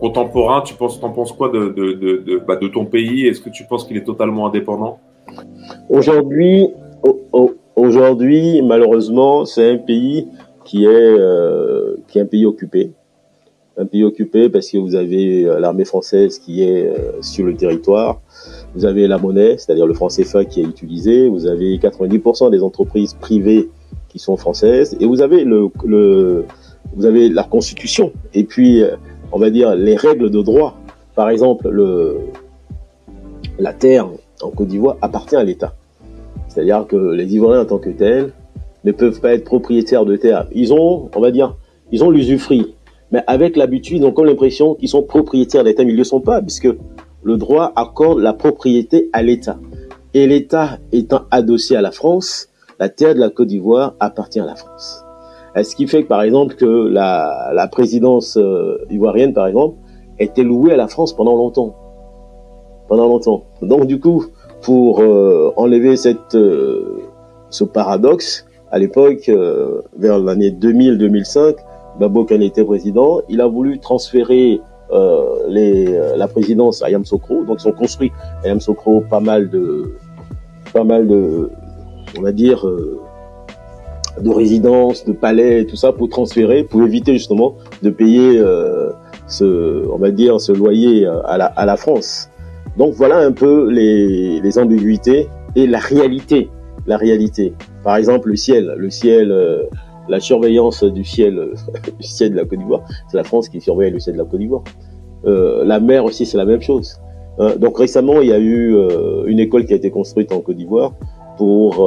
contemporain, 0.00 0.62
tu 0.62 0.74
penses, 0.74 1.00
t'en 1.00 1.10
penses 1.10 1.32
quoi 1.32 1.48
de, 1.48 1.68
de, 1.68 1.92
de, 1.92 2.42
bah, 2.46 2.56
de 2.56 2.68
ton 2.68 2.84
pays? 2.84 3.26
Est-ce 3.26 3.40
que 3.40 3.50
tu 3.50 3.64
penses 3.64 3.86
qu'il 3.86 3.96
est 3.96 4.04
totalement 4.04 4.46
indépendant? 4.46 4.98
Aujourd'hui, 5.88 6.68
aujourd'hui, 7.74 8.62
malheureusement, 8.62 9.44
c'est 9.44 9.70
un 9.70 9.78
pays 9.78 10.28
qui 10.64 10.84
est, 10.84 10.88
euh, 10.88 11.96
qui 12.08 12.18
est 12.18 12.22
un 12.22 12.26
pays 12.26 12.46
occupé. 12.46 12.92
Un 13.78 13.86
pays 13.86 14.04
occupé 14.04 14.48
parce 14.48 14.70
que 14.70 14.78
vous 14.78 14.94
avez 14.94 15.44
euh, 15.44 15.60
l'armée 15.60 15.84
française 15.84 16.38
qui 16.38 16.62
est 16.62 16.86
euh, 16.86 17.22
sur 17.22 17.46
le 17.46 17.54
territoire. 17.54 18.20
Vous 18.76 18.84
avez 18.84 19.06
la 19.06 19.16
monnaie, 19.16 19.56
c'est-à-dire 19.56 19.86
le 19.86 19.94
franc 19.94 20.08
CFA 20.08 20.44
qui 20.44 20.60
est 20.60 20.64
utilisé. 20.64 21.28
Vous 21.28 21.46
avez 21.46 21.78
90% 21.78 22.50
des 22.50 22.62
entreprises 22.62 23.14
privées 23.14 23.70
qui 24.10 24.18
sont 24.18 24.36
françaises. 24.36 24.96
Et 25.00 25.06
vous 25.06 25.22
avez 25.22 25.44
le, 25.44 25.70
vous 26.94 27.06
avez 27.06 27.30
la 27.30 27.42
constitution. 27.44 28.12
Et 28.34 28.44
puis, 28.44 28.84
on 29.32 29.38
va 29.38 29.48
dire, 29.48 29.74
les 29.74 29.96
règles 29.96 30.30
de 30.30 30.42
droit. 30.42 30.78
Par 31.14 31.30
exemple, 31.30 31.70
le, 31.70 32.18
la 33.58 33.72
terre 33.72 34.08
en 34.42 34.50
Côte 34.50 34.68
d'Ivoire 34.68 34.98
appartient 35.00 35.36
à 35.36 35.44
l'État. 35.44 35.74
C'est-à-dire 36.48 36.86
que 36.86 36.96
les 36.96 37.34
Ivoiriens 37.34 37.62
en 37.62 37.66
tant 37.66 37.78
que 37.78 37.90
tels 37.90 38.32
ne 38.84 38.92
peuvent 38.92 39.20
pas 39.20 39.32
être 39.32 39.44
propriétaires 39.44 40.04
de 40.04 40.16
terre. 40.16 40.46
Ils 40.52 40.74
ont, 40.74 41.08
on 41.14 41.20
va 41.20 41.30
dire, 41.30 41.56
ils 41.92 42.04
ont 42.04 42.10
l'usufruit. 42.10 42.74
Mais 43.10 43.22
avec 43.26 43.56
l'habitude, 43.56 44.04
ont 44.04 44.12
comme 44.12 44.26
l'impression 44.26 44.74
qu'ils 44.74 44.88
sont 44.88 45.02
propriétaires 45.02 45.64
d'État, 45.64 45.84
mais 45.84 45.90
ils 45.90 45.94
ne 45.94 45.98
le 45.98 46.04
sont 46.04 46.20
pas, 46.20 46.42
puisque 46.42 46.68
le 47.26 47.36
droit 47.36 47.72
accorde 47.74 48.20
la 48.20 48.32
propriété 48.32 49.10
à 49.12 49.20
l'État. 49.20 49.58
Et 50.14 50.28
l'État 50.28 50.78
étant 50.92 51.22
adossé 51.32 51.74
à 51.74 51.80
la 51.80 51.90
France, 51.90 52.50
la 52.78 52.88
terre 52.88 53.16
de 53.16 53.18
la 53.18 53.30
Côte 53.30 53.48
d'Ivoire 53.48 53.94
appartient 53.98 54.38
à 54.38 54.46
la 54.46 54.54
France. 54.54 55.04
Ce 55.60 55.74
qui 55.74 55.88
fait 55.88 56.04
que, 56.04 56.08
par 56.08 56.22
exemple, 56.22 56.54
que 56.54 56.64
la, 56.64 57.68
présidence 57.72 58.36
euh, 58.36 58.78
ivoirienne, 58.90 59.32
par 59.32 59.48
exemple, 59.48 59.76
était 60.20 60.44
louée 60.44 60.72
à 60.72 60.76
la 60.76 60.86
France 60.86 61.16
pendant 61.16 61.34
longtemps. 61.34 61.74
Pendant 62.86 63.08
longtemps. 63.08 63.42
Donc, 63.60 63.86
du 63.86 63.98
coup, 63.98 64.26
pour 64.62 65.00
euh, 65.00 65.52
enlever 65.56 65.96
euh, 66.34 67.02
ce 67.50 67.64
paradoxe, 67.64 68.46
à 68.70 68.78
l'époque, 68.78 69.28
vers 69.98 70.20
l'année 70.20 70.50
2000-2005, 70.50 71.56
Babo 71.98 72.24
Kane 72.24 72.42
était 72.42 72.64
président, 72.64 73.20
il 73.28 73.40
a 73.40 73.48
voulu 73.48 73.80
transférer 73.80 74.60
les, 75.48 75.98
la 76.16 76.28
présidence 76.28 76.82
à 76.82 76.90
Yamsokro. 76.90 77.44
Donc, 77.44 77.58
ils 77.62 77.68
ont 77.68 77.72
construit 77.72 78.12
à 78.44 78.48
Yamsokro 78.48 79.02
pas 79.08 79.20
mal 79.20 79.48
de, 79.50 79.94
pas 80.72 80.84
mal 80.84 81.06
de, 81.06 81.50
on 82.18 82.22
va 82.22 82.32
dire, 82.32 82.64
de 84.20 84.30
résidence, 84.30 85.04
de 85.04 85.12
palais, 85.12 85.64
tout 85.66 85.76
ça 85.76 85.92
pour 85.92 86.08
transférer, 86.08 86.64
pour 86.64 86.82
éviter 86.82 87.12
justement 87.12 87.56
de 87.82 87.90
payer 87.90 88.38
euh, 88.38 88.90
ce, 89.26 89.86
on 89.92 89.98
va 89.98 90.10
dire, 90.10 90.40
ce 90.40 90.52
loyer 90.52 91.06
euh, 91.06 91.20
à 91.26 91.36
la, 91.36 91.46
à 91.46 91.66
la 91.66 91.76
France. 91.76 92.30
Donc 92.76 92.94
voilà 92.94 93.18
un 93.18 93.32
peu 93.32 93.70
les, 93.70 94.40
les 94.40 94.58
ambiguïtés 94.58 95.28
et 95.54 95.66
la 95.66 95.78
réalité, 95.78 96.48
la 96.86 96.96
réalité. 96.96 97.52
Par 97.84 97.96
exemple, 97.96 98.28
le 98.28 98.36
ciel, 98.36 98.74
le 98.76 98.90
ciel, 98.90 99.30
euh, 99.30 99.64
la 100.08 100.20
surveillance 100.20 100.84
du 100.84 101.04
ciel, 101.04 101.50
du 102.00 102.06
ciel 102.06 102.32
de 102.32 102.36
la 102.36 102.44
Côte 102.44 102.58
d'Ivoire, 102.58 102.82
c'est 103.08 103.16
la 103.16 103.24
France 103.24 103.48
qui 103.48 103.60
surveille 103.60 103.90
le 103.90 104.00
ciel 104.00 104.14
de 104.14 104.20
la 104.20 104.26
Côte 104.26 104.40
d'Ivoire. 104.40 104.64
Euh, 105.24 105.64
la 105.64 105.80
mer 105.80 106.04
aussi, 106.04 106.26
c'est 106.26 106.38
la 106.38 106.44
même 106.44 106.62
chose. 106.62 107.00
Hein, 107.38 107.54
donc 107.58 107.78
récemment, 107.78 108.20
il 108.20 108.28
y 108.28 108.32
a 108.32 108.38
eu 108.38 108.76
une 109.26 109.40
école 109.40 109.66
qui 109.66 109.72
a 109.72 109.76
été 109.76 109.90
construite 109.90 110.32
en 110.32 110.40
Côte 110.40 110.56
d'Ivoire 110.56 110.92
pour 111.36 111.84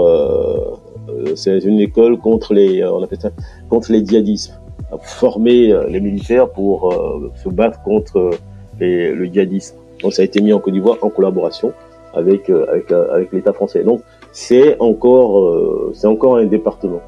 euh, 1.10 1.36
c'est 1.36 1.60
une 1.60 1.80
école 1.80 2.18
contre 2.18 2.54
les, 2.54 2.82
euh, 2.82 2.92
on 2.92 3.04
appelle 3.04 3.20
ça, 3.20 3.32
contre 3.70 3.92
les 3.92 4.06
djihadismes, 4.06 4.60
former 5.02 5.72
euh, 5.72 5.88
les 5.88 6.00
militaires 6.00 6.50
pour 6.50 6.94
se 7.36 7.50
battre 7.50 7.82
contre 7.84 8.32
le 8.80 9.26
djihadisme. 9.26 9.76
Donc 10.02 10.14
ça 10.14 10.22
a 10.22 10.26
été 10.26 10.42
mis 10.42 10.54
en 10.54 10.60
Côte 10.60 10.74
d'Ivoire 10.74 10.98
en 11.02 11.10
collaboration 11.10 11.74
avec 12.14 12.50
avec, 12.50 12.92
avec 12.92 13.32
l'État 13.32 13.54
français. 13.54 13.84
Donc 13.84 14.02
c'est 14.32 14.80
encore 14.80 15.92
c'est 15.94 16.08
encore 16.08 16.38
un 16.38 16.46
département. 16.46 17.02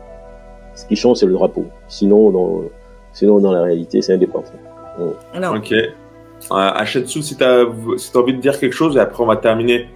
Ce 0.82 0.86
qui 0.88 0.96
change 0.96 1.18
c'est 1.18 1.26
le 1.26 1.34
drapeau. 1.34 1.66
Sinon 1.88 2.32
dans 2.32 2.64
sinon 3.14 3.40
dans 3.40 3.52
la 3.52 3.62
réalité 3.62 4.02
c'est 4.02 4.14
un 4.14 4.18
département. 4.18 4.60
Alors. 5.34 5.56
Ok. 5.56 5.74
Euh, 6.52 6.86
si 6.86 7.36
tu 7.38 7.44
as, 7.44 7.66
si 7.98 8.12
as 8.14 8.18
envie 8.18 8.34
de 8.34 8.42
dire 8.42 8.60
quelque 8.60 8.74
chose, 8.74 8.98
et 8.98 9.00
après 9.00 9.24
on 9.24 9.28
va 9.28 9.36
terminer 9.36 9.88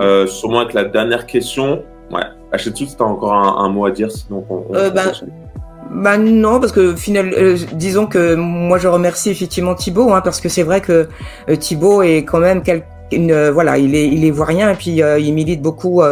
euh, 0.00 0.26
sûrement 0.26 0.60
avec 0.60 0.74
la 0.74 0.84
dernière 0.84 1.26
question. 1.26 1.84
Ouais. 2.10 2.24
Achetsu, 2.50 2.86
tu 2.86 3.02
as 3.02 3.06
encore 3.06 3.32
un, 3.32 3.68
mot 3.68 3.86
à 3.86 3.90
dire 3.90 4.10
sinon 4.10 4.44
on, 4.50 4.74
euh, 4.74 4.90
ben, 4.90 5.12
ben, 5.90 6.18
non, 6.18 6.58
parce 6.58 6.72
que 6.72 6.94
final, 6.96 7.34
euh, 7.36 7.56
disons 7.72 8.06
que 8.06 8.34
moi 8.34 8.78
je 8.78 8.88
remercie 8.88 9.30
effectivement 9.30 9.74
Thibaut, 9.74 10.12
hein, 10.12 10.22
parce 10.22 10.40
que 10.40 10.48
c'est 10.48 10.62
vrai 10.62 10.80
que 10.80 11.08
euh, 11.48 11.56
Thibaut 11.56 12.02
est 12.02 12.24
quand 12.24 12.40
même 12.40 12.62
quelqu'un 12.62 12.86
une, 13.12 13.50
voilà, 13.50 13.78
il 13.78 13.94
est, 13.94 14.08
il 14.08 14.24
est 14.24 14.30
voirien 14.30 14.70
et 14.70 14.74
puis 14.74 15.00
il 15.00 15.34
milite 15.34 15.62
beaucoup. 15.62 16.02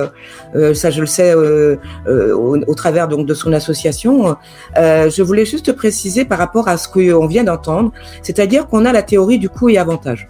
ça, 0.74 0.90
je 0.90 1.00
le 1.00 1.06
sais 1.06 1.34
au, 1.34 2.74
travers 2.74 3.08
donc 3.08 3.26
de 3.26 3.34
son 3.34 3.52
association. 3.52 4.36
je 4.76 5.22
voulais 5.22 5.44
juste 5.44 5.72
préciser 5.72 6.24
par 6.24 6.38
rapport 6.38 6.68
à 6.68 6.76
ce 6.76 6.88
qu'on 6.88 7.26
vient 7.26 7.44
d'entendre, 7.44 7.92
c'est-à-dire 8.22 8.66
qu'on 8.66 8.84
a 8.84 8.92
la 8.92 9.02
théorie 9.02 9.38
du 9.38 9.48
coût 9.48 9.68
et 9.68 9.78
avantage. 9.78 10.28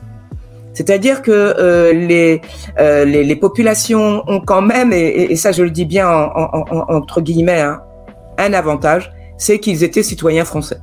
C'est-à-dire 0.72 1.22
que 1.22 1.30
euh, 1.30 1.92
les, 1.92 2.40
euh, 2.78 3.04
les, 3.04 3.24
les 3.24 3.37
populations 3.37 4.22
ont 4.28 4.40
quand 4.40 4.62
même, 4.62 4.92
et, 4.92 5.35
ça 5.37 5.52
je 5.52 5.62
le 5.62 5.70
dis 5.70 5.85
bien 5.85 6.09
en, 6.09 6.30
en, 6.35 6.94
entre 6.94 7.20
guillemets, 7.20 7.61
hein, 7.61 7.80
un 8.38 8.52
avantage, 8.52 9.12
c'est 9.37 9.59
qu'ils 9.59 9.83
étaient 9.85 10.02
citoyens 10.02 10.44
français 10.44 10.78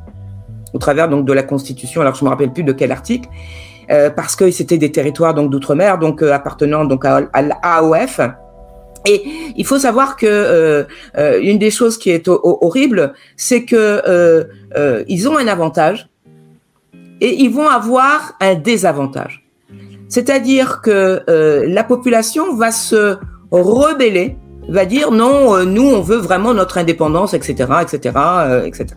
au 0.74 0.78
travers 0.80 1.08
donc 1.08 1.26
de 1.26 1.34
la 1.34 1.44
Constitution. 1.44 2.02
Alors 2.02 2.16
je 2.16 2.26
me 2.26 2.30
rappelle 2.30 2.52
plus 2.52 2.64
de 2.64 2.74
quel 2.74 2.92
article, 2.92 3.30
euh, 3.90 4.10
parce 4.10 4.36
que 4.36 4.52
c'était 4.52 4.78
des 4.78 4.92
territoires 4.92 5.34
donc 5.34 5.50
d'outre-mer, 5.52 5.98
donc 5.98 6.22
euh, 6.22 6.34
appartenant 6.34 6.86
donc 6.86 7.06
à, 7.06 7.22
à 7.34 7.42
l'AOF. 7.42 8.20
Et 9.06 9.24
il 9.56 9.66
faut 9.66 9.80
savoir 9.80 10.18
que 10.18 10.26
euh, 10.26 10.84
euh, 11.18 11.40
une 11.42 11.60
des 11.60 11.72
choses 11.72 11.98
qui 11.98 12.10
est 12.10 12.28
horrible, 12.28 13.14
c'est 13.38 13.64
que 13.64 14.46
ils 15.08 15.30
ont 15.30 15.38
un 15.38 15.48
avantage 15.48 16.10
et 17.22 17.42
ils 17.44 17.50
vont 17.50 17.68
avoir 17.68 18.34
un 18.42 18.56
désavantage. 18.56 19.48
C'est-à-dire 20.10 20.82
que 20.82 21.22
euh, 21.30 21.66
la 21.68 21.84
population 21.84 22.56
va 22.56 22.72
se 22.72 23.18
rebeller, 23.52 24.38
va 24.70 24.86
dire 24.86 25.12
non, 25.12 25.56
euh, 25.56 25.66
nous 25.66 25.84
on 25.84 26.02
veut 26.02 26.18
vraiment 26.18 26.54
notre 26.54 26.78
indépendance, 26.78 27.34
etc., 27.34 27.72
etc., 27.82 28.16
euh, 28.18 28.66
etc. 28.66 28.88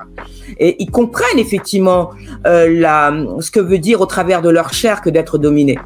Et 0.59 0.77
ils 0.83 0.91
comprennent 0.91 1.39
effectivement 1.39 2.11
la, 2.45 3.13
ce 3.41 3.51
que 3.51 3.61
veut 3.61 3.79
dire 3.79 4.01
au 4.01 4.07
travers 4.07 4.43
de 4.43 4.51
leur 4.51 4.73
chair 4.73 5.01
que 5.01 5.09
d'être 5.09 5.39
dominé, 5.39 5.79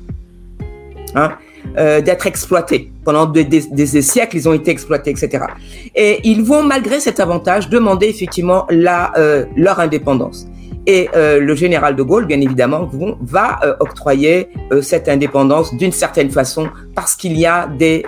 hein, 1.15 1.33
d'être 1.77 2.27
exploité. 2.27 2.91
Pendant 3.05 3.27
des, 3.27 3.45
des, 3.45 3.61
des, 3.71 4.03
siècles, 4.03 4.37
ils 4.37 4.49
ont 4.49 4.55
été 4.55 4.71
exploités, 4.71 5.11
etc. 5.11 5.45
Et 5.95 6.21
ils 6.25 6.43
vont 6.43 6.63
malgré 6.63 6.99
cet 6.99 7.21
avantage 7.21 7.69
demander 7.69 8.07
effectivement 8.07 8.67
la, 8.71 9.13
leur 9.55 9.79
indépendance. 9.81 10.47
Et 10.87 11.09
euh, 11.15 11.41
le 11.41 11.55
général 11.55 11.97
de 11.97 12.03
Gaulle, 12.03 12.27
bien 12.27 12.41
évidemment, 12.41 12.89
va 13.23 13.59
euh, 13.65 13.75
octroyer 13.81 14.49
euh, 14.71 14.83
cette 14.83 15.09
indépendance 15.09 15.75
d'une 15.75 15.93
certaine 15.93 16.31
façon 16.31 16.69
parce 16.95 17.17
qu'il 17.17 17.39
y 17.39 17.47
a 17.47 17.67
des, 17.67 18.05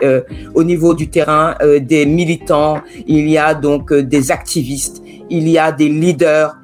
au 0.55 0.63
niveau 0.63 0.95
du 0.95 1.09
terrain, 1.09 1.55
des 1.81 2.07
militants, 2.07 2.81
il 3.07 3.29
y 3.29 3.39
a 3.39 3.55
donc 3.55 3.93
des 3.93 4.31
activistes, 4.31 5.03
il 5.31 5.49
y 5.49 5.59
a 5.59 5.73
des 5.73 5.89
leaders 5.89 6.57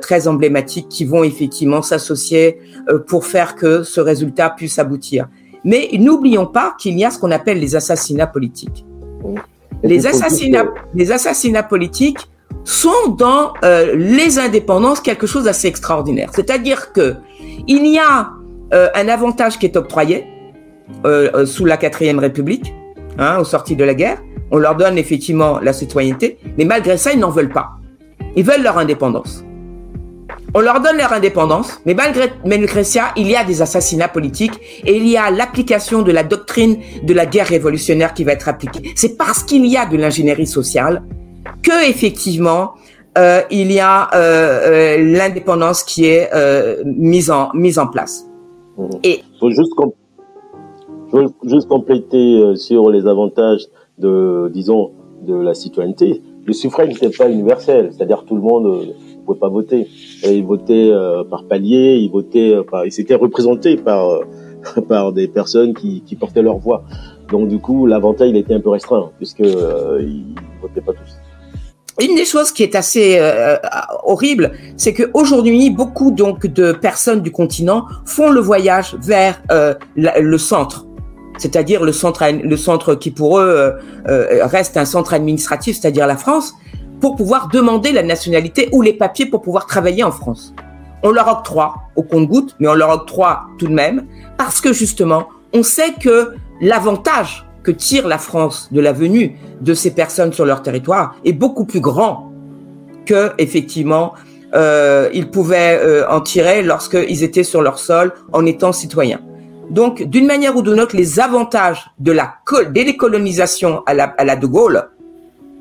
très 0.00 0.28
emblématiques 0.28 0.88
qui 0.88 1.04
vont 1.04 1.24
effectivement 1.24 1.82
s'associer 1.82 2.58
pour 3.06 3.26
faire 3.26 3.54
que 3.54 3.82
ce 3.82 4.00
résultat 4.00 4.48
puisse 4.50 4.78
aboutir. 4.78 5.28
Mais 5.64 5.90
n'oublions 5.98 6.46
pas 6.46 6.74
qu'il 6.78 6.98
y 6.98 7.04
a 7.04 7.10
ce 7.10 7.18
qu'on 7.18 7.30
appelle 7.30 7.58
les 7.58 7.76
assassinats 7.76 8.26
politiques. 8.26 8.86
Les 9.82 10.06
assassinats, 10.06 10.66
les 10.94 11.12
assassinats 11.12 11.62
politiques 11.62 12.28
sont 12.64 13.08
dans 13.16 13.54
euh, 13.64 13.94
les 13.96 14.38
indépendances 14.38 15.00
quelque 15.00 15.26
chose 15.26 15.44
d'assez 15.44 15.68
extraordinaire. 15.68 16.30
C'est-à-dire 16.32 16.92
que 16.92 17.16
il 17.66 17.86
y 17.86 17.98
a 17.98 18.30
euh, 18.72 18.88
un 18.94 19.08
avantage 19.08 19.58
qui 19.58 19.66
est 19.66 19.76
octroyé 19.76 20.26
euh, 21.04 21.46
sous 21.46 21.64
la 21.64 21.76
quatrième 21.76 22.18
République, 22.18 22.72
hein, 23.18 23.38
aux 23.38 23.44
sorties 23.44 23.76
de 23.76 23.84
la 23.84 23.94
guerre. 23.94 24.18
On 24.50 24.58
leur 24.58 24.76
donne 24.76 24.98
effectivement 24.98 25.58
la 25.60 25.72
citoyenneté, 25.72 26.38
mais 26.58 26.64
malgré 26.64 26.96
ça, 26.96 27.12
ils 27.12 27.18
n'en 27.18 27.30
veulent 27.30 27.52
pas. 27.52 27.70
Ils 28.36 28.44
veulent 28.44 28.62
leur 28.62 28.78
indépendance. 28.78 29.44
On 30.54 30.60
leur 30.60 30.80
donne 30.80 30.98
leur 30.98 31.12
indépendance, 31.14 31.80
mais 31.86 31.94
malgré, 31.94 32.30
malgré 32.44 32.84
ça, 32.84 33.12
il 33.16 33.26
y 33.26 33.34
a 33.34 33.42
des 33.42 33.62
assassinats 33.62 34.08
politiques 34.08 34.60
et 34.84 34.94
il 34.94 35.08
y 35.08 35.16
a 35.16 35.30
l'application 35.30 36.02
de 36.02 36.12
la 36.12 36.24
doctrine 36.24 36.76
de 37.02 37.14
la 37.14 37.24
guerre 37.24 37.46
révolutionnaire 37.46 38.12
qui 38.12 38.22
va 38.22 38.32
être 38.32 38.50
appliquée. 38.50 38.92
C'est 38.94 39.16
parce 39.16 39.44
qu'il 39.44 39.64
y 39.64 39.78
a 39.78 39.86
de 39.86 39.96
l'ingénierie 39.96 40.46
sociale 40.46 41.02
que 41.62 41.88
effectivement 41.88 42.72
euh, 43.18 43.42
il 43.50 43.70
y 43.70 43.80
a 43.80 44.08
euh, 44.14 44.96
euh, 44.96 45.12
l'indépendance 45.12 45.84
qui 45.84 46.06
est 46.06 46.30
euh, 46.34 46.82
mise 46.84 47.30
en 47.30 47.50
mise 47.52 47.78
en 47.78 47.86
place. 47.86 48.26
Mmh. 48.78 48.88
Et 49.04 49.22
faut 49.38 49.50
juste, 49.50 49.74
com 49.74 49.92
faut 51.10 51.30
juste 51.44 51.68
compléter 51.68 52.40
euh, 52.40 52.56
sur 52.56 52.90
les 52.90 53.06
avantages 53.06 53.66
de 53.98 54.50
disons 54.52 54.92
de 55.22 55.34
la 55.34 55.52
citoyenneté. 55.54 56.22
Le 56.46 56.52
suffrage 56.52 56.88
n'était 56.88 57.10
pas 57.10 57.28
universel, 57.30 57.90
c'est-à-dire 57.92 58.24
tout 58.24 58.34
le 58.34 58.40
monde 58.40 58.64
ne 58.64 59.24
pouvait 59.24 59.38
pas 59.38 59.50
voter. 59.50 59.86
Et 60.24 60.34
il 60.34 60.44
votait 60.44 60.90
euh, 60.90 61.22
par 61.22 61.44
palier, 61.44 61.98
il 62.00 62.10
votait 62.10 62.54
euh, 62.54 62.62
par, 62.62 62.86
il 62.86 62.92
s'était 62.92 63.14
représenté 63.14 63.76
par 63.76 64.20
par 64.88 65.12
des 65.12 65.28
personnes 65.28 65.74
qui, 65.74 66.02
qui 66.02 66.16
portaient 66.16 66.42
leur 66.42 66.56
voix. 66.56 66.82
Donc 67.30 67.48
du 67.48 67.58
coup, 67.58 67.86
l'avantage 67.86 68.30
il 68.30 68.36
était 68.36 68.54
un 68.54 68.60
peu 68.60 68.70
restreint 68.70 69.10
puisque 69.18 69.40
euh, 69.40 70.00
ils 70.00 70.34
votaient 70.62 70.80
pas 70.80 70.92
tous. 70.92 71.21
Une 72.02 72.16
des 72.16 72.24
choses 72.24 72.50
qui 72.50 72.64
est 72.64 72.74
assez 72.74 73.18
euh, 73.20 73.56
horrible, 74.02 74.52
c'est 74.76 74.92
que 74.92 75.04
aujourd'hui, 75.14 75.70
beaucoup 75.70 76.10
donc 76.10 76.48
de 76.48 76.72
personnes 76.72 77.20
du 77.20 77.30
continent 77.30 77.86
font 78.06 78.30
le 78.30 78.40
voyage 78.40 78.96
vers 79.00 79.40
euh, 79.52 79.74
le 79.94 80.36
centre, 80.36 80.84
c'est-à-dire 81.38 81.84
le 81.84 81.92
centre, 81.92 82.24
le 82.28 82.56
centre 82.56 82.96
qui 82.96 83.12
pour 83.12 83.38
eux 83.38 83.76
euh, 84.08 84.44
reste 84.46 84.76
un 84.76 84.84
centre 84.84 85.14
administratif, 85.14 85.78
c'est-à-dire 85.80 86.08
la 86.08 86.16
France, 86.16 86.54
pour 87.00 87.14
pouvoir 87.14 87.48
demander 87.52 87.92
la 87.92 88.02
nationalité 88.02 88.68
ou 88.72 88.82
les 88.82 88.94
papiers 88.94 89.26
pour 89.26 89.40
pouvoir 89.40 89.66
travailler 89.66 90.02
en 90.02 90.10
France. 90.10 90.54
On 91.04 91.12
leur 91.12 91.28
octroie 91.28 91.76
au 91.94 92.02
compte-goutte, 92.02 92.56
mais 92.58 92.66
on 92.66 92.74
leur 92.74 92.90
octroie 92.90 93.44
tout 93.60 93.68
de 93.68 93.74
même 93.74 94.06
parce 94.36 94.60
que 94.60 94.72
justement, 94.72 95.28
on 95.52 95.62
sait 95.62 95.92
que 96.00 96.32
l'avantage 96.60 97.46
que 97.62 97.70
tire 97.70 98.08
la 98.08 98.18
France 98.18 98.68
de 98.72 98.80
la 98.80 98.92
venue 98.92 99.36
de 99.60 99.74
ces 99.74 99.92
personnes 99.92 100.32
sur 100.32 100.44
leur 100.44 100.62
territoire 100.62 101.16
est 101.24 101.32
beaucoup 101.32 101.64
plus 101.64 101.80
grand 101.80 102.32
que 103.06 103.32
effectivement 103.38 104.14
euh, 104.54 105.08
ils 105.14 105.28
pouvaient 105.30 105.78
euh, 105.80 106.08
en 106.08 106.20
tirer 106.20 106.62
lorsqu'ils 106.62 107.22
étaient 107.22 107.44
sur 107.44 107.62
leur 107.62 107.78
sol 107.78 108.12
en 108.32 108.44
étant 108.44 108.72
citoyens. 108.72 109.20
Donc, 109.70 110.02
d'une 110.02 110.26
manière 110.26 110.54
ou 110.56 110.60
d'une 110.62 110.80
autre, 110.80 110.96
les 110.96 111.18
avantages 111.18 111.90
de 111.98 112.12
la 112.12 112.34
décolonisation 112.74 113.82
à 113.86 113.94
la, 113.94 114.04
à 114.18 114.24
la 114.24 114.36
De 114.36 114.46
Gaulle 114.46 114.90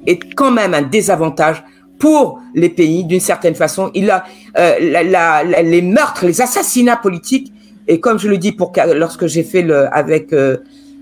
est 0.05 0.33
quand 0.33 0.51
même 0.51 0.73
un 0.73 0.81
désavantage 0.81 1.63
pour 1.99 2.41
les 2.53 2.67
pays 2.69 3.05
d'une 3.05 3.19
certaine 3.21 3.55
façon. 3.55 3.91
Il 3.93 4.09
a 4.09 4.25
euh, 4.57 4.73
la, 4.81 5.03
la, 5.03 5.61
les 5.61 5.81
meurtres, 5.81 6.25
les 6.25 6.41
assassinats 6.41 6.97
politiques 6.97 7.53
et 7.87 7.99
comme 7.99 8.19
je 8.19 8.27
le 8.27 8.37
dis 8.37 8.51
pour 8.51 8.73
lorsque 8.95 9.27
j'ai 9.27 9.43
fait 9.43 9.61
le 9.61 9.93
avec 9.93 10.33
euh, 10.33 10.57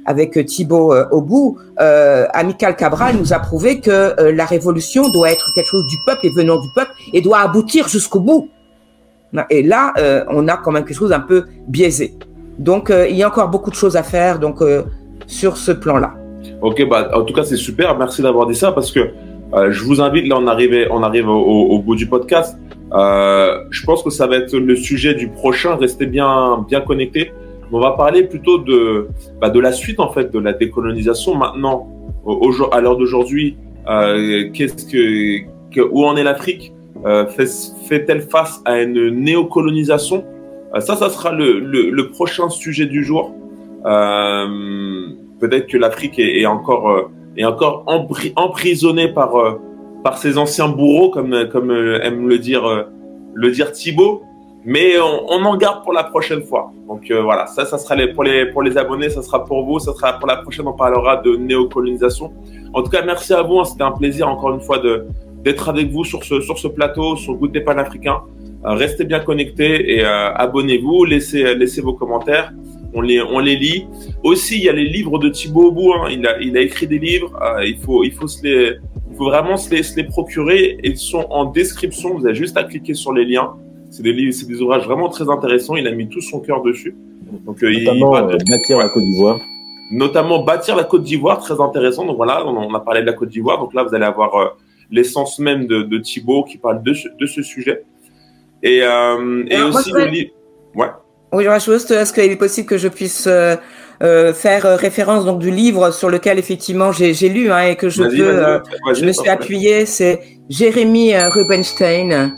avec 0.10 0.36
euh, 0.38 1.06
au 1.12 1.22
bout, 1.22 1.60
euh, 1.80 2.26
Amical 2.34 2.76
Cabral 2.76 3.16
nous 3.16 3.32
a 3.32 3.38
prouvé 3.38 3.80
que 3.80 3.92
euh, 3.92 4.32
la 4.32 4.46
révolution 4.46 5.08
doit 5.10 5.32
être 5.32 5.46
quelque 5.54 5.70
chose 5.70 5.86
du 5.86 5.98
peuple 6.04 6.26
et 6.26 6.30
venant 6.32 6.60
du 6.60 6.68
peuple 6.76 6.92
et 7.14 7.22
doit 7.22 7.42
aboutir 7.42 7.88
jusqu'au 7.88 8.20
bout. 8.20 8.50
Et 9.52 9.62
là, 9.62 9.94
euh, 10.00 10.24
on 10.30 10.48
a 10.48 10.58
quand 10.58 10.72
même 10.72 10.84
quelque 10.84 10.98
chose 10.98 11.12
un 11.12 11.20
peu 11.20 11.46
biaisé. 11.68 12.16
Donc, 12.58 12.90
euh, 12.90 13.08
il 13.08 13.18
y 13.18 13.22
a 13.22 13.28
encore 13.28 13.50
beaucoup 13.50 13.70
de 13.70 13.76
choses 13.76 13.96
à 13.96 14.02
faire 14.02 14.40
donc 14.40 14.64
sur 15.28 15.58
ce 15.58 15.72
plan-là. 15.72 16.16
Ok, 16.64 16.90
bah 16.90 17.12
en 17.14 17.22
tout 17.22 17.34
cas 17.36 17.44
c'est 17.44 17.56
super. 17.56 17.96
Merci 17.96 18.24
d'avoir 18.24 18.48
dit 18.48 18.56
ça 18.56 18.72
parce 18.72 18.92
que 18.92 19.12
je 19.70 19.84
vous 19.84 20.02
invite 20.02 20.28
là, 20.28 20.38
on 20.40 20.48
arrive, 20.48 20.88
on 20.90 21.04
arrive 21.04 21.30
au, 21.30 21.68
au 21.74 21.80
bout 21.80 21.96
du 21.96 22.08
podcast. 22.08 22.58
je 22.92 23.86
pense 23.86 24.02
que 24.02 24.10
ça 24.10 24.26
va 24.26 24.38
être 24.38 24.58
le 24.58 24.76
sujet 24.76 25.14
du 25.14 25.28
prochain. 25.28 25.76
Restez 25.76 26.08
bien, 26.08 26.66
bien 26.68 26.82
connectés 26.82 27.32
on 27.72 27.80
va 27.80 27.92
parler 27.92 28.24
plutôt 28.24 28.58
de, 28.58 29.08
bah, 29.40 29.50
de 29.50 29.60
la 29.60 29.72
suite 29.72 30.00
en 30.00 30.12
fait 30.12 30.32
de 30.32 30.40
la 30.40 30.54
décolonisation. 30.54 31.36
Maintenant, 31.36 31.88
au, 32.26 32.52
à 32.72 32.82
l'heure 32.82 32.98
d'aujourd'hui, 32.98 33.58
euh, 33.88 34.50
qu'est-ce 34.54 34.86
que, 34.86 35.46
que, 35.74 35.82
où 35.82 36.06
en 36.06 36.16
est 36.16 36.24
l'Afrique 36.24 36.74
euh, 37.06 37.26
Fait-elle 37.28 38.22
face 38.22 38.62
à 38.66 38.82
une 38.82 39.10
néocolonisation? 39.10 40.26
Euh, 40.76 40.80
Ça, 40.80 40.96
ça 40.96 41.10
sera 41.10 41.32
le, 41.32 41.60
le, 41.60 41.90
le, 41.90 42.10
prochain 42.10 42.50
sujet 42.50 42.86
du 42.86 43.04
jour. 43.04 43.34
Euh, 43.86 45.08
peut-être 45.40 45.68
que 45.68 45.78
l'Afrique 45.78 46.20
est, 46.20 46.46
encore 46.46 46.90
euh, 46.90 47.10
est 47.38 47.46
encore 47.46 47.86
emprisonnée 48.36 49.08
par 49.08 49.36
euh, 49.36 49.60
par 50.04 50.18
ses 50.18 50.38
anciens 50.38 50.70
bourreaux, 50.70 51.10
comme 51.10 51.48
comme 51.52 51.72
aime 51.72 52.28
le 52.28 52.38
dire 52.38 52.86
le 53.34 53.52
dire 53.52 53.72
Thibaut 53.72 54.24
mais 54.66 55.00
on, 55.00 55.32
on, 55.32 55.46
en 55.46 55.56
garde 55.56 55.84
pour 55.84 55.94
la 55.94 56.04
prochaine 56.04 56.44
fois. 56.44 56.72
Donc 56.88 57.10
euh, 57.10 57.22
voilà, 57.22 57.48
ça, 57.48 57.66
ça 57.66 57.78
sera 57.78 57.96
les, 57.96 58.14
pour 58.14 58.24
les 58.24 58.46
pour 58.48 58.62
les 58.62 58.78
abonnés, 58.78 59.10
ça 59.10 59.22
sera 59.22 59.46
pour 59.46 59.66
vous, 59.66 59.80
ça 59.80 59.94
sera 59.94 60.14
pour 60.14 60.28
la 60.28 60.38
prochaine. 60.38 60.68
On 60.68 60.74
parlera 60.74 61.18
de 61.18 61.36
néocolonisation. 61.36 62.34
En 62.74 62.84
tout 62.84 62.90
cas, 62.90 63.04
merci 63.06 63.34
à 63.34 63.42
vous. 63.42 63.60
Hein, 63.60 63.66
C'était 63.66 63.84
un 63.84 63.92
plaisir 63.92 64.28
encore 64.28 64.54
une 64.54 64.62
fois 64.62 64.80
de 64.80 65.06
d'être 65.44 65.70
avec 65.70 65.90
vous 65.92 66.04
sur 66.04 66.24
ce 66.24 66.42
sur 66.42 66.58
ce 66.60 66.68
plateau, 66.68 67.16
sur 67.16 67.36
Goûter 67.36 67.62
panafricain. 67.62 68.22
Euh, 68.66 68.72
restez 68.72 69.06
bien 69.06 69.22
connectés 69.22 69.96
et 69.96 70.04
euh, 70.04 70.34
abonnez-vous, 70.34 71.06
laissez 71.06 71.56
laissez 71.56 71.82
vos 71.82 71.94
commentaires. 71.94 72.52
On 72.94 73.02
les 73.02 73.22
on 73.22 73.40
les 73.40 73.56
lit. 73.56 73.88
Aussi, 74.24 74.58
il 74.58 74.64
y 74.66 74.70
a 74.70 74.74
les 74.74 74.86
livres 74.86 75.20
de 75.20 75.30
Thibaut 75.30 75.68
Aubou. 75.68 75.94
Hein, 75.94 76.10
il 76.12 76.28
a 76.28 76.42
il 76.42 76.58
a 76.58 76.62
écrit 76.62 76.88
des 76.88 77.00
livres. 77.00 77.32
Euh, 77.42 77.66
il 77.66 77.78
faut 77.78 78.04
il 78.04 78.12
faut 78.12 78.28
se 78.28 78.44
les 78.44 78.74
il 79.10 79.16
faut 79.16 79.26
vraiment 79.26 79.56
se 79.56 79.74
les 79.74 79.84
se 79.84 79.96
les 79.96 80.04
procurer. 80.04 80.78
Ils 80.84 80.98
sont 80.98 81.26
en 81.30 81.46
description. 81.46 82.16
Vous 82.16 82.26
avez 82.26 82.36
juste 82.36 82.58
à 82.58 82.66
cliquer 82.66 82.94
sur 82.94 83.14
les 83.14 83.24
liens. 83.24 83.54
C'est 83.90 84.04
des 84.04 84.14
livres, 84.14 84.34
c'est 84.34 84.48
des 84.48 84.62
ouvrages 84.62 84.86
vraiment 84.86 85.10
très 85.10 85.30
intéressants. 85.30 85.76
Il 85.76 85.88
a 85.88 85.92
mis 85.92 86.08
tout 86.08 86.22
son 86.22 86.40
cœur 86.40 86.62
dessus. 86.62 86.96
Donc, 87.46 87.64
euh, 87.64 87.72
notamment 87.72 88.18
il, 88.18 88.36
euh, 88.36 88.38
bâtir 88.50 88.78
la 88.78 88.90
Côte 88.90 89.04
d'Ivoire. 89.04 89.40
Notamment 89.92 90.44
bâtir 90.44 90.76
la 90.76 90.84
Côte 90.84 91.04
d'Ivoire, 91.04 91.40
très 91.40 91.60
intéressant. 91.60 92.06
Donc 92.06 92.18
voilà, 92.18 92.46
on, 92.46 92.56
on, 92.56 92.74
a 92.74 92.80
parlé 92.80 93.02
de 93.02 93.06
la 93.08 93.14
Côte 93.14 93.30
d'Ivoire. 93.30 93.60
Donc 93.60 93.74
là, 93.74 93.84
vous 93.84 93.94
allez 93.94 94.06
avoir 94.06 94.36
euh, 94.36 94.46
l'essence 94.92 95.40
même 95.40 95.68
de, 95.68 95.84
de, 95.84 95.98
Thibaut 95.98 96.44
qui 96.44 96.58
parle 96.58 96.84
de 96.84 96.94
ce, 96.94 97.08
de 97.20 97.26
ce 97.26 97.42
sujet. 97.42 97.84
Et, 98.64 98.82
euh, 98.84 99.46
et 99.48 99.56
Alors, 99.56 99.76
aussi 99.76 99.92
le 99.92 100.06
livre. 100.06 100.32
Ouais. 100.76 100.88
Oui, 101.32 101.46
juste, 101.64 101.92
est-ce 101.92 102.12
qu'il 102.12 102.32
est 102.32 102.36
possible 102.36 102.68
que 102.68 102.78
je 102.78 102.88
puisse 102.88 103.28
euh, 103.28 103.56
euh, 104.02 104.34
faire 104.34 104.64
référence 104.80 105.26
donc 105.26 105.40
du 105.40 105.52
livre 105.52 105.92
sur 105.92 106.10
lequel 106.10 106.40
effectivement 106.40 106.92
j'ai 106.92 107.14
lu 107.30 107.52
hein, 107.52 107.68
et 107.68 107.76
que 107.76 107.88
je 107.88 108.04
peux, 108.04 108.94
je 108.96 109.06
me 109.06 109.12
suis 109.12 109.30
appuyé, 109.30 109.86
c'est 109.86 110.22
Jérémy 110.50 111.16
Rubenstein, 111.16 112.34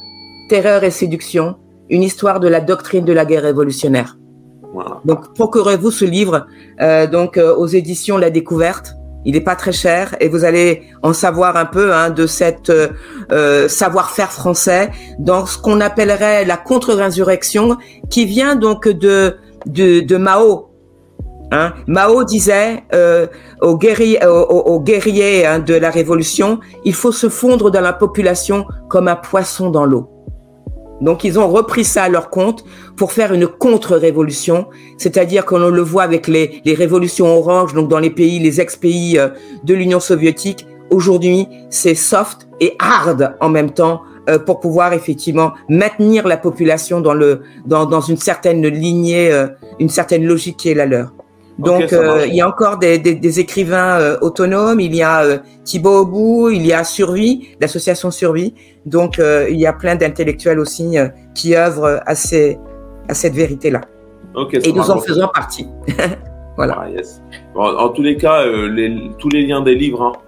Terreur 0.52 0.84
et 0.84 0.92
séduction, 0.92 1.56
une 1.90 2.04
histoire 2.04 2.42
de 2.42 2.50
la 2.50 2.60
doctrine 2.60 3.06
de 3.06 3.14
la 3.14 3.24
guerre 3.24 3.44
révolutionnaire. 3.44 4.18
Voilà. 4.74 5.00
Donc, 5.06 5.34
procurez-vous 5.34 5.92
ce 5.92 6.04
livre 6.04 6.46
euh, 6.82 7.08
donc 7.08 7.38
euh, 7.38 7.56
aux 7.56 7.68
éditions 7.68 8.18
La 8.18 8.30
Découverte. 8.30 8.96
Il 9.24 9.36
n'est 9.36 9.40
pas 9.52 9.56
très 9.56 9.72
cher 9.72 10.14
et 10.20 10.28
vous 10.28 10.44
allez 10.44 10.84
en 11.04 11.14
savoir 11.14 11.56
un 11.56 11.64
peu 11.64 11.94
hein, 11.94 12.10
de 12.10 12.28
cette 12.28 12.70
euh, 12.70 13.70
savoir-faire 13.70 14.34
français 14.34 14.92
dans 15.20 15.46
ce 15.46 15.58
qu'on 15.58 15.80
appellerait 15.80 16.44
la 16.44 16.58
contre-insurrection, 16.58 17.78
qui 18.10 18.26
vient 18.26 18.58
donc 18.58 18.90
de 18.90 19.38
de, 19.68 20.02
de 20.02 20.18
Mao. 20.18 20.72
Hein. 21.52 21.72
Mao 21.88 22.26
disait 22.26 22.84
euh, 22.94 23.26
aux 23.62 23.78
guerriers, 23.78 24.26
aux, 24.26 24.64
aux 24.74 24.82
guerriers 24.82 25.46
hein, 25.46 25.60
de 25.60 25.76
la 25.76 25.92
révolution, 25.92 26.60
il 26.84 26.94
faut 26.94 27.14
se 27.14 27.30
fondre 27.30 27.72
dans 27.72 27.80
la 27.80 27.94
population 27.94 28.66
comme 28.90 29.08
un 29.08 29.16
poisson 29.16 29.70
dans 29.70 29.86
l'eau. 29.86 30.10
Donc 31.02 31.24
ils 31.24 31.40
ont 31.40 31.48
repris 31.48 31.84
ça 31.84 32.04
à 32.04 32.10
leur 32.10 32.30
compte 32.30 32.64
pour 32.96 33.12
faire 33.12 33.34
une 33.34 33.48
contre-révolution, 33.48 34.68
c'est-à-dire 34.98 35.46
qu'on 35.46 35.70
le 35.70 35.82
voit 35.82 36.04
avec 36.04 36.28
les, 36.28 36.62
les 36.64 36.74
révolutions 36.76 37.28
oranges, 37.38 37.74
donc 37.74 37.90
dans 37.90 38.00
les 38.00 38.12
pays, 38.12 38.40
les 38.40 38.62
ex-pays 38.62 39.18
euh, 39.18 39.30
de 39.64 39.74
l'Union 39.74 40.00
soviétique. 40.00 40.68
Aujourd'hui, 40.92 41.48
c'est 41.70 41.96
soft 41.96 42.48
et 42.60 42.76
hard 42.80 43.36
en 43.40 43.50
même 43.50 43.72
temps 43.72 44.02
euh, 44.30 44.38
pour 44.38 44.60
pouvoir 44.60 44.94
effectivement 44.94 45.54
maintenir 45.68 46.28
la 46.28 46.38
population 46.38 47.02
dans 47.02 47.16
le 47.16 47.42
dans, 47.66 47.86
dans 47.86 48.02
une 48.02 48.18
certaine 48.18 48.66
lignée, 48.68 49.32
euh, 49.32 49.48
une 49.80 49.90
certaine 49.90 50.24
logique 50.26 50.58
qui 50.58 50.70
est 50.70 50.76
la 50.76 50.86
leur. 50.86 51.12
Donc 51.60 51.84
okay, 51.84 51.96
euh, 51.96 52.26
il 52.28 52.36
y 52.36 52.42
a 52.42 52.48
encore 52.48 52.78
des, 52.78 52.98
des, 52.98 53.16
des 53.16 53.40
écrivains 53.40 54.00
euh, 54.00 54.18
autonomes, 54.22 54.80
il 54.80 54.96
y 54.96 55.04
a 55.04 55.24
euh, 55.24 55.38
Thibaut 55.64 56.02
Aubou, 56.02 56.50
il 56.50 56.66
y 56.66 56.74
a 56.74 56.84
Survie, 56.84 57.50
l'association 57.60 58.12
Survie. 58.12 58.54
Donc 58.86 59.20
il 59.20 59.60
y 59.60 59.68
a 59.68 59.74
plein 59.74 59.96
d'intellectuels 59.96 60.60
aussi 60.60 60.96
qui 61.36 61.56
œuvrent 61.56 62.02
à, 62.04 62.16
ces, 62.16 62.58
à 63.08 63.14
cette 63.14 63.34
vérité-là. 63.34 63.82
Okay, 64.34 64.68
Et 64.68 64.72
nous 64.72 64.90
en 64.90 65.00
faisons 65.00 65.28
partie. 65.32 65.68
voilà. 66.56 66.80
Ah, 66.82 66.90
yes. 66.90 67.22
bon, 67.54 67.78
en 67.78 67.90
tous 67.90 68.02
les 68.02 68.18
cas, 68.18 68.44
les, 68.46 69.12
tous 69.20 69.30
les 69.30 69.46
liens 69.46 69.62
des 69.62 69.76
livres 69.76 70.20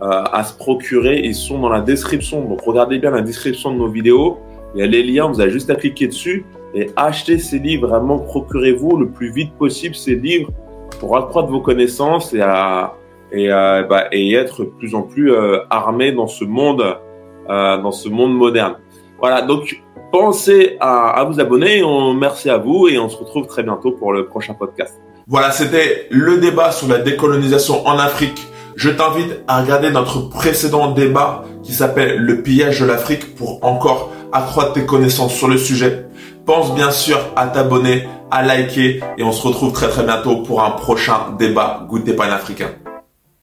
hein, 0.00 0.24
à 0.32 0.42
se 0.42 0.54
procurer, 0.54 1.20
ils 1.22 1.36
sont 1.36 1.60
dans 1.60 1.68
la 1.68 1.82
description. 1.82 2.48
Donc 2.48 2.62
regardez 2.62 2.98
bien 2.98 3.12
la 3.12 3.20
description 3.20 3.72
de 3.72 3.78
nos 3.78 3.88
vidéos. 3.88 4.38
Il 4.74 4.80
y 4.80 4.82
a 4.82 4.86
les 4.86 5.04
liens, 5.04 5.28
vous 5.28 5.40
avez 5.40 5.52
juste 5.52 5.70
à 5.70 5.76
cliquer 5.76 6.08
dessus 6.08 6.44
et 6.74 6.90
acheter 6.96 7.38
ces 7.38 7.60
livres. 7.60 7.86
Vraiment, 7.86 8.18
procurez-vous 8.18 8.96
le 8.96 9.08
plus 9.08 9.30
vite 9.30 9.52
possible 9.52 9.94
ces 9.94 10.16
livres 10.16 10.50
pour 10.98 11.16
accroître 11.16 11.48
vos 11.48 11.60
connaissances 11.60 12.34
et 12.34 12.40
à, 12.40 12.94
et, 13.32 13.48
bah, 13.48 14.06
être 14.12 14.64
plus 14.64 14.94
en 14.94 15.02
plus 15.02 15.32
armé 15.70 16.12
dans 16.12 16.26
ce 16.26 16.44
monde, 16.44 16.98
dans 17.48 17.92
ce 17.92 18.08
monde 18.08 18.34
moderne. 18.34 18.76
Voilà, 19.20 19.42
donc 19.42 19.82
pensez 20.10 20.76
à, 20.80 21.24
vous 21.28 21.40
abonner. 21.40 21.82
On, 21.82 22.14
merci 22.14 22.50
à 22.50 22.58
vous 22.58 22.88
et 22.88 22.98
on 22.98 23.08
se 23.08 23.16
retrouve 23.16 23.46
très 23.46 23.62
bientôt 23.62 23.92
pour 23.92 24.12
le 24.12 24.26
prochain 24.26 24.54
podcast. 24.54 25.00
Voilà, 25.26 25.52
c'était 25.52 26.08
le 26.10 26.38
débat 26.38 26.72
sur 26.72 26.88
la 26.88 26.98
décolonisation 26.98 27.86
en 27.86 27.98
Afrique. 27.98 28.48
Je 28.76 28.90
t'invite 28.90 29.42
à 29.46 29.60
regarder 29.60 29.90
notre 29.90 30.28
précédent 30.28 30.92
débat 30.92 31.44
qui 31.62 31.72
s'appelle 31.72 32.16
Le 32.18 32.42
pillage 32.42 32.80
de 32.80 32.86
l'Afrique 32.86 33.34
pour 33.36 33.62
encore 33.64 34.10
accroître 34.32 34.72
tes 34.72 34.86
connaissances 34.86 35.34
sur 35.34 35.48
le 35.48 35.58
sujet. 35.58 36.06
Pense 36.46 36.74
bien 36.74 36.90
sûr 36.90 37.18
à 37.36 37.46
t'abonner, 37.46 38.08
à 38.30 38.42
liker 38.42 39.00
et 39.18 39.22
on 39.22 39.32
se 39.32 39.46
retrouve 39.46 39.72
très 39.72 39.88
très 39.88 40.04
bientôt 40.04 40.42
pour 40.42 40.62
un 40.62 40.70
prochain 40.70 41.34
débat 41.38 41.86
Goût 41.88 41.98
des 41.98 42.14
panafricains. 42.14 42.72